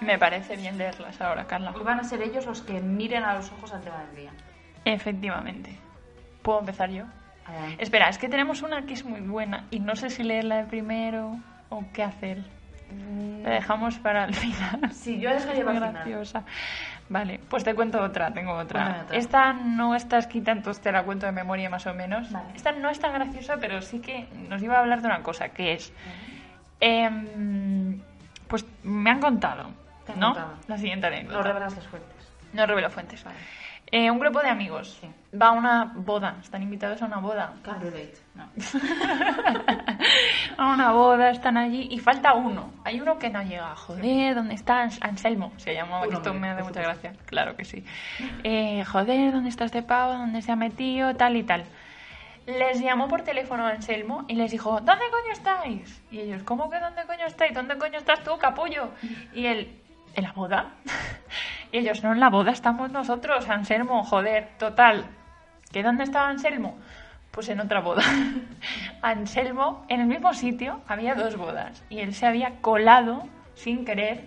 Me 0.00 0.18
parece 0.18 0.56
bien 0.56 0.78
leerlas 0.78 1.20
ahora, 1.20 1.46
Carla. 1.46 1.72
Y 1.78 1.82
van 1.82 2.00
a 2.00 2.04
ser 2.04 2.22
ellos 2.22 2.46
los 2.46 2.62
que 2.62 2.80
miren 2.80 3.24
a 3.24 3.34
los 3.34 3.50
ojos 3.52 3.72
al 3.72 3.80
tema 3.80 3.98
del 4.04 4.16
día. 4.16 4.30
Efectivamente. 4.84 5.76
¿Puedo 6.42 6.60
empezar 6.60 6.90
yo? 6.90 7.04
Espera, 7.78 8.08
es 8.08 8.18
que 8.18 8.28
tenemos 8.28 8.62
una 8.62 8.82
que 8.82 8.92
es 8.94 9.04
muy 9.04 9.20
buena 9.20 9.64
y 9.70 9.80
no 9.80 9.96
sé 9.96 10.10
si 10.10 10.22
leerla 10.22 10.56
de 10.58 10.64
primero 10.64 11.36
o 11.70 11.82
qué 11.92 12.02
hacer. 12.02 12.44
La 13.42 13.50
dejamos 13.50 13.98
para 13.98 14.24
el 14.24 14.34
final. 14.34 14.92
Sí, 14.92 15.18
yo 15.18 15.30
dejaría 15.30 15.60
Es 15.60 15.64
muy 15.66 15.74
para 15.74 15.86
el 15.86 15.92
final. 15.92 15.92
graciosa. 15.94 16.42
Vale, 17.10 17.40
pues 17.48 17.64
te 17.64 17.74
cuento 17.74 18.02
otra, 18.02 18.32
tengo 18.32 18.52
otra. 18.52 19.06
Esta 19.12 19.52
no 19.54 19.94
está 19.94 20.18
escrita, 20.18 20.52
entonces 20.52 20.82
te 20.82 20.92
la 20.92 21.02
cuento 21.04 21.24
de 21.26 21.32
memoria 21.32 21.70
más 21.70 21.86
o 21.86 21.94
menos. 21.94 22.30
Vale. 22.30 22.48
Esta 22.54 22.72
no 22.72 22.90
es 22.90 23.00
tan 23.00 23.12
graciosa, 23.14 23.56
pero 23.58 23.80
sí 23.82 24.00
que 24.00 24.28
nos 24.48 24.62
iba 24.62 24.76
a 24.76 24.80
hablar 24.80 25.00
de 25.00 25.08
una 25.08 25.22
cosa, 25.22 25.48
que 25.48 25.72
es... 25.72 25.92
em, 26.80 28.00
pues 28.46 28.64
me 28.82 29.10
han 29.10 29.20
contado, 29.20 29.70
Te 30.14 30.20
¿no? 30.20 30.34
contado. 30.34 30.54
La 30.66 30.78
siguiente 30.78 31.08
No 31.10 31.16
anécdota. 31.16 31.42
revelas 31.42 31.76
las 31.76 31.86
fuentes. 31.86 32.32
No 32.52 32.66
revelo 32.66 32.90
fuentes. 32.90 33.24
Vale. 33.24 33.36
Eh, 33.90 34.10
un 34.10 34.18
grupo 34.18 34.40
de 34.40 34.50
amigos 34.50 34.98
Sí. 35.00 35.08
va 35.34 35.46
a 35.46 35.52
una 35.52 35.92
boda, 35.94 36.36
están 36.42 36.62
invitados 36.62 37.00
a 37.00 37.06
una 37.06 37.18
boda. 37.18 37.54
Can't 37.62 37.82
relate. 37.82 38.18
No. 38.34 38.44
a 40.58 40.72
una 40.74 40.92
boda, 40.92 41.30
están 41.30 41.56
allí 41.56 41.88
y 41.90 41.98
falta 41.98 42.34
uno. 42.34 42.72
Hay 42.84 43.00
uno 43.00 43.18
que 43.18 43.30
no 43.30 43.42
llega. 43.42 43.74
Joder, 43.76 44.34
¿dónde 44.34 44.54
está 44.54 44.84
Ans- 44.84 44.98
Anselmo? 45.00 45.52
Se 45.56 45.74
llamaba, 45.74 46.06
que 46.06 46.14
esto 46.14 46.34
me 46.34 46.50
hace 46.50 46.62
mucha 46.62 46.82
gracia. 46.82 47.12
Claro 47.26 47.56
que 47.56 47.64
sí. 47.64 47.84
Eh, 48.44 48.84
joder, 48.84 49.32
¿dónde 49.32 49.48
está 49.48 49.64
este 49.64 49.82
pavo? 49.82 50.14
¿Dónde 50.14 50.42
se 50.42 50.52
ha 50.52 50.56
metido? 50.56 51.14
Tal 51.16 51.36
y 51.36 51.42
tal. 51.44 51.64
Les 52.46 52.80
llamó 52.80 53.08
por 53.08 53.22
teléfono 53.22 53.66
a 53.66 53.70
Anselmo 53.70 54.24
y 54.28 54.34
les 54.34 54.50
dijo, 54.50 54.80
¿dónde 54.80 55.04
coño 55.10 55.32
estáis? 55.32 56.02
Y 56.10 56.20
ellos, 56.20 56.42
¿cómo 56.44 56.70
que 56.70 56.78
dónde 56.80 57.02
coño 57.06 57.26
estáis? 57.26 57.52
¿Dónde 57.54 57.76
coño 57.76 57.98
estás 57.98 58.22
tú, 58.24 58.38
capullo? 58.38 58.90
Y 59.34 59.44
él, 59.46 59.78
¿en 60.14 60.24
la 60.24 60.32
boda? 60.32 60.72
Y 61.70 61.78
ellos, 61.78 62.02
no, 62.02 62.14
en 62.14 62.20
la 62.20 62.30
boda 62.30 62.50
estamos 62.50 62.90
nosotros, 62.92 63.46
Anselmo, 63.50 64.02
joder, 64.02 64.48
total. 64.58 65.04
¿Que 65.70 65.82
dónde 65.82 66.04
estaba 66.04 66.30
Anselmo? 66.30 66.78
Pues 67.30 67.50
en 67.50 67.60
otra 67.60 67.80
boda. 67.80 68.02
Anselmo, 69.02 69.84
en 69.88 70.00
el 70.00 70.06
mismo 70.06 70.32
sitio, 70.32 70.80
había 70.88 71.14
dos 71.14 71.36
bodas. 71.36 71.84
Y 71.90 71.98
él 71.98 72.14
se 72.14 72.26
había 72.26 72.62
colado, 72.62 73.28
sin 73.54 73.84
querer, 73.84 74.24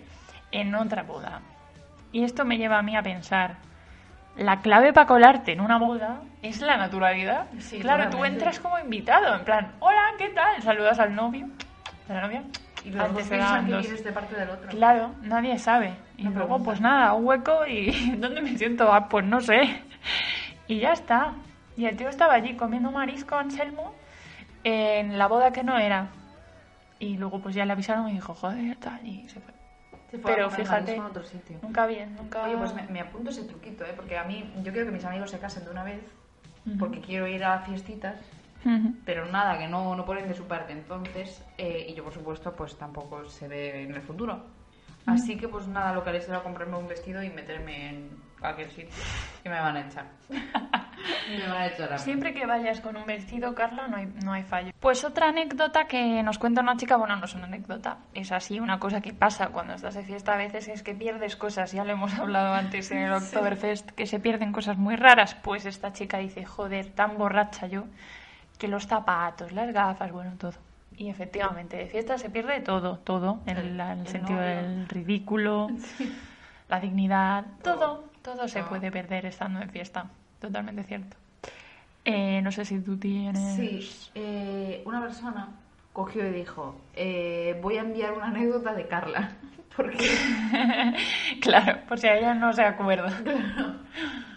en 0.52 0.72
otra 0.76 1.02
boda. 1.02 1.40
Y 2.12 2.22
esto 2.22 2.44
me 2.44 2.58
lleva 2.58 2.78
a 2.78 2.82
mí 2.82 2.96
a 2.96 3.02
pensar, 3.02 3.56
la 4.36 4.60
clave 4.60 4.92
para 4.92 5.06
colarte 5.06 5.52
en 5.52 5.60
una 5.60 5.78
boda 5.78 6.22
es 6.42 6.60
la 6.60 6.76
naturalidad. 6.76 7.46
Sí, 7.58 7.80
claro, 7.80 8.08
tú 8.08 8.24
entras 8.24 8.60
como 8.60 8.78
invitado, 8.78 9.34
en 9.34 9.44
plan, 9.44 9.72
hola, 9.80 10.14
¿qué 10.16 10.28
tal? 10.30 10.62
Saludas 10.62 10.98
al 10.98 11.14
novio, 11.14 11.48
a 12.08 12.12
la 12.14 12.20
novia. 12.22 12.42
Y 12.84 12.98
Antes 12.98 13.28
piensan 13.28 13.66
que 13.66 13.72
dos. 13.72 13.82
vienes 13.82 14.04
de 14.04 14.12
parte 14.12 14.34
del 14.36 14.50
otro. 14.50 14.68
Claro, 14.70 15.14
nadie 15.22 15.58
sabe. 15.58 15.94
Y 16.16 16.24
No 16.24 16.30
luego, 16.32 16.62
pues 16.62 16.80
nada, 16.80 17.14
hueco 17.14 17.66
y 17.66 17.90
¿dónde 18.18 18.42
me 18.42 18.56
siento? 18.58 18.92
Ah, 18.92 19.08
pues 19.08 19.24
no 19.24 19.40
sé. 19.40 19.82
Y 20.66 20.80
ya 20.80 20.92
está. 20.92 21.34
Y 21.76 21.86
el 21.86 21.96
tío 21.96 22.08
estaba 22.08 22.34
allí 22.34 22.54
comiendo 22.56 22.90
marisco, 22.90 23.36
Anselmo, 23.36 23.94
en 24.64 25.16
la 25.18 25.26
boda 25.28 25.52
que 25.52 25.62
no 25.62 25.78
era. 25.78 26.08
Y 26.98 27.16
luego 27.16 27.40
pues 27.40 27.54
ya 27.54 27.64
le 27.64 27.72
avisaron 27.72 28.08
y 28.08 28.12
dijo, 28.14 28.34
joder, 28.34 28.76
tal, 28.76 29.04
y 29.06 29.28
se 29.28 29.40
fue. 29.40 29.52
Se 30.10 30.18
fue 30.18 30.34
Pero 30.34 30.50
fíjate, 30.50 31.00
otro 31.00 31.24
sitio. 31.24 31.58
nunca 31.62 31.86
bien, 31.86 32.14
nunca... 32.16 32.42
Oye, 32.44 32.56
pues 32.56 32.74
me, 32.74 32.82
me 32.88 33.00
apunto 33.00 33.30
ese 33.30 33.44
truquito, 33.44 33.84
¿eh? 33.84 33.92
Porque 33.96 34.18
a 34.18 34.24
mí, 34.24 34.52
yo 34.62 34.70
quiero 34.72 34.86
que 34.86 34.92
mis 34.92 35.04
amigos 35.04 35.30
se 35.30 35.38
casen 35.38 35.64
de 35.64 35.70
una 35.70 35.82
vez, 35.84 36.00
porque 36.78 37.00
quiero 37.00 37.26
ir 37.26 37.42
a 37.44 37.60
fiestitas, 37.60 38.16
Pero 39.04 39.26
nada, 39.26 39.58
que 39.58 39.66
no, 39.66 39.96
no 39.96 40.04
ponen 40.04 40.28
de 40.28 40.34
su 40.34 40.44
parte. 40.44 40.72
Entonces, 40.72 41.44
eh, 41.58 41.86
y 41.88 41.94
yo 41.94 42.04
por 42.04 42.12
supuesto, 42.12 42.54
pues 42.54 42.76
tampoco 42.76 43.24
se 43.28 43.48
ve 43.48 43.82
en 43.82 43.94
el 43.94 44.02
futuro. 44.02 44.44
Así 45.06 45.36
que 45.36 45.48
pues 45.48 45.66
nada, 45.66 45.92
lo 45.92 46.02
que 46.04 46.10
haré 46.10 46.20
será 46.20 46.42
comprarme 46.42 46.76
un 46.76 46.86
vestido 46.86 47.22
y 47.22 47.30
meterme 47.30 47.88
en 47.88 48.10
cualquier 48.38 48.70
sitio. 48.70 48.90
Y 49.44 49.48
me 49.48 49.58
van 49.58 49.76
a 49.76 49.80
echar. 49.80 50.06
me 50.28 51.48
van 51.48 51.62
a 51.62 51.66
echar 51.66 51.92
a. 51.92 51.98
Siempre 51.98 52.32
que 52.32 52.46
vayas 52.46 52.80
con 52.80 52.96
un 52.96 53.04
vestido, 53.04 53.56
Carla, 53.56 53.88
no 53.88 53.96
hay, 53.96 54.06
no 54.24 54.32
hay 54.32 54.44
fallo. 54.44 54.70
Pues 54.78 55.02
otra 55.02 55.30
anécdota 55.30 55.88
que 55.88 56.22
nos 56.22 56.38
cuenta 56.38 56.60
una 56.60 56.76
chica, 56.76 56.96
bueno, 56.96 57.16
no 57.16 57.24
es 57.24 57.34
una 57.34 57.46
anécdota, 57.46 57.98
es 58.14 58.30
así 58.30 58.60
una 58.60 58.78
cosa 58.78 59.00
que 59.00 59.12
pasa 59.12 59.48
cuando 59.48 59.74
estás 59.74 59.94
de 59.94 60.04
fiesta 60.04 60.34
a 60.34 60.36
veces 60.36 60.68
es 60.68 60.84
que 60.84 60.94
pierdes 60.94 61.34
cosas, 61.34 61.72
ya 61.72 61.82
lo 61.82 61.94
hemos 61.94 62.16
hablado 62.20 62.54
antes 62.54 62.92
en 62.92 62.98
el 62.98 63.12
Oktoberfest, 63.14 63.90
que 63.90 64.06
se 64.06 64.20
pierden 64.20 64.52
cosas 64.52 64.78
muy 64.78 64.94
raras, 64.94 65.34
pues 65.34 65.66
esta 65.66 65.92
chica 65.92 66.18
dice, 66.18 66.44
joder, 66.44 66.92
tan 66.92 67.18
borracha 67.18 67.66
yo, 67.66 67.86
que 68.62 68.68
los 68.68 68.86
zapatos, 68.86 69.50
las 69.50 69.72
gafas, 69.74 70.12
bueno, 70.12 70.34
todo. 70.38 70.52
Y 70.96 71.08
efectivamente, 71.10 71.76
de 71.76 71.86
fiesta 71.88 72.16
se 72.16 72.30
pierde 72.30 72.60
todo, 72.60 72.98
todo, 72.98 73.40
en 73.46 73.56
El- 73.56 74.06
sentido 74.06 74.38
novio. 74.38 74.46
del 74.54 74.88
ridículo, 74.88 75.66
la 76.68 76.78
dignidad, 76.78 77.44
todo, 77.64 78.04
todo 78.22 78.46
se 78.46 78.62
puede 78.62 78.92
perder 78.92 79.26
estando 79.26 79.60
en 79.60 79.68
fiesta. 79.70 80.06
Totalmente 80.40 80.84
cierto. 80.84 81.16
Eh, 82.04 82.40
no 82.40 82.52
sé 82.52 82.64
si 82.64 82.78
tú 82.78 82.96
tienes. 82.96 83.56
Sí, 83.56 84.10
eh, 84.14 84.80
una 84.86 85.00
persona 85.00 85.48
cogió 85.92 86.24
y 86.24 86.30
dijo, 86.30 86.80
eh, 86.94 87.58
voy 87.60 87.78
a 87.78 87.80
enviar 87.80 88.12
una 88.12 88.26
anécdota 88.28 88.74
de 88.74 88.86
Carla. 88.86 89.32
Porque 89.76 89.98
claro, 91.40 91.80
por 91.88 91.98
si 91.98 92.06
ella 92.06 92.32
no 92.34 92.52
se 92.52 92.62
acuerda. 92.62 93.10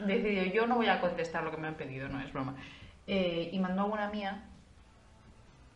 decidió, 0.03 0.45
yo 0.45 0.65
no 0.65 0.77
voy 0.77 0.87
a 0.87 0.99
contestar 0.99 1.43
lo 1.43 1.51
que 1.51 1.57
me 1.57 1.67
han 1.67 1.75
pedido, 1.75 2.07
no 2.09 2.19
es 2.21 2.33
broma. 2.33 2.55
Eh, 3.07 3.49
y 3.51 3.59
mandó 3.59 3.85
una 3.85 4.09
mía 4.09 4.43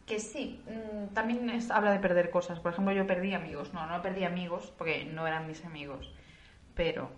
que 0.06 0.20
sí, 0.20 0.64
mm, 0.66 1.14
también 1.14 1.50
es- 1.52 1.70
habla 1.70 1.92
de 1.92 2.00
perder 2.00 2.32
cosas. 2.32 2.60
Por 2.60 2.72
ejemplo, 2.74 2.94
yo 2.94 3.06
perdí 3.06 3.34
amigos. 3.34 3.74
No, 3.74 3.86
no 3.86 4.02
perdí 4.02 4.24
amigos 4.24 4.74
porque 4.78 5.06
no 5.06 5.28
eran 5.28 5.46
mis 5.48 5.64
amigos. 5.66 6.12
Pero, 6.74 7.12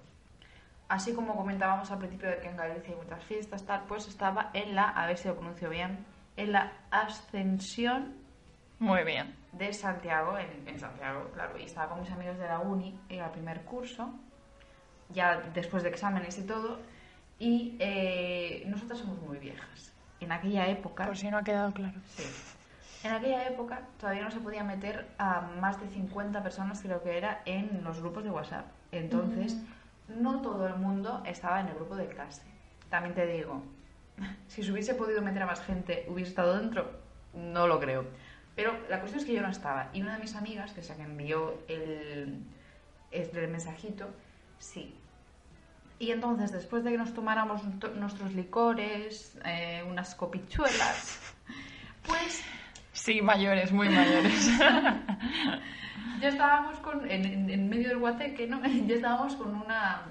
así 0.89 1.13
como 1.13 1.35
comentábamos 1.37 1.89
al 1.91 1.99
principio 1.99 2.29
de 2.29 2.39
que 2.39 2.49
en 2.49 2.57
Galicia 2.57 2.93
hay 2.93 3.01
muchas 3.01 3.23
fiestas, 3.23 3.65
tal, 3.65 3.85
pues 3.87 4.07
estaba 4.09 4.49
en 4.53 4.75
la, 4.75 4.89
a 4.89 5.07
ver 5.07 5.17
si 5.17 5.29
lo 5.29 5.35
pronuncio 5.35 5.69
bien, 5.69 6.05
en 6.35 6.51
la 6.51 6.73
Ascensión 6.91 8.15
Muy 8.79 9.03
bien. 9.03 9.35
de 9.53 9.71
Santiago, 9.71 10.37
en, 10.37 10.67
en 10.67 10.79
Santiago, 10.79 11.29
claro, 11.33 11.57
y 11.57 11.63
estaba 11.63 11.89
con 11.89 12.01
mis 12.01 12.11
amigos 12.11 12.37
de 12.37 12.47
la 12.47 12.59
uni, 12.59 12.99
era 13.07 13.25
el 13.27 13.31
primer 13.31 13.61
curso, 13.61 14.13
ya 15.09 15.39
después 15.53 15.83
de 15.83 15.89
exámenes 15.89 16.37
y 16.39 16.43
todo, 16.45 16.79
y 17.39 17.77
eh, 17.79 18.63
nosotras 18.67 18.99
somos 18.99 19.19
muy 19.21 19.37
viejas. 19.37 19.90
En 20.21 20.31
aquella 20.31 20.67
época, 20.67 21.05
Por 21.05 21.17
si 21.17 21.29
no 21.29 21.37
ha 21.37 21.43
quedado 21.43 21.71
claro. 21.73 21.99
sí, 22.15 22.23
en 23.03 23.11
aquella 23.11 23.47
época 23.47 23.81
todavía 23.99 24.23
no 24.23 24.31
se 24.31 24.39
podía 24.39 24.63
meter 24.63 25.07
a 25.17 25.41
más 25.59 25.81
de 25.81 25.87
50 25.89 26.43
personas, 26.43 26.79
creo 26.81 27.01
que 27.01 27.17
era, 27.17 27.41
en 27.45 27.83
los 27.83 27.99
grupos 27.99 28.23
de 28.23 28.29
WhatsApp. 28.29 28.65
Entonces, 28.91 29.57
no 30.07 30.41
todo 30.41 30.67
el 30.67 30.75
mundo 30.75 31.23
estaba 31.25 31.59
en 31.59 31.67
el 31.67 31.73
grupo 31.73 31.95
de 31.95 32.07
clase. 32.07 32.43
También 32.89 33.15
te 33.15 33.25
digo, 33.25 33.63
si 34.47 34.63
se 34.63 34.71
hubiese 34.71 34.93
podido 34.93 35.21
meter 35.21 35.41
a 35.41 35.47
más 35.47 35.61
gente, 35.61 36.05
¿hubiese 36.07 36.29
estado 36.29 36.57
dentro? 36.57 36.91
No 37.33 37.65
lo 37.65 37.79
creo. 37.79 38.05
Pero 38.55 38.73
la 38.89 38.99
cuestión 38.99 39.21
es 39.21 39.25
que 39.25 39.33
yo 39.33 39.41
no 39.41 39.49
estaba. 39.49 39.89
Y 39.93 40.01
una 40.01 40.15
de 40.15 40.21
mis 40.21 40.35
amigas, 40.35 40.73
que 40.73 40.81
es 40.81 40.89
la 40.89 40.95
que 40.95 41.03
envió 41.03 41.57
el, 41.67 42.43
el 43.11 43.47
mensajito, 43.47 44.09
sí. 44.59 44.95
Y 46.01 46.09
entonces, 46.11 46.51
después 46.51 46.83
de 46.83 46.89
que 46.91 46.97
nos 46.97 47.13
tomáramos 47.13 47.63
nuestro- 47.63 47.93
nuestros 47.93 48.33
licores, 48.33 49.37
eh, 49.45 49.83
unas 49.87 50.15
copichuelas, 50.15 51.19
pues 52.07 52.43
Sí, 52.91 53.21
mayores, 53.21 53.71
muy 53.71 53.87
mayores. 53.87 54.49
ya 56.21 56.27
estábamos 56.27 56.79
con, 56.79 57.09
en, 57.09 57.23
en- 57.25 57.49
en 57.51 57.69
medio 57.69 57.89
del 57.89 57.99
guateque, 57.99 58.47
¿no? 58.47 58.59
Ya 58.87 58.95
estábamos 58.95 59.35
con 59.35 59.53
una, 59.55 60.01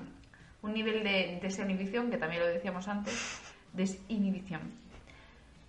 un 0.63 0.73
nivel 0.73 1.03
de 1.03 1.41
desinhibición, 1.43 2.09
que 2.09 2.19
también 2.19 2.43
lo 2.43 2.49
decíamos 2.49 2.87
antes, 2.87 3.41
desinhibición, 3.73 4.61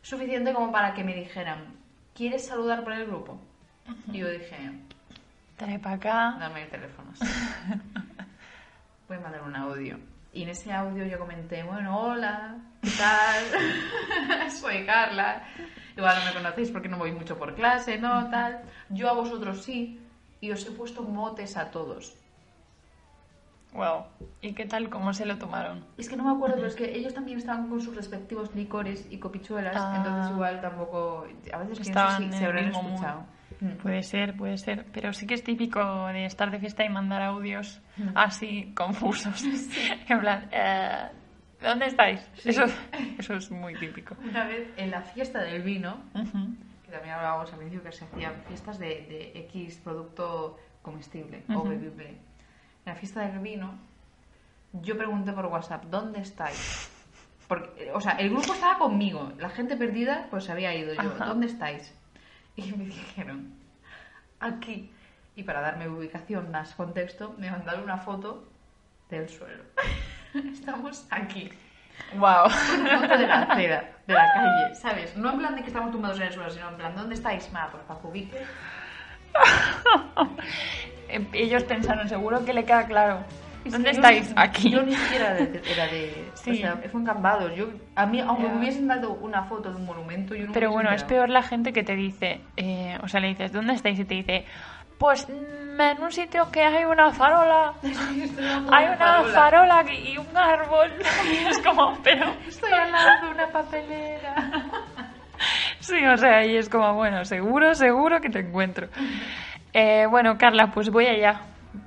suficiente 0.04 0.54
como 0.54 0.72
para 0.72 0.94
que 0.94 1.04
me 1.04 1.16
dijeran, 1.16 1.66
¿quieres 2.14 2.46
saludar 2.46 2.84
por 2.84 2.94
el 2.94 3.08
grupo? 3.08 3.40
Y 4.14 4.20
yo 4.20 4.30
dije, 4.30 4.72
Trae 5.58 5.80
para 5.80 5.96
acá. 5.96 6.38
dame 6.40 6.62
el 6.64 6.70
teléfono. 6.70 7.10
sí. 7.16 7.26
Voy 9.08 9.18
a 9.18 9.20
mandar 9.20 9.42
un 9.44 9.56
audio. 9.56 9.98
Y 10.34 10.44
en 10.44 10.50
ese 10.50 10.72
audio 10.72 11.06
yo 11.06 11.20
comenté, 11.20 11.64
bueno, 11.64 12.00
hola, 12.00 12.56
¿qué 12.82 12.90
tal? 12.98 14.50
Soy 14.52 14.86
Carla. 14.86 15.44
Igual 15.98 16.16
no 16.20 16.26
me 16.26 16.34
conocéis 16.34 16.72
porque 16.72 16.88
no 16.88 16.98
voy 16.98 17.12
mucho 17.12 17.38
por 17.38 17.54
clase, 17.54 17.98
¿no? 17.98 18.30
Tal. 18.30 18.62
Yo 18.90 19.10
a 19.10 19.14
vosotros 19.14 19.62
sí. 19.64 20.00
Y 20.40 20.52
os 20.52 20.66
he 20.66 20.72
puesto 20.72 21.04
motes 21.04 21.58
a 21.58 21.70
todos. 21.70 22.16
Wow. 23.74 24.06
¿Y 24.42 24.54
qué 24.54 24.66
tal? 24.66 24.90
¿Cómo 24.90 25.14
se 25.14 25.26
lo 25.26 25.38
tomaron? 25.38 25.86
Es 25.98 26.10
que 26.10 26.16
no 26.16 26.24
me 26.24 26.32
acuerdo, 26.32 26.56
pero 26.56 26.68
es 26.68 26.76
que 26.76 26.96
ellos 26.98 27.14
también 27.14 27.38
estaban 27.38 27.70
con 27.70 27.82
sus 27.82 27.96
respectivos 27.96 28.54
licores 28.56 29.06
y 29.10 29.18
copichuelas, 29.18 29.76
Ah. 29.78 29.96
entonces 29.98 30.32
igual 30.32 30.60
tampoco... 30.62 31.26
A 31.54 31.58
veces 31.60 31.80
pienso 31.80 32.18
si 32.18 32.32
se 32.34 32.46
habrán 32.46 32.66
escuchado. 32.66 33.24
Puede 33.82 34.02
ser, 34.04 34.36
puede 34.36 34.58
ser. 34.58 34.86
Pero 34.92 35.14
sí 35.14 35.28
que 35.28 35.36
es 35.36 35.44
típico 35.44 36.08
de 36.08 36.26
estar 36.26 36.50
de 36.50 36.60
fiesta 36.60 36.84
y 36.84 36.90
mandar 36.90 37.22
audios 37.22 37.80
Mm. 37.98 38.10
así 38.16 38.72
confusos. 38.76 39.44
en 40.10 40.20
plan, 40.20 40.50
eh, 40.52 41.10
¿dónde 41.62 41.86
estáis? 41.88 42.20
Sí. 42.36 42.50
Eso, 42.50 42.66
eso 43.20 43.34
es 43.36 43.52
muy 43.52 43.76
típico. 43.76 44.16
Una 44.28 44.46
vez 44.46 44.68
en 44.78 44.90
la 44.92 45.02
fiesta 45.02 45.42
del 45.44 45.62
vino, 45.62 45.98
que 46.86 46.92
también 46.92 47.14
hablábamos 47.16 47.52
al 47.54 47.60
principio 47.60 47.84
que 47.84 47.92
se 47.92 48.06
hacían 48.06 48.34
fiestas 48.48 48.80
de, 48.80 48.88
de 48.88 49.40
X 49.50 49.80
producto 49.84 50.58
comestible 50.82 51.44
o 51.50 51.60
Ujú. 51.60 51.70
bebible. 51.70 52.08
En 52.10 52.18
la 52.86 52.96
fiesta 52.96 53.28
del 53.28 53.40
vino, 53.40 53.76
yo 54.74 54.98
pregunté 54.98 55.34
por 55.34 55.46
WhatsApp, 55.46 55.84
¿dónde 55.86 56.22
estáis? 56.22 56.90
Porque, 57.48 57.92
o 57.94 58.00
sea, 58.02 58.14
el 58.14 58.30
grupo 58.30 58.54
estaba 58.54 58.78
conmigo, 58.80 59.34
la 59.38 59.50
gente 59.50 59.76
perdida 59.76 60.28
pues 60.32 60.46
se 60.46 60.52
había 60.54 60.74
ido 60.74 60.94
yo, 60.94 61.02
Ajá. 61.02 61.26
¿dónde 61.26 61.48
estáis? 61.48 61.94
Y 62.56 62.72
me 62.74 62.86
dijeron, 62.86 63.54
aquí. 64.40 64.92
Y 65.36 65.44
para 65.44 65.62
darme 65.62 65.88
ubicación 65.88 66.52
más 66.52 66.76
contexto, 66.76 67.36
me 67.38 67.50
mandaron 67.50 67.84
una 67.84 67.98
foto 67.98 68.50
del 69.10 69.30
suelo. 69.30 69.64
Estamos 70.52 71.08
aquí. 71.10 71.50
Wow. 72.16 72.48
Una 72.80 73.00
foto 73.00 73.18
de 73.18 73.28
la 73.28 73.42
acera, 73.44 73.92
de 74.08 74.14
la 74.14 74.34
calle, 74.34 74.76
¿sabes? 74.76 75.16
No 75.16 75.32
en 75.32 75.40
plan 75.40 75.56
de 75.56 75.62
que 75.62 75.68
estamos 75.68 75.92
tumbados 75.92 76.20
en 76.20 76.28
el 76.28 76.34
suelo, 76.34 76.50
sino 76.50 76.70
en 76.70 76.76
plan, 76.76 76.96
¿dónde 76.96 77.16
estáis? 77.16 77.52
Ma, 77.52 77.70
ubique. 78.04 78.42
Eh, 81.10 81.28
Ellos 81.34 81.64
pensaron, 81.64 82.08
seguro 82.10 82.44
que 82.44 82.54
le 82.54 82.66
queda 82.66 82.86
claro. 82.86 83.24
¿Dónde 83.72 83.92
estáis? 83.92 84.30
ni- 84.30 84.34
Aquí. 84.38 84.70
Yo 84.72 84.82
ni 84.84 84.96
siquiera 84.96 85.34
de- 85.34 85.62
era 85.72 85.86
de... 85.88 86.32
Sí. 86.36 86.52
O 86.52 86.56
sea, 86.56 86.76
fue 86.78 87.00
en. 87.14 87.54
Yo, 87.54 87.70
a 87.96 88.06
mí, 88.06 88.20
aunque 88.20 88.48
me 88.48 88.58
hubiesen 88.58 88.88
dado 88.88 89.14
una 89.14 89.44
foto 89.44 89.70
de 89.70 89.76
un 89.76 89.86
monumento, 89.86 90.34
yo 90.36 90.48
no 90.48 90.54
Pero 90.54 90.72
bueno, 90.72 90.92
es 90.92 91.04
peor 91.04 91.30
la 91.30 91.44
gente 91.44 91.72
que 91.74 91.84
te 91.84 91.96
dice, 91.96 92.42
eh, 92.58 92.98
o 93.04 93.08
sea, 93.08 93.20
le 93.20 93.28
dices, 93.30 93.52
¿dónde 93.52 93.74
estáis? 93.74 94.00
Y 94.00 94.06
te 94.06 94.16
dice, 94.16 94.46
pues 94.98 95.28
mm, 95.30 95.80
en 95.82 96.02
un 96.04 96.12
sitio 96.12 96.50
que 96.52 96.64
hay 96.64 96.84
una 96.86 97.12
farola. 97.12 97.74
Hay 98.72 98.86
una 98.88 99.24
farola. 99.34 99.84
y 99.92 100.18
un 100.18 100.36
árbol. 100.38 100.92
Y 101.32 101.48
es 101.48 101.60
como, 101.60 101.98
pero... 102.04 102.26
Estoy 102.48 102.72
al 102.72 102.92
lado 102.92 103.26
de 103.28 103.32
una 103.34 103.48
papelera. 103.48 104.36
Sí, 105.80 106.06
o 106.06 106.18
sea, 106.18 106.46
y 106.46 106.56
es 106.58 106.70
como, 106.70 106.94
bueno, 106.94 107.26
seguro, 107.26 107.74
seguro 107.74 108.22
que 108.22 108.30
te 108.30 108.40
encuentro. 108.40 108.88
Eh, 109.74 110.06
bueno, 110.10 110.38
Carla, 110.38 110.72
pues 110.72 110.90
voy 110.92 111.08
allá 111.08 111.42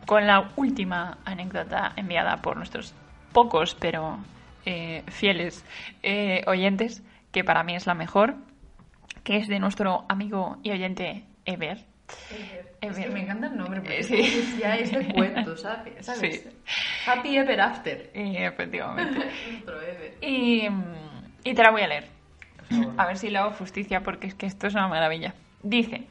con 0.06 0.26
la 0.26 0.50
última 0.56 1.18
anécdota 1.24 1.92
enviada 1.96 2.38
por 2.38 2.56
nuestros 2.56 2.94
pocos, 3.32 3.74
pero 3.74 4.18
eh, 4.66 5.02
fieles 5.08 5.64
eh, 6.02 6.42
oyentes, 6.46 7.02
que 7.32 7.44
para 7.44 7.62
mí 7.64 7.74
es 7.74 7.86
la 7.86 7.94
mejor, 7.94 8.34
que 9.24 9.36
es 9.36 9.48
de 9.48 9.58
nuestro 9.58 10.04
amigo 10.08 10.58
y 10.62 10.70
oyente 10.70 11.24
Ever. 11.44 11.78
Es 12.80 12.98
que 12.98 13.08
me 13.08 13.22
encanta 13.22 13.46
el 13.48 13.56
nombre, 13.56 13.80
porque 13.80 14.00
Eh, 14.00 14.02
sí. 14.04 14.14
es- 14.20 14.58
ya 14.58 14.76
es 14.76 14.90
de 14.92 15.06
cuento, 15.12 15.56
¿sabes? 15.56 16.04
¿Sabes? 16.04 16.42
Sí. 16.42 16.48
Happy 17.06 17.36
Ever 17.36 17.60
After. 17.60 18.10
Y 18.14 18.36
efectivamente. 18.44 19.18
Ever. 19.66 20.18
Y, 20.22 20.68
y 21.44 21.54
te 21.54 21.62
la 21.62 21.70
voy 21.70 21.82
a 21.82 21.88
leer. 21.88 22.08
A 22.96 23.06
ver 23.06 23.18
si 23.18 23.30
le 23.30 23.38
hago 23.38 23.52
justicia, 23.52 24.00
porque 24.02 24.26
es 24.26 24.34
que 24.34 24.46
esto 24.46 24.66
es 24.66 24.74
una 24.74 24.88
maravilla. 24.88 25.34
Dice, 25.62 26.06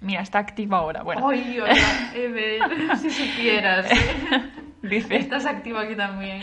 mira, 0.00 0.22
está 0.22 0.38
activa 0.38 0.78
ahora. 0.78 1.02
Bueno, 1.02 1.28
Ay, 1.28 1.58
hola, 1.58 1.74
Ever, 2.14 2.96
si 2.98 3.10
supieras. 3.10 3.90
¿eh? 3.90 4.50
dice, 4.82 5.16
Estás 5.16 5.46
activa 5.46 5.82
aquí 5.82 5.96
también. 5.96 6.42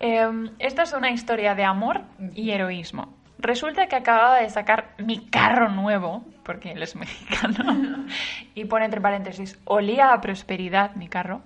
Em, 0.00 0.50
esta 0.58 0.82
es 0.82 0.92
una 0.92 1.10
historia 1.10 1.54
de 1.54 1.64
amor 1.64 2.02
y 2.34 2.50
heroísmo. 2.50 3.14
Resulta 3.38 3.86
que 3.86 3.96
acababa 3.96 4.40
de 4.40 4.48
sacar 4.50 4.94
mi 4.98 5.26
carro 5.26 5.68
nuevo, 5.68 6.24
porque 6.44 6.72
él 6.72 6.82
es 6.82 6.96
mexicano, 6.96 8.06
y 8.54 8.64
pone 8.64 8.86
entre 8.86 9.00
paréntesis, 9.00 9.58
olía 9.64 10.12
a 10.12 10.20
prosperidad 10.20 10.94
mi 10.96 11.08
carro. 11.08 11.42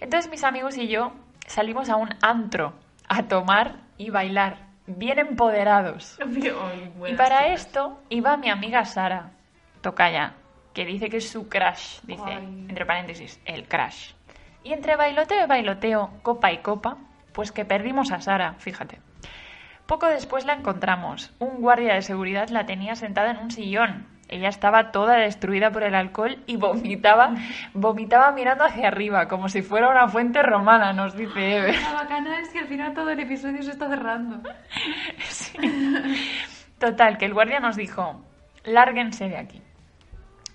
Entonces 0.00 0.30
mis 0.30 0.44
amigos 0.44 0.76
y 0.78 0.88
yo 0.88 1.12
salimos 1.46 1.90
a 1.90 1.96
un 1.96 2.08
antro 2.22 2.74
a 3.08 3.24
tomar 3.24 3.76
y 3.98 4.10
bailar, 4.10 4.66
bien 4.86 5.18
empoderados. 5.18 6.18
Y 7.08 7.14
para 7.14 7.52
esto 7.52 8.00
iba 8.08 8.36
mi 8.36 8.50
amiga 8.50 8.84
Sara, 8.84 9.30
tocaya, 9.80 10.34
que 10.72 10.84
dice 10.84 11.08
que 11.08 11.18
es 11.18 11.28
su 11.28 11.48
crush, 11.48 12.00
dice, 12.02 12.22
Ay. 12.26 12.66
entre 12.68 12.86
paréntesis, 12.86 13.40
el 13.44 13.68
crush. 13.68 14.12
Y 14.64 14.72
entre 14.72 14.96
bailoteo 14.96 15.44
y 15.44 15.48
bailoteo, 15.48 16.10
copa 16.22 16.52
y 16.52 16.58
copa, 16.58 16.98
pues 17.32 17.52
que 17.52 17.64
perdimos 17.64 18.12
a 18.12 18.20
Sara, 18.20 18.54
fíjate. 18.58 19.00
Poco 19.86 20.06
después 20.06 20.44
la 20.44 20.54
encontramos. 20.54 21.34
Un 21.38 21.60
guardia 21.60 21.94
de 21.94 22.02
seguridad 22.02 22.48
la 22.48 22.66
tenía 22.66 22.94
sentada 22.94 23.32
en 23.32 23.38
un 23.38 23.50
sillón. 23.50 24.06
Ella 24.28 24.48
estaba 24.48 24.92
toda 24.92 25.16
destruida 25.16 25.70
por 25.70 25.82
el 25.82 25.94
alcohol 25.94 26.38
y 26.46 26.56
vomitaba, 26.56 27.34
vomitaba 27.74 28.32
mirando 28.32 28.64
hacia 28.64 28.88
arriba, 28.88 29.28
como 29.28 29.48
si 29.48 29.60
fuera 29.60 29.90
una 29.90 30.08
fuente 30.08 30.42
romana, 30.42 30.92
nos 30.94 31.14
dice 31.14 31.58
Eve. 31.58 31.78
La 31.78 31.92
bacana 31.92 32.40
es 32.40 32.48
que 32.48 32.60
al 32.60 32.66
final 32.66 32.94
todo 32.94 33.10
el 33.10 33.20
episodio 33.20 33.62
se 33.62 33.72
está 33.72 33.88
cerrando. 33.88 34.40
Sí. 35.28 35.58
Total, 36.78 37.18
que 37.18 37.26
el 37.26 37.34
guardia 37.34 37.60
nos 37.60 37.76
dijo, 37.76 38.24
lárguense 38.64 39.28
de 39.28 39.36
aquí. 39.36 39.62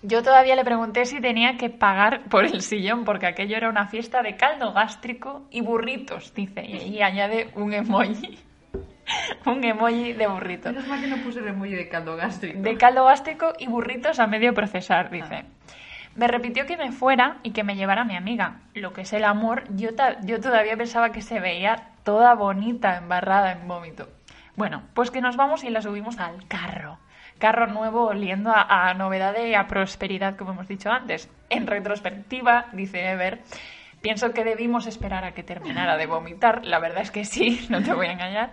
Yo 0.08 0.24
todavía 0.24 0.56
le 0.56 0.64
pregunté 0.64 1.06
si 1.06 1.20
tenía 1.20 1.58
que 1.58 1.70
pagar 1.70 2.30
por 2.30 2.46
el 2.46 2.62
sillón, 2.62 3.04
porque 3.04 3.28
aquello 3.28 3.58
era 3.58 3.68
una 3.68 3.88
fiesta 3.88 4.22
de 4.22 4.38
caldo 4.38 4.72
gástrico 4.72 5.48
y 5.52 5.60
burritos, 5.60 6.34
dice, 6.34 6.64
y, 6.66 6.96
y 6.96 7.02
añade 7.02 7.50
un 7.56 7.74
emoji. 7.74 8.40
un 9.46 9.62
emoji 9.66 10.14
de 10.14 10.28
burritos. 10.28 10.72
Menos 10.72 10.88
mal 10.88 11.02
que 11.02 11.08
no 11.08 11.18
puse 11.18 11.40
el 11.40 11.50
emoji 11.50 11.76
de 11.76 11.90
caldo 11.90 12.16
gástrico. 12.16 12.58
De 12.62 12.78
caldo 12.78 13.04
gástrico 13.04 13.52
y 13.60 13.68
burritos 13.68 14.20
a 14.20 14.28
medio 14.28 14.54
procesar, 14.54 15.12
dice. 15.12 15.44
Me 16.16 16.30
repitió 16.30 16.66
que 16.66 16.78
me 16.78 16.94
fuera 16.94 17.40
y 17.44 17.52
que 17.52 17.66
me 17.66 17.76
llevara 17.76 18.04
a 18.04 18.06
mi 18.06 18.16
amiga. 18.16 18.62
Lo 18.76 18.94
que 18.94 19.02
es 19.02 19.12
el 19.12 19.26
amor, 19.26 19.66
yo, 19.76 19.90
yo 20.24 20.40
todavía 20.40 20.78
pensaba 20.78 21.12
que 21.12 21.22
se 21.22 21.42
veía 21.42 21.90
toda 22.04 22.34
bonita, 22.34 22.96
embarrada 22.96 23.52
en 23.52 23.68
vómito. 23.68 24.08
Bueno, 24.56 24.84
pues 24.94 25.12
que 25.12 25.20
nos 25.20 25.36
vamos 25.36 25.66
y 25.66 25.70
la 25.70 25.82
subimos 25.82 26.18
al 26.18 26.48
carro. 26.48 26.98
Carro 27.38 27.68
nuevo 27.68 28.08
oliendo 28.08 28.52
a, 28.52 28.90
a 28.90 28.94
novedad 28.94 29.36
y 29.44 29.54
a 29.54 29.68
prosperidad, 29.68 30.36
como 30.36 30.52
hemos 30.52 30.68
dicho 30.68 30.90
antes. 30.90 31.30
En 31.50 31.68
retrospectiva, 31.68 32.68
dice 32.74 33.10
Ever, 33.10 33.42
pienso 34.02 34.32
que 34.32 34.44
debimos 34.44 34.88
esperar 34.88 35.24
a 35.24 35.34
que 35.34 35.44
terminara 35.44 35.98
de 35.98 36.06
vomitar. 36.06 36.66
La 36.66 36.80
verdad 36.80 37.02
es 37.02 37.12
que 37.12 37.26
sí, 37.26 37.66
no 37.70 37.82
te 37.84 37.94
voy 37.94 38.08
a 38.08 38.14
engañar. 38.14 38.52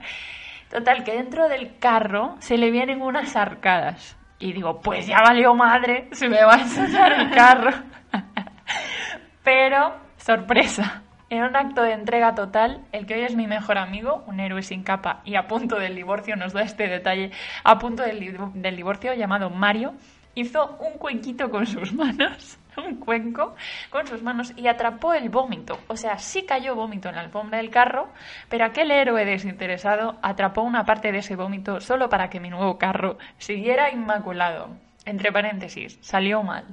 Total, 0.71 1.05
que 1.05 1.13
dentro 1.13 1.49
del 1.49 1.79
carro 1.79 2.37
se 2.41 2.59
le 2.59 2.71
vienen 2.71 3.01
unas 3.01 3.37
arcadas. 3.37 4.17
Y 4.39 4.53
digo, 4.53 4.81
pues 4.81 5.07
ya 5.07 5.21
valió 5.23 5.55
madre, 5.55 6.09
se 6.13 6.29
me 6.29 6.43
va 6.43 6.55
a 6.55 6.61
ensuciar 6.63 7.13
el 7.13 7.31
carro. 7.31 7.71
Pero, 9.45 9.95
sorpresa, 10.17 11.04
en 11.31 11.43
un 11.43 11.57
acto 11.57 11.83
de 11.83 11.93
entrega 11.93 12.35
total, 12.35 12.85
el 12.93 13.07
que 13.07 13.15
hoy 13.15 13.23
es 13.23 13.35
mi 13.35 13.47
mejor 13.47 13.79
amigo, 13.79 14.25
un 14.27 14.41
héroe 14.41 14.63
sin 14.63 14.83
capa 14.83 15.21
y 15.25 15.37
a 15.37 15.47
punto 15.47 15.79
del 15.79 15.95
divorcio, 15.95 16.37
nos 16.37 16.53
da 16.53 16.63
este 16.63 16.89
detalle, 16.89 17.31
a 17.63 17.79
punto 17.79 18.03
del, 18.03 18.37
del 18.55 18.77
divorcio, 18.77 19.15
llamado 19.15 19.51
Mario, 19.51 19.95
hizo 20.35 20.77
un 20.81 20.99
cuenquito 20.99 21.51
con 21.51 21.67
sus 21.67 21.93
manos, 21.93 22.59
un 22.77 22.97
cuenco 22.97 23.55
con 23.91 24.07
sus 24.07 24.23
manos 24.23 24.53
y 24.57 24.67
atrapó 24.67 25.15
el 25.15 25.29
vómito. 25.29 25.79
O 25.89 25.97
sea, 25.97 26.19
sí 26.19 26.43
cayó 26.43 26.75
vómito 26.75 27.09
en 27.09 27.17
la 27.17 27.23
alfombra 27.23 27.59
del 27.59 27.71
carro, 27.71 28.09
pero 28.49 28.65
aquel 28.65 28.91
héroe 28.91 29.25
desinteresado 29.25 30.19
atrapó 30.23 30.63
una 30.63 30.85
parte 30.85 31.13
de 31.13 31.19
ese 31.19 31.37
vómito 31.37 31.81
solo 31.81 32.09
para 32.09 32.31
que 32.31 32.41
mi 32.41 32.51
nuevo 32.51 32.79
carro 32.79 33.19
siguiera 33.39 33.91
inmaculado. 33.91 34.69
Entre 35.07 35.33
paréntesis, 35.33 35.99
salió 36.01 36.43
mal. 36.43 36.65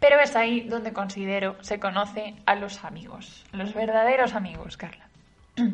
Pero 0.00 0.20
es 0.20 0.36
ahí 0.36 0.60
donde 0.60 0.92
considero 0.92 1.56
se 1.62 1.80
conoce 1.80 2.36
a 2.46 2.54
los 2.54 2.84
amigos, 2.84 3.44
los 3.52 3.74
verdaderos 3.74 4.34
amigos, 4.34 4.76
Carla. 4.76 5.08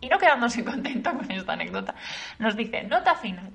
Y 0.00 0.08
no 0.08 0.16
quedándose 0.16 0.64
contenta 0.64 1.12
con 1.12 1.28
esta 1.30 1.54
anécdota, 1.54 1.94
nos 2.38 2.56
dice, 2.56 2.84
nota 2.84 3.16
final. 3.16 3.50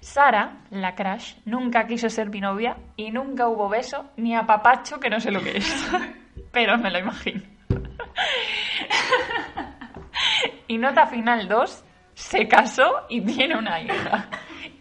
Sara, 0.00 0.58
la 0.70 0.94
crush, 0.94 1.34
nunca 1.44 1.88
quiso 1.88 2.08
ser 2.08 2.30
mi 2.30 2.40
novia 2.40 2.76
y 2.96 3.10
nunca 3.10 3.48
hubo 3.48 3.68
beso 3.68 4.10
ni 4.16 4.36
apapacho 4.36 5.00
que 5.00 5.10
no 5.10 5.18
sé 5.18 5.32
lo 5.32 5.42
que 5.42 5.56
es. 5.56 5.90
Pero 6.52 6.78
me 6.78 6.90
lo 6.90 7.00
imagino. 7.00 7.42
Y 10.68 10.78
nota 10.78 11.06
final 11.06 11.46
2, 11.46 11.84
se 12.14 12.48
casó 12.48 13.06
y 13.08 13.20
tiene 13.20 13.56
una 13.56 13.80
hija. 13.80 14.28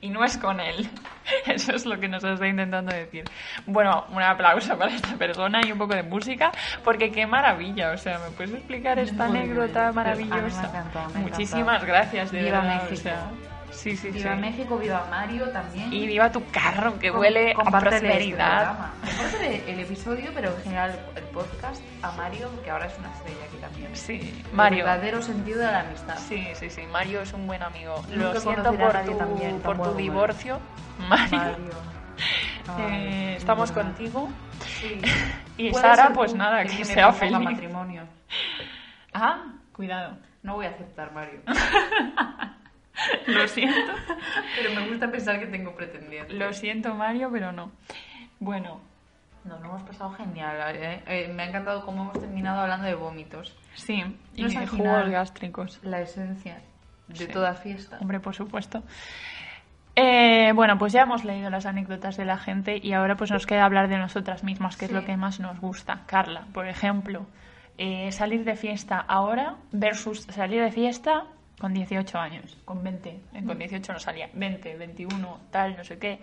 Y 0.01 0.10
no 0.10 0.24
es 0.24 0.36
con 0.38 0.60
él. 0.60 0.89
Eso 1.45 1.73
es 1.76 1.86
lo 1.86 1.99
que 1.99 2.07
nos 2.07 2.23
está 2.23 2.47
intentando 2.47 2.93
decir. 2.93 3.23
Bueno, 3.65 4.05
un 4.11 4.21
aplauso 4.21 4.78
para 4.78 4.93
esta 4.93 5.15
persona 5.17 5.59
y 5.65 5.71
un 5.71 5.78
poco 5.78 5.95
de 5.95 6.03
música, 6.03 6.51
porque 6.84 7.11
qué 7.11 7.26
maravilla. 7.26 7.91
O 7.91 7.97
sea, 7.97 8.19
¿me 8.19 8.32
puedes 8.32 8.53
explicar 8.53 8.99
esta 8.99 9.28
Muy 9.28 9.38
anécdota 9.39 9.82
bien. 9.84 9.95
maravillosa? 9.95 10.71
Me 11.13 11.19
me 11.19 11.30
Muchísimas 11.30 11.84
gracias, 11.84 12.32
de 12.32 12.43
Viva 12.43 12.59
verdad. 12.61 12.78
o 12.78 12.82
México. 12.84 13.01
sea, 13.01 13.30
Sí, 13.76 13.95
sí, 13.97 14.09
Viva 14.09 14.34
sí. 14.36 14.41
México, 14.41 14.78
viva 14.78 15.05
Mario 15.09 15.49
también. 15.49 15.91
Y 15.93 16.07
viva 16.07 16.32
tu 16.32 16.43
carro 16.49 16.97
que 16.97 17.11
Com- 17.11 17.19
huele 17.19 17.49
a 17.51 17.61
este 17.61 17.71
prosperidad. 17.80 18.78
Compártele 19.01 19.71
el 19.71 19.80
episodio, 19.82 20.32
pero 20.34 20.55
en 20.55 20.63
general 20.63 20.99
el 21.15 21.23
podcast 21.26 21.82
a 22.01 22.11
Mario, 22.13 22.49
que 22.63 22.71
ahora 22.71 22.88
es 22.88 22.97
una 22.97 23.11
estrella 23.13 23.38
aquí 23.47 23.57
también. 23.57 23.95
Sí, 23.95 24.43
El 24.49 24.55
Mario. 24.55 24.86
verdadero 24.86 25.21
sentido 25.21 25.59
de 25.59 25.71
la 25.71 25.82
amistad. 25.82 26.17
Sí, 26.17 26.47
sí, 26.55 26.69
sí. 26.69 26.82
Mario 26.91 27.21
es 27.21 27.34
un 27.34 27.45
buen 27.45 27.61
amigo. 27.61 27.95
Nunca 28.09 28.34
Lo 28.34 28.39
siento 28.39 28.73
por 28.73 28.93
tu, 29.03 29.17
también 29.17 29.59
por 29.59 29.82
tu 29.82 29.93
divorcio, 29.93 30.59
Mario. 31.07 31.38
Mario. 31.38 31.69
Eh, 32.80 33.36
estamos 33.38 33.71
contigo. 33.71 34.28
Sí. 34.65 34.99
Y 35.57 35.73
Sara, 35.73 36.11
pues 36.13 36.34
nada, 36.34 36.63
que 36.65 36.84
sea 36.84 37.13
feliz. 37.13 37.38
matrimonio. 37.39 38.03
Ah, 39.13 39.43
cuidado. 39.71 40.17
No 40.43 40.55
voy 40.55 40.65
a 40.65 40.69
aceptar, 40.71 41.13
Mario. 41.13 41.39
Lo 43.27 43.47
siento. 43.47 43.91
Pero 44.57 44.73
me 44.79 44.87
gusta 44.89 45.09
pensar 45.11 45.39
que 45.39 45.47
tengo 45.47 45.75
pretendientes. 45.75 46.35
Lo 46.37 46.51
siento, 46.53 46.93
Mario, 46.95 47.29
pero 47.31 47.51
no. 47.51 47.71
Bueno, 48.39 48.79
No, 49.43 49.59
lo 49.59 49.65
hemos 49.65 49.83
pasado 49.83 50.09
genial. 50.13 50.75
eh. 50.75 51.03
Eh, 51.05 51.31
me 51.33 51.43
ha 51.43 51.47
encantado 51.49 51.85
cómo 51.85 52.03
hemos 52.03 52.19
terminado 52.19 52.61
hablando 52.61 52.87
de 52.87 52.95
vómitos. 52.95 53.55
sí. 53.75 54.03
Y 54.35 54.43
No 54.43 54.49
de 54.49 54.65
jugos 54.67 55.09
gástricos. 55.09 55.79
La 55.83 56.01
esencia 56.01 56.61
de 57.07 57.15
Sí. 57.15 57.27
toda 57.27 57.53
fiesta. 57.53 57.97
Hombre, 58.01 58.19
por 58.19 58.33
supuesto. 58.33 58.81
Eh, 59.95 60.51
bueno, 60.53 60.77
pues 60.77 60.91
ya 60.91 61.03
hemos 61.03 61.23
leído 61.23 61.49
las 61.49 61.65
anécdotas 61.65 62.17
de 62.17 62.25
la 62.25 62.37
gente 62.37 62.79
y 62.81 62.91
ahora 62.93 63.15
pues 63.15 63.31
nos 63.31 63.45
queda 63.45 63.63
hablar 63.65 63.87
de 63.87 63.97
nosotras 63.97 64.43
mismas, 64.43 64.75
que 64.75 64.87
Sí. 64.87 64.93
es 64.93 64.99
lo 64.99 65.05
que 65.05 65.15
más 65.15 65.39
nos 65.39 65.59
gusta. 65.59 66.01
Carla, 66.05 66.47
por 66.53 66.67
ejemplo, 66.67 67.25
eh, 67.77 68.11
salir 68.11 68.43
de 68.43 68.55
fiesta 68.57 68.99
ahora 68.99 69.55
versus 69.71 70.23
salir 70.23 70.61
de 70.63 70.71
fiesta 70.71 71.25
con 71.60 71.74
18 71.74 72.18
años, 72.18 72.58
con 72.66 72.84
20. 72.84 73.10
Eh, 73.10 73.43
Con 73.45 73.58
18 73.58 73.93
no 73.93 73.99
salía, 73.99 74.30
20, 74.34 74.76
21, 74.76 75.39
tal, 75.51 75.78
no 75.78 75.84
sé 75.84 75.97
qué. 75.97 76.20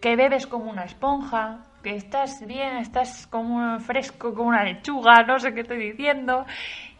Que 0.00 0.16
bebes 0.16 0.46
como 0.46 0.70
una 0.70 0.84
esponja, 0.84 1.60
que 1.82 1.94
estás 1.94 2.44
bien, 2.46 2.78
estás 2.78 3.26
como 3.26 3.78
fresco 3.80 4.34
como 4.34 4.48
una 4.48 4.64
lechuga, 4.64 5.22
no 5.26 5.38
sé 5.38 5.54
qué 5.54 5.60
estoy 5.60 5.78
diciendo. 5.90 6.44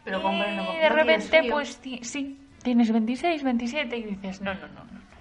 Pero 0.04 0.20
y 0.20 0.78
de 0.78 0.88
repente, 0.88 1.42
pues 1.50 1.80
sí, 2.02 2.38
tienes 2.62 2.92
26, 2.92 3.42
27 3.42 3.96
y 3.96 4.02
dices, 4.02 4.40
no, 4.40 4.54
no, 4.54 4.68
no, 4.68 4.84
no. 4.84 5.11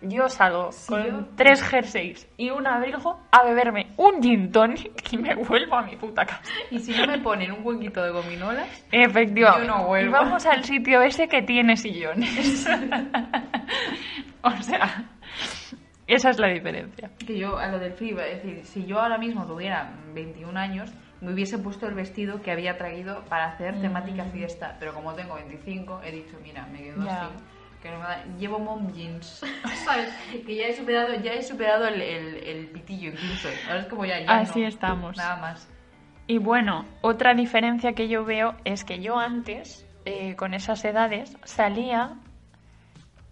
Yo 0.00 0.28
salgo 0.28 0.70
Sí, 0.70 0.86
con 0.88 1.04
yo- 1.04 1.24
tres 1.36 1.60
jerseys 1.62 2.28
y 2.36 2.50
un 2.50 2.66
abrigo 2.68 3.18
a 3.32 3.42
beberme 3.42 3.88
un 3.96 4.22
gin 4.22 4.52
tonic 4.52 5.12
y 5.12 5.18
me 5.18 5.34
vuelvo 5.34 5.74
a 5.76 5.82
mi 5.82 5.96
puta 5.96 6.24
casa. 6.24 6.42
Y 6.70 6.78
si 6.78 6.92
no 6.96 7.06
me 7.06 7.18
ponen 7.18 7.50
un 7.52 7.66
huequito 7.66 8.02
de 8.04 8.10
gominolas, 8.10 8.68
Efectivamente. 8.92 9.66
Yo 9.66 9.74
no 9.76 9.86
vuelvo. 9.86 10.08
Y 10.10 10.12
vamos 10.12 10.46
al 10.46 10.62
sitio 10.64 11.02
ese 11.02 11.26
que 11.28 11.42
tiene 11.42 11.76
sillones. 11.76 12.64
o 14.42 14.50
sea, 14.62 15.04
esa 16.06 16.30
es 16.30 16.38
la 16.38 16.48
diferencia. 16.48 17.10
que 17.26 17.36
yo 17.38 17.58
a 17.58 17.66
lo 17.68 17.78
del 17.78 17.92
frío, 17.92 18.20
es 18.20 18.42
decir, 18.42 18.64
si 18.64 18.86
yo 18.86 19.00
ahora 19.00 19.18
mismo 19.18 19.46
tuviera 19.46 19.90
21 20.14 20.56
años, 20.58 20.90
me 21.20 21.32
hubiese 21.32 21.58
puesto 21.58 21.86
el 21.88 21.94
vestido 21.94 22.40
que 22.42 22.52
había 22.52 22.78
traído 22.78 23.24
para 23.24 23.46
hacer 23.46 23.80
temática 23.80 24.24
fiesta. 24.26 24.76
Pero 24.78 24.94
como 24.94 25.14
tengo 25.14 25.34
25, 25.34 26.00
he 26.04 26.12
dicho, 26.12 26.38
mira, 26.42 26.66
me 26.70 26.78
quedo 26.82 27.04
Ya. 27.04 27.22
así. 27.24 27.34
Que 27.82 27.90
no 27.90 27.98
me 27.98 28.04
da- 28.04 28.24
Llevo 28.38 28.58
mom 28.58 28.92
jeans, 28.92 29.42
¿sabes? 29.84 30.12
Que 30.46 30.56
ya 30.56 30.66
he 30.66 30.76
superado, 30.76 31.14
ya 31.14 31.32
he 31.32 31.42
superado 31.42 31.86
el, 31.86 32.00
el, 32.02 32.36
el 32.36 32.66
pitillo 32.66 33.10
incluso. 33.10 33.48
Ahora 33.68 33.80
es 33.80 33.86
como 33.86 34.04
ya, 34.04 34.18
ya 34.20 34.38
Así 34.38 34.60
no. 34.62 34.68
estamos. 34.68 35.16
Nada 35.16 35.36
más. 35.36 35.68
Y 36.26 36.38
bueno, 36.38 36.84
otra 37.00 37.34
diferencia 37.34 37.92
que 37.94 38.08
yo 38.08 38.24
veo 38.24 38.54
es 38.64 38.84
que 38.84 39.00
yo 39.00 39.18
antes, 39.18 39.86
eh, 40.04 40.34
con 40.36 40.52
esas 40.54 40.84
edades, 40.84 41.36
salía 41.44 42.16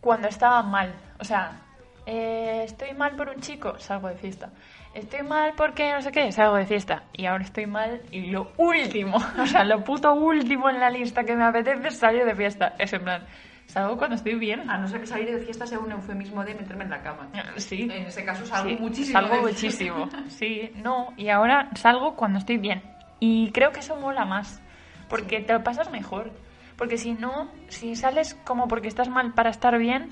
cuando 0.00 0.28
estaba 0.28 0.62
mal. 0.62 0.94
O 1.18 1.24
sea, 1.24 1.60
eh, 2.06 2.62
estoy 2.64 2.94
mal 2.94 3.16
por 3.16 3.28
un 3.28 3.40
chico, 3.40 3.78
salgo 3.78 4.08
de 4.08 4.16
fiesta. 4.16 4.50
Estoy 4.94 5.22
mal 5.24 5.52
porque 5.58 5.92
no 5.92 6.00
sé 6.00 6.10
qué, 6.10 6.32
salgo 6.32 6.56
de 6.56 6.64
fiesta. 6.64 7.02
Y 7.12 7.26
ahora 7.26 7.44
estoy 7.44 7.66
mal 7.66 8.00
y 8.10 8.30
lo 8.30 8.52
último, 8.56 9.18
o 9.38 9.46
sea, 9.46 9.64
lo 9.64 9.84
puto 9.84 10.14
último 10.14 10.70
en 10.70 10.80
la 10.80 10.88
lista 10.88 11.24
que 11.24 11.36
me 11.36 11.44
apetece 11.44 11.88
es 11.88 11.98
salir 11.98 12.24
de 12.24 12.34
fiesta. 12.34 12.74
Es 12.78 12.92
en 12.94 13.02
plan, 13.02 13.26
salgo 13.66 13.96
cuando 13.96 14.16
estoy 14.16 14.34
bien. 14.36 14.68
A 14.70 14.78
no 14.78 14.88
ser 14.88 15.00
que 15.00 15.06
salir 15.06 15.30
de 15.30 15.38
fiesta 15.44 15.66
sea 15.66 15.78
un 15.78 15.92
eufemismo 15.92 16.44
de 16.44 16.54
meterme 16.54 16.84
en 16.84 16.90
la 16.90 17.02
cama. 17.02 17.28
Sí. 17.56 17.82
En 17.82 18.06
ese 18.06 18.24
caso 18.24 18.46
salgo 18.46 18.70
Sí, 18.70 18.76
muchísimo. 18.80 19.20
Salgo 19.20 19.42
muchísimo. 19.42 20.08
Sí, 20.28 20.72
no. 20.76 21.12
Y 21.16 21.28
ahora 21.28 21.70
salgo 21.74 22.16
cuando 22.16 22.38
estoy 22.38 22.58
bien. 22.58 22.82
Y 23.20 23.50
creo 23.52 23.72
que 23.72 23.80
eso 23.80 23.96
mola 23.96 24.24
más. 24.24 24.62
Porque 25.08 25.40
te 25.40 25.52
lo 25.52 25.62
pasas 25.62 25.90
mejor. 25.90 26.32
Porque 26.76 26.98
si 26.98 27.12
no, 27.12 27.50
si 27.68 27.96
sales 27.96 28.34
como 28.44 28.68
porque 28.68 28.88
estás 28.88 29.08
mal 29.08 29.32
para 29.32 29.50
estar 29.50 29.78
bien, 29.78 30.10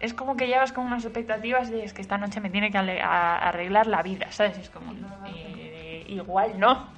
es 0.00 0.12
como 0.12 0.36
que 0.36 0.46
llevas 0.46 0.72
con 0.72 0.84
unas 0.84 1.04
expectativas 1.04 1.70
de 1.70 1.84
es 1.84 1.94
que 1.94 2.02
esta 2.02 2.18
noche 2.18 2.40
me 2.40 2.50
tiene 2.50 2.70
que 2.70 2.76
arreglar 2.76 3.86
la 3.86 4.02
vida, 4.02 4.30
¿sabes? 4.30 4.58
Es 4.58 4.68
como, 4.68 4.92
eh, 5.26 6.04
igual 6.08 6.60
no, 6.60 6.88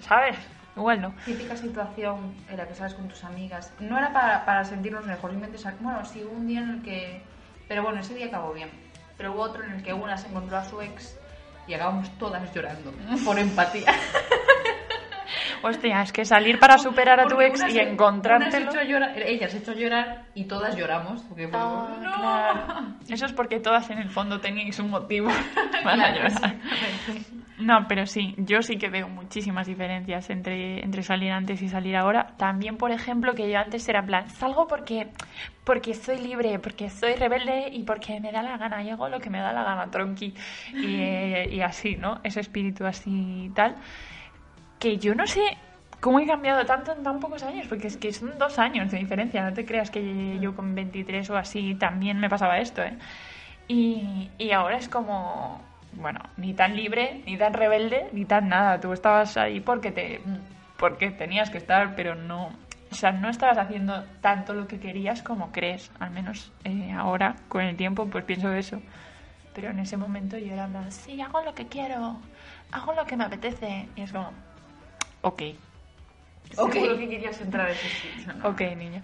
¿sabes? 0.00 0.36
Igual 0.76 1.00
no. 1.00 1.14
Típica 1.24 1.56
situación 1.56 2.34
en 2.50 2.56
la 2.58 2.68
que 2.68 2.74
sales 2.74 2.94
con 2.94 3.08
tus 3.08 3.24
amigas. 3.24 3.72
No 3.80 3.96
era 3.98 4.12
para, 4.12 4.44
para 4.44 4.64
sentirnos 4.64 5.06
mejor, 5.06 5.30
simplemente 5.30 5.58
sal- 5.58 5.76
Bueno, 5.80 6.04
sí, 6.04 6.22
un 6.22 6.46
día 6.46 6.60
en 6.60 6.70
el 6.70 6.82
que. 6.82 7.22
Pero 7.68 7.82
bueno, 7.82 8.00
ese 8.00 8.14
día 8.14 8.26
acabó 8.26 8.52
bien. 8.52 8.68
Pero 9.16 9.32
hubo 9.32 9.40
otro 9.42 9.64
en 9.64 9.72
el 9.72 9.82
que 9.82 9.92
una 9.94 10.16
se 10.18 10.28
encontró 10.28 10.58
a 10.58 10.64
su 10.64 10.80
ex 10.82 11.18
y 11.66 11.72
acabamos 11.74 12.10
todas 12.18 12.52
llorando. 12.54 12.92
Por 13.24 13.38
empatía. 13.38 13.90
Hostia, 15.62 16.02
es 16.02 16.12
que 16.12 16.24
salir 16.24 16.58
para 16.60 16.78
superar 16.78 17.18
a 17.18 17.26
tu 17.26 17.40
ex 17.40 17.64
y 17.66 17.72
se 17.72 17.82
encontrártelo. 17.82 18.70
llorar, 18.84 19.18
ella 19.18 19.48
se 19.48 19.58
echó 19.58 19.72
a 19.72 19.74
llorar 19.74 20.24
y 20.34 20.44
todas 20.44 20.76
lloramos. 20.76 21.22
Porque 21.22 21.48
Ah, 21.52 21.88
"No". 22.00 22.12
claro. 22.12 22.84
Eso 23.08 23.24
es 23.26 23.32
porque 23.32 23.58
todas 23.58 23.88
en 23.90 23.98
el 23.98 24.10
fondo 24.10 24.40
teníais 24.40 24.78
un 24.78 24.90
motivo 24.90 25.28
para 25.82 25.94
Claro, 25.96 26.14
llorar. 26.14 26.26
exactamente. 26.32 27.35
No, 27.58 27.86
pero 27.88 28.04
sí, 28.04 28.34
yo 28.36 28.60
sí 28.60 28.76
que 28.76 28.90
veo 28.90 29.08
muchísimas 29.08 29.66
diferencias 29.66 30.28
entre, 30.28 30.84
entre 30.84 31.02
salir 31.02 31.32
antes 31.32 31.62
y 31.62 31.68
salir 31.68 31.96
ahora. 31.96 32.34
También, 32.36 32.76
por 32.76 32.90
ejemplo, 32.90 33.34
que 33.34 33.50
yo 33.50 33.58
antes 33.58 33.88
era 33.88 34.04
plan, 34.04 34.28
salgo 34.28 34.68
porque, 34.68 35.08
porque 35.64 35.94
soy 35.94 36.18
libre, 36.18 36.58
porque 36.58 36.90
soy 36.90 37.14
rebelde 37.14 37.68
y 37.72 37.82
porque 37.84 38.20
me 38.20 38.30
da 38.30 38.42
la 38.42 38.58
gana, 38.58 38.78
hago 38.78 39.08
lo 39.08 39.20
que 39.20 39.30
me 39.30 39.38
da 39.38 39.54
la 39.54 39.64
gana, 39.64 39.90
tronqui. 39.90 40.34
Y, 40.74 40.96
eh, 40.96 41.48
y 41.50 41.60
así, 41.62 41.96
¿no? 41.96 42.20
Ese 42.22 42.40
espíritu 42.40 42.84
así 42.84 43.50
tal. 43.54 43.76
Que 44.78 44.98
yo 44.98 45.14
no 45.14 45.26
sé 45.26 45.40
cómo 46.00 46.20
he 46.20 46.26
cambiado 46.26 46.66
tanto 46.66 46.92
en 46.92 47.02
tan 47.02 47.20
pocos 47.20 47.42
años, 47.42 47.66
porque 47.68 47.86
es 47.86 47.96
que 47.96 48.12
son 48.12 48.38
dos 48.38 48.58
años 48.58 48.90
de 48.90 48.98
diferencia. 48.98 49.42
No 49.42 49.54
te 49.54 49.64
creas 49.64 49.90
que 49.90 50.38
yo 50.40 50.54
con 50.54 50.74
23 50.74 51.30
o 51.30 51.36
así 51.38 51.74
también 51.74 52.18
me 52.18 52.28
pasaba 52.28 52.58
esto, 52.58 52.82
¿eh? 52.82 52.98
Y, 53.66 54.30
y 54.38 54.52
ahora 54.52 54.76
es 54.76 54.88
como, 54.88 55.60
bueno, 55.96 56.20
ni 56.36 56.54
tan 56.54 56.76
libre, 56.76 57.22
ni 57.26 57.36
tan 57.36 57.52
rebelde, 57.52 58.08
ni 58.12 58.24
tan 58.24 58.48
nada. 58.48 58.80
Tú 58.80 58.92
estabas 58.92 59.36
ahí 59.36 59.60
porque 59.60 59.90
te 59.90 60.20
porque 60.76 61.10
tenías 61.10 61.50
que 61.50 61.58
estar, 61.58 61.94
pero 61.96 62.14
no, 62.14 62.50
o 62.90 62.94
sea, 62.94 63.12
no 63.12 63.30
estabas 63.30 63.56
haciendo 63.58 64.04
tanto 64.20 64.52
lo 64.52 64.68
que 64.68 64.78
querías 64.78 65.22
como 65.22 65.50
crees. 65.52 65.90
Al 65.98 66.10
menos 66.10 66.52
eh, 66.64 66.92
ahora, 66.92 67.36
con 67.48 67.62
el 67.62 67.76
tiempo, 67.76 68.06
pues 68.06 68.24
pienso 68.24 68.52
eso. 68.52 68.80
Pero 69.54 69.70
en 69.70 69.78
ese 69.78 69.96
momento 69.96 70.36
yo 70.36 70.52
era 70.52 70.66
plan, 70.66 70.92
sí, 70.92 71.20
hago 71.20 71.40
lo 71.42 71.54
que 71.54 71.66
quiero, 71.66 72.18
hago 72.72 72.92
lo 72.92 73.06
que 73.06 73.16
me 73.16 73.24
apetece. 73.24 73.88
Y 73.96 74.02
es 74.02 74.12
como, 74.12 74.32
ok, 75.22 75.42
Ok. 76.58 76.72
Seguro 76.72 76.98
que 76.98 77.08
querías 77.08 77.40
entrar 77.40 77.66
a 77.66 77.70
ese 77.70 77.88
sitio. 77.88 78.32
Ok, 78.44 78.60
niña. 78.76 79.02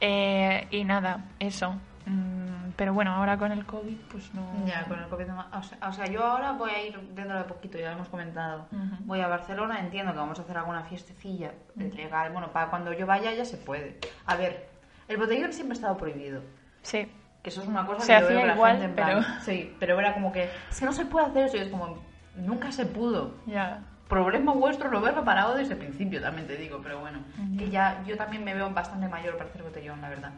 Eh, 0.00 0.66
y 0.70 0.84
nada, 0.84 1.24
eso. 1.38 1.74
Mm, 2.06 2.70
pero 2.76 2.94
bueno, 2.94 3.12
ahora 3.12 3.36
con 3.36 3.52
el 3.52 3.66
COVID, 3.66 3.96
pues 4.10 4.32
no. 4.34 4.42
Ya, 4.64 4.84
con 4.84 4.98
el 4.98 5.06
COVID 5.08 5.26
no 5.26 5.44
o 5.52 5.62
sea, 5.62 5.78
o 5.88 5.92
sea, 5.92 6.06
yo 6.06 6.24
ahora 6.24 6.52
voy 6.52 6.70
a 6.70 6.82
ir 6.86 6.98
dentro 7.14 7.36
de 7.36 7.44
poquito, 7.44 7.78
ya 7.78 7.88
lo 7.90 7.96
hemos 7.96 8.08
comentado. 8.08 8.66
Voy 9.00 9.20
a 9.20 9.26
Barcelona, 9.28 9.80
entiendo 9.80 10.12
que 10.12 10.18
vamos 10.18 10.38
a 10.38 10.42
hacer 10.42 10.56
alguna 10.56 10.82
fiestecilla 10.84 11.52
legal. 11.76 12.32
Bueno, 12.32 12.52
para 12.52 12.70
cuando 12.70 12.92
yo 12.92 13.06
vaya 13.06 13.32
ya 13.34 13.44
se 13.44 13.56
puede. 13.56 13.98
A 14.26 14.36
ver, 14.36 14.68
el 15.08 15.16
botellón 15.16 15.52
siempre 15.52 15.74
ha 15.74 15.78
estado 15.78 15.96
prohibido. 15.96 16.42
Sí, 16.82 17.10
Que 17.42 17.50
eso 17.50 17.62
es 17.62 17.68
una 17.68 17.84
cosa 17.86 18.00
Se 18.00 18.06
que 18.06 18.12
yo 18.12 18.26
hacía 18.26 18.28
veo 18.30 18.40
que 18.40 18.46
la 18.46 18.54
igual, 18.54 18.70
gente 18.72 18.86
en 18.86 18.94
plan, 18.94 19.08
pero- 19.08 19.40
Sí, 19.44 19.76
pero 19.80 19.98
era 20.00 20.14
como 20.14 20.32
que, 20.32 20.48
es 20.70 20.78
que 20.78 20.84
no 20.86 20.92
se 20.92 21.06
puede 21.06 21.26
hacer 21.26 21.46
eso. 21.46 21.56
Y 21.56 21.60
es 21.60 21.68
como, 21.68 21.98
nunca 22.36 22.70
se 22.72 22.86
pudo. 22.86 23.34
ya. 23.46 23.82
Problema 24.08 24.52
vuestro 24.52 24.88
no 24.88 24.98
haberlo 24.98 25.24
parado 25.24 25.56
desde 25.56 25.72
el 25.72 25.80
principio, 25.80 26.20
también 26.22 26.46
te 26.46 26.56
digo, 26.56 26.78
pero 26.80 27.00
bueno. 27.00 27.18
Que 27.58 27.70
ya, 27.70 28.00
yo 28.06 28.16
también 28.16 28.44
me 28.44 28.54
veo 28.54 28.70
bastante 28.70 29.08
mayor 29.08 29.36
para 29.36 29.50
hacer 29.50 29.64
botellón, 29.64 30.00
la 30.00 30.08
verdad. 30.08 30.30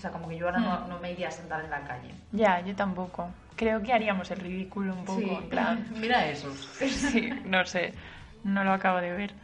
O 0.00 0.02
sea, 0.02 0.10
como 0.12 0.28
que 0.30 0.38
yo 0.38 0.46
ahora 0.46 0.60
no, 0.60 0.80
Mm. 0.80 0.88
no 0.88 0.98
me 0.98 1.12
iría 1.12 1.28
a 1.28 1.30
sentar 1.30 1.62
en 1.62 1.70
la 1.70 1.82
calle. 1.82 2.14
Ya, 2.32 2.58
yo 2.60 2.74
tampoco. 2.74 3.28
Creo 3.54 3.82
que 3.82 3.92
haríamos 3.92 4.30
el 4.30 4.38
ridículo 4.40 4.94
un 4.94 5.04
poco, 5.04 5.20
en 5.20 5.48
plan. 5.50 5.86
Mira 5.94 6.26
esos. 6.26 6.56
sí, 6.56 7.28
no 7.44 7.66
sé. 7.66 7.92
No 8.42 8.64
lo 8.64 8.72
acabo 8.72 8.98
de 9.02 9.10
ver. 9.12 9.34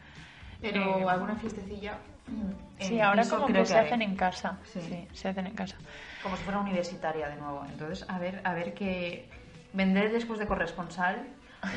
Pero 0.62 0.98
Eh, 1.00 1.04
alguna 1.11 1.34
fiestecilla. 1.36 1.98
mm, 2.26 2.80
Sí, 2.82 2.94
en 2.94 3.02
ahora 3.04 3.20
piso 3.22 3.34
como 3.36 3.48
creo 3.48 3.62
que 3.64 3.66
se 3.68 3.74
haré. 3.76 3.86
hacen 3.88 4.00
en 4.00 4.16
casa. 4.16 4.57
Sí. 4.64 4.80
Sí. 4.80 5.07
se 5.12 5.28
hacen 5.28 5.46
en 5.46 5.54
casa. 5.54 5.76
Como 6.22 6.34
si 6.38 6.44
fuera 6.44 6.59
universitaria 6.61 7.28
de 7.28 7.36
nuevo. 7.36 7.66
Entonces, 7.70 8.09
a 8.09 8.18
ver, 8.18 8.40
a 8.44 8.54
ver 8.54 8.72
qué. 8.72 9.28
Vender 9.74 10.11
después 10.11 10.38
de 10.38 10.46
corresponsal. 10.46 11.22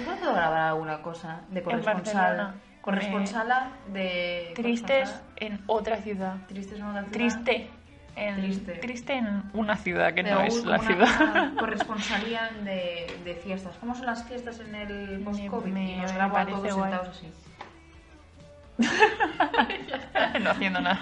Igual 0.01 0.19
puedo 0.19 0.34
grabar 0.34 0.61
alguna 0.61 1.01
cosa 1.01 1.41
de 1.49 1.61
corresponsal. 1.61 2.15
Barcelona. 2.15 2.55
Corresponsala 2.82 3.71
de. 3.91 4.53
Tristes 4.55 5.09
corresponsala- 5.09 5.21
en 5.36 5.61
otra 5.67 5.97
ciudad. 5.97 6.36
Tristes 6.47 6.80
en 6.80 6.86
otra 6.86 7.01
ciudad. 7.03 7.11
Triste. 7.11 7.69
En, 8.16 8.36
Triste. 8.36 8.74
triste 8.76 9.14
en 9.14 9.43
una 9.53 9.76
ciudad 9.78 10.14
que 10.14 10.24
Pero 10.24 10.36
no 10.36 10.41
es 10.41 10.66
la 10.66 10.80
ciudad. 10.80 11.53
corresponsalía 11.60 12.49
de, 12.64 13.07
de 13.24 13.36
fiestas. 13.36 13.76
¿Cómo 13.80 13.95
son 13.95 14.05
las 14.05 14.24
fiestas 14.28 14.60
en 14.60 14.76
el 14.76 15.22
post-COVID? 15.22 15.72
Me- 15.72 15.97
me 16.05 16.22
a 16.22 16.32
parece 16.32 16.72
guay. 16.72 16.93
así. 16.93 17.32
no 20.41 20.49
haciendo 20.51 20.80
nada. 20.82 20.99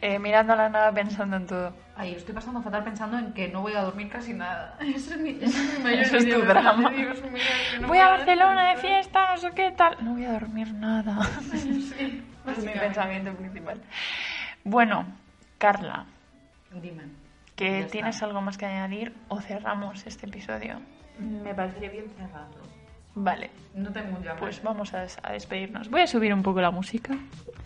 Eh, 0.00 0.20
mirando 0.20 0.52
a 0.52 0.56
la 0.56 0.68
nada 0.68 0.92
pensando 0.92 1.36
en 1.36 1.46
todo. 1.46 1.72
Ay, 1.96 2.12
estoy 2.14 2.32
pasando 2.32 2.62
fatal 2.62 2.84
pensando 2.84 3.18
en 3.18 3.32
que 3.32 3.48
no 3.48 3.62
voy 3.62 3.72
a 3.74 3.82
dormir 3.82 4.08
casi 4.08 4.32
nada. 4.32 4.76
Ese 4.80 5.14
es 5.14 5.18
mi, 5.20 5.30
ese 5.30 5.46
es 5.46 5.78
mi 5.78 5.82
mayor 5.82 6.00
Eso 6.02 6.16
es 6.18 6.30
tu 6.30 6.40
drama. 6.42 6.90
Dios 6.90 7.20
mío, 7.24 7.42
no 7.80 7.88
Voy 7.88 7.98
a 7.98 8.08
Barcelona 8.10 8.68
de 8.70 8.76
fiesta, 8.76 9.32
no 9.32 9.36
sé 9.38 9.50
qué 9.56 9.72
tal. 9.72 9.96
No 10.00 10.12
voy 10.12 10.24
a 10.24 10.32
dormir 10.34 10.72
nada. 10.74 11.24
Sí, 11.50 12.22
es 12.46 12.64
mi 12.64 12.72
pensamiento 12.74 13.32
principal. 13.34 13.80
Bueno, 14.62 15.04
Carla, 15.58 16.06
Dime. 16.72 17.02
¿que 17.56 17.80
está. 17.80 17.90
tienes 17.92 18.22
algo 18.22 18.40
más 18.40 18.56
que 18.58 18.66
añadir 18.66 19.12
o 19.28 19.40
cerramos 19.40 20.06
este 20.06 20.26
episodio? 20.26 20.80
Me 21.18 21.52
parecería 21.54 21.90
bien 21.90 22.06
cerrarlo. 22.16 22.58
Vale, 23.16 23.50
No 23.74 23.90
tengo 23.90 24.16
un 24.16 24.22
llamado. 24.22 24.38
pues 24.40 24.62
vamos 24.62 24.94
a, 24.94 25.00
des- 25.00 25.18
a 25.22 25.32
despedirnos. 25.32 25.90
Voy 25.90 26.02
a 26.02 26.06
subir 26.06 26.32
un 26.32 26.42
poco 26.42 26.60
la 26.60 26.70
música. 26.70 27.14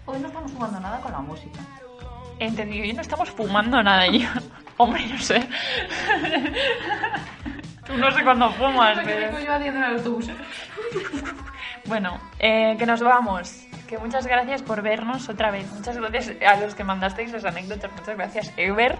Hoy 0.07 0.18
no 0.20 0.28
estamos 0.28 0.51
jugando 0.53 0.80
nada 0.80 1.01
con 1.01 1.12
la 1.12 1.18
música. 1.20 1.61
Entendido, 2.38 2.86
yo 2.86 2.95
no 2.95 3.03
estamos 3.03 3.30
fumando 3.30 3.82
nada 3.82 4.07
yo. 4.07 4.26
Hombre, 4.78 5.07
no 5.07 5.18
sé. 5.18 5.47
Tú 7.86 7.97
no 7.99 8.11
sé 8.12 8.24
cuándo 8.24 8.51
fumas, 8.53 8.99
pero... 9.05 9.38
yo 9.40 9.53
haciendo 9.53 9.80
en 9.80 9.84
el 9.84 9.97
autobús. 9.99 10.28
Bueno, 11.86 12.18
eh, 12.38 12.76
que 12.78 12.86
nos 12.86 13.03
vamos. 13.03 13.66
Que 13.93 13.99
muchas 13.99 14.26
gracias 14.26 14.62
por 14.62 14.80
vernos 14.80 15.28
otra 15.28 15.51
vez. 15.51 15.70
Muchas 15.70 15.99
gracias 15.99 16.34
a 16.49 16.57
los 16.57 16.74
que 16.74 16.82
mandasteis 16.82 17.30
las 17.30 17.45
anécdotas. 17.45 17.93
Muchas 17.93 18.16
gracias, 18.16 18.51
Ever. 18.57 18.97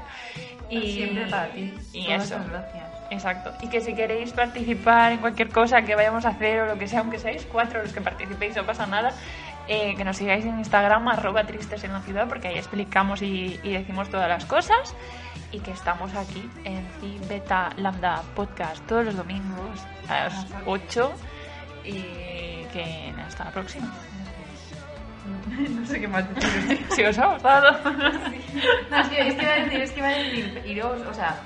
Y 0.68 0.93
Siempre 0.93 1.26
para 1.30 1.49
ti. 1.49 1.72
Y 1.95 2.05
Todas 2.05 2.30
eso. 2.30 2.36
gracias. 2.47 2.84
Exacto. 3.11 3.55
Y 3.62 3.70
que 3.70 3.80
si 3.80 3.95
queréis 3.95 4.34
participar 4.34 5.12
en 5.12 5.20
cualquier 5.20 5.49
cosa 5.49 5.80
que 5.80 5.95
vayamos 5.95 6.26
a 6.26 6.28
hacer 6.28 6.61
o 6.61 6.66
lo 6.66 6.78
que 6.78 6.88
sea, 6.88 7.01
aunque 7.01 7.18
seáis 7.18 7.49
cuatro 7.51 7.80
los 7.82 7.95
que 7.95 8.03
participéis, 8.03 8.55
no 8.55 8.66
pasa 8.66 8.84
nada, 8.86 9.14
eh, 9.66 9.95
que 9.97 10.05
nos 10.05 10.18
sigáis 10.18 10.45
en 10.45 10.59
Instagram, 10.59 11.09
arroba 11.09 11.45
tristes 11.45 11.82
en 11.84 11.95
la 11.95 12.03
ciudad, 12.03 12.28
porque 12.28 12.49
ahí 12.49 12.59
explicamos 12.59 13.22
y, 13.22 13.59
y 13.62 13.72
decimos 13.72 14.11
todas 14.11 14.28
las 14.28 14.45
cosas. 14.45 14.95
Y 15.53 15.61
que 15.61 15.70
estamos 15.70 16.14
aquí 16.14 16.47
en 16.64 16.86
Phi 17.01 17.18
Beta 17.30 17.70
Lambda 17.78 18.20
Podcast 18.34 18.86
todos 18.86 19.07
los 19.07 19.16
domingos 19.16 19.86
a 20.11 20.24
las 20.24 20.47
8. 20.66 21.12
Y 21.84 22.03
que 22.74 23.14
hasta 23.26 23.45
la 23.45 23.51
próxima. 23.53 23.90
No 25.70 25.86
sé 25.86 26.00
qué 26.00 26.08
más 26.08 26.34
decir. 26.34 26.86
Si 26.90 27.04
os 27.04 27.18
ha 27.18 27.26
gustado. 27.34 27.78
No, 28.90 28.98
es 28.98 29.08
que, 29.08 29.28
es 29.28 29.34
que 29.34 29.42
iba 29.42 29.52
a 29.52 29.56
decir, 29.56 29.80
es 29.80 29.90
que 29.92 29.98
iba 29.98 30.08
a 30.08 30.12
decir, 30.12 30.62
iros, 30.66 31.00
o 31.06 31.14
sea, 31.14 31.36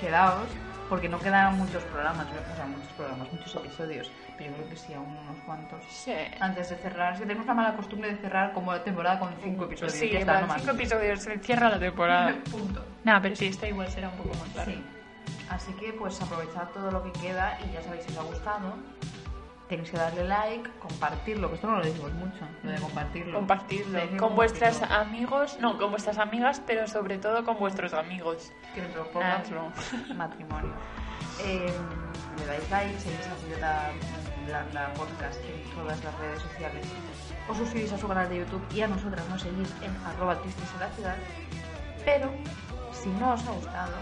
quedaos, 0.00 0.48
porque 0.88 1.08
no 1.08 1.18
quedan 1.18 1.56
muchos 1.58 1.82
programas, 1.84 2.26
o 2.26 2.56
sea, 2.56 2.66
muchos 2.66 2.92
programas, 2.92 3.32
muchos 3.32 3.54
episodios, 3.56 4.10
pero 4.38 4.50
yo 4.50 4.56
creo 4.56 4.68
que 4.70 4.76
sí, 4.76 4.94
aún 4.94 5.16
unos 5.16 5.38
cuantos. 5.44 5.80
Sí. 5.88 6.14
Antes 6.40 6.70
de 6.70 6.76
cerrar, 6.76 7.14
es 7.14 7.20
que 7.20 7.26
tenemos 7.26 7.46
la 7.46 7.54
mala 7.54 7.74
costumbre 7.76 8.10
de 8.12 8.16
cerrar 8.18 8.52
como 8.52 8.72
la 8.72 8.82
temporada 8.84 9.18
con 9.18 9.34
cinco 9.42 9.64
episodios. 9.64 9.94
Sí, 9.94 10.10
ya 10.10 10.20
está, 10.20 10.34
en 10.34 10.40
no 10.42 10.46
plan, 10.46 10.48
más. 10.48 10.62
cinco 10.62 10.74
episodios 10.76 11.20
se 11.20 11.38
cierra 11.38 11.68
la 11.70 11.78
temporada. 11.78 12.34
Punto. 12.50 12.84
Nada, 13.04 13.20
pero 13.22 13.36
sí, 13.36 13.46
esta 13.46 13.68
igual 13.68 13.88
será 13.88 14.08
un 14.08 14.16
poco 14.16 14.30
más 14.36 14.54
larga. 14.54 14.72
Sí. 14.72 14.84
Así 15.48 15.72
que 15.74 15.92
pues 15.92 16.20
aprovechad 16.20 16.68
todo 16.74 16.90
lo 16.90 17.02
que 17.04 17.12
queda 17.20 17.58
y 17.64 17.72
ya 17.72 17.82
sabéis 17.82 18.04
si 18.04 18.12
os 18.12 18.18
ha 18.18 18.22
gustado. 18.22 18.74
Tenéis 19.68 19.90
que 19.90 19.96
darle 19.96 20.24
like, 20.24 20.70
compartirlo, 20.78 21.48
que 21.48 21.56
esto 21.56 21.66
no 21.66 21.78
lo 21.78 21.84
decimos 21.84 22.12
mucho, 22.14 22.46
lo 22.62 22.70
de 22.70 22.78
compartirlo. 22.78 23.34
Compartirlo 23.34 24.00
con 24.16 24.36
vuestros 24.36 24.80
amigos, 24.82 25.58
no, 25.60 25.76
con 25.76 25.90
vuestras 25.90 26.18
amigas, 26.18 26.62
pero 26.64 26.86
sobre 26.86 27.18
todo 27.18 27.44
con 27.44 27.58
vuestros 27.58 27.92
amigos. 27.92 28.52
que 28.74 28.82
poco 28.82 29.20
es 29.20 29.50
broma. 29.50 29.72
matrimonio. 30.14 30.72
Eh, 31.44 31.72
le 32.38 32.46
dais 32.46 32.70
like, 32.70 33.00
seguís 33.00 33.26
a 33.62 33.90
la, 34.48 34.64
la 34.72 34.94
podcast 34.94 35.40
en 35.44 35.74
todas 35.74 36.02
las 36.04 36.18
redes 36.20 36.42
sociales. 36.42 36.86
Os 37.48 37.56
suscribís 37.56 37.92
a 37.92 37.98
su 37.98 38.06
canal 38.06 38.28
de 38.28 38.38
YouTube 38.38 38.64
y 38.72 38.82
a 38.82 38.86
nosotras 38.88 39.28
nos 39.28 39.42
seguís 39.42 39.74
en 39.82 39.94
arroba 40.06 40.40
tristes 40.40 40.70
en 40.74 40.80
la 40.80 40.90
ciudad. 40.90 41.16
Pero 42.04 42.30
si 42.92 43.08
no 43.08 43.32
os 43.32 43.44
ha 43.46 43.50
gustado, 43.50 43.96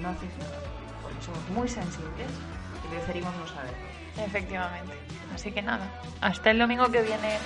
no 0.00 0.08
hacéis 0.08 0.32
nada, 0.38 0.58
porque 1.02 1.22
somos 1.22 1.50
muy 1.50 1.68
sensibles 1.68 2.30
y 2.84 2.88
preferimos 2.88 3.36
no 3.36 3.46
saberlo. 3.46 3.89
Efectivamente. 4.24 4.92
Así 5.34 5.52
que 5.52 5.62
nada, 5.62 5.88
hasta 6.20 6.50
el 6.50 6.58
domingo 6.58 6.90
que 6.90 7.02
viene. 7.02 7.38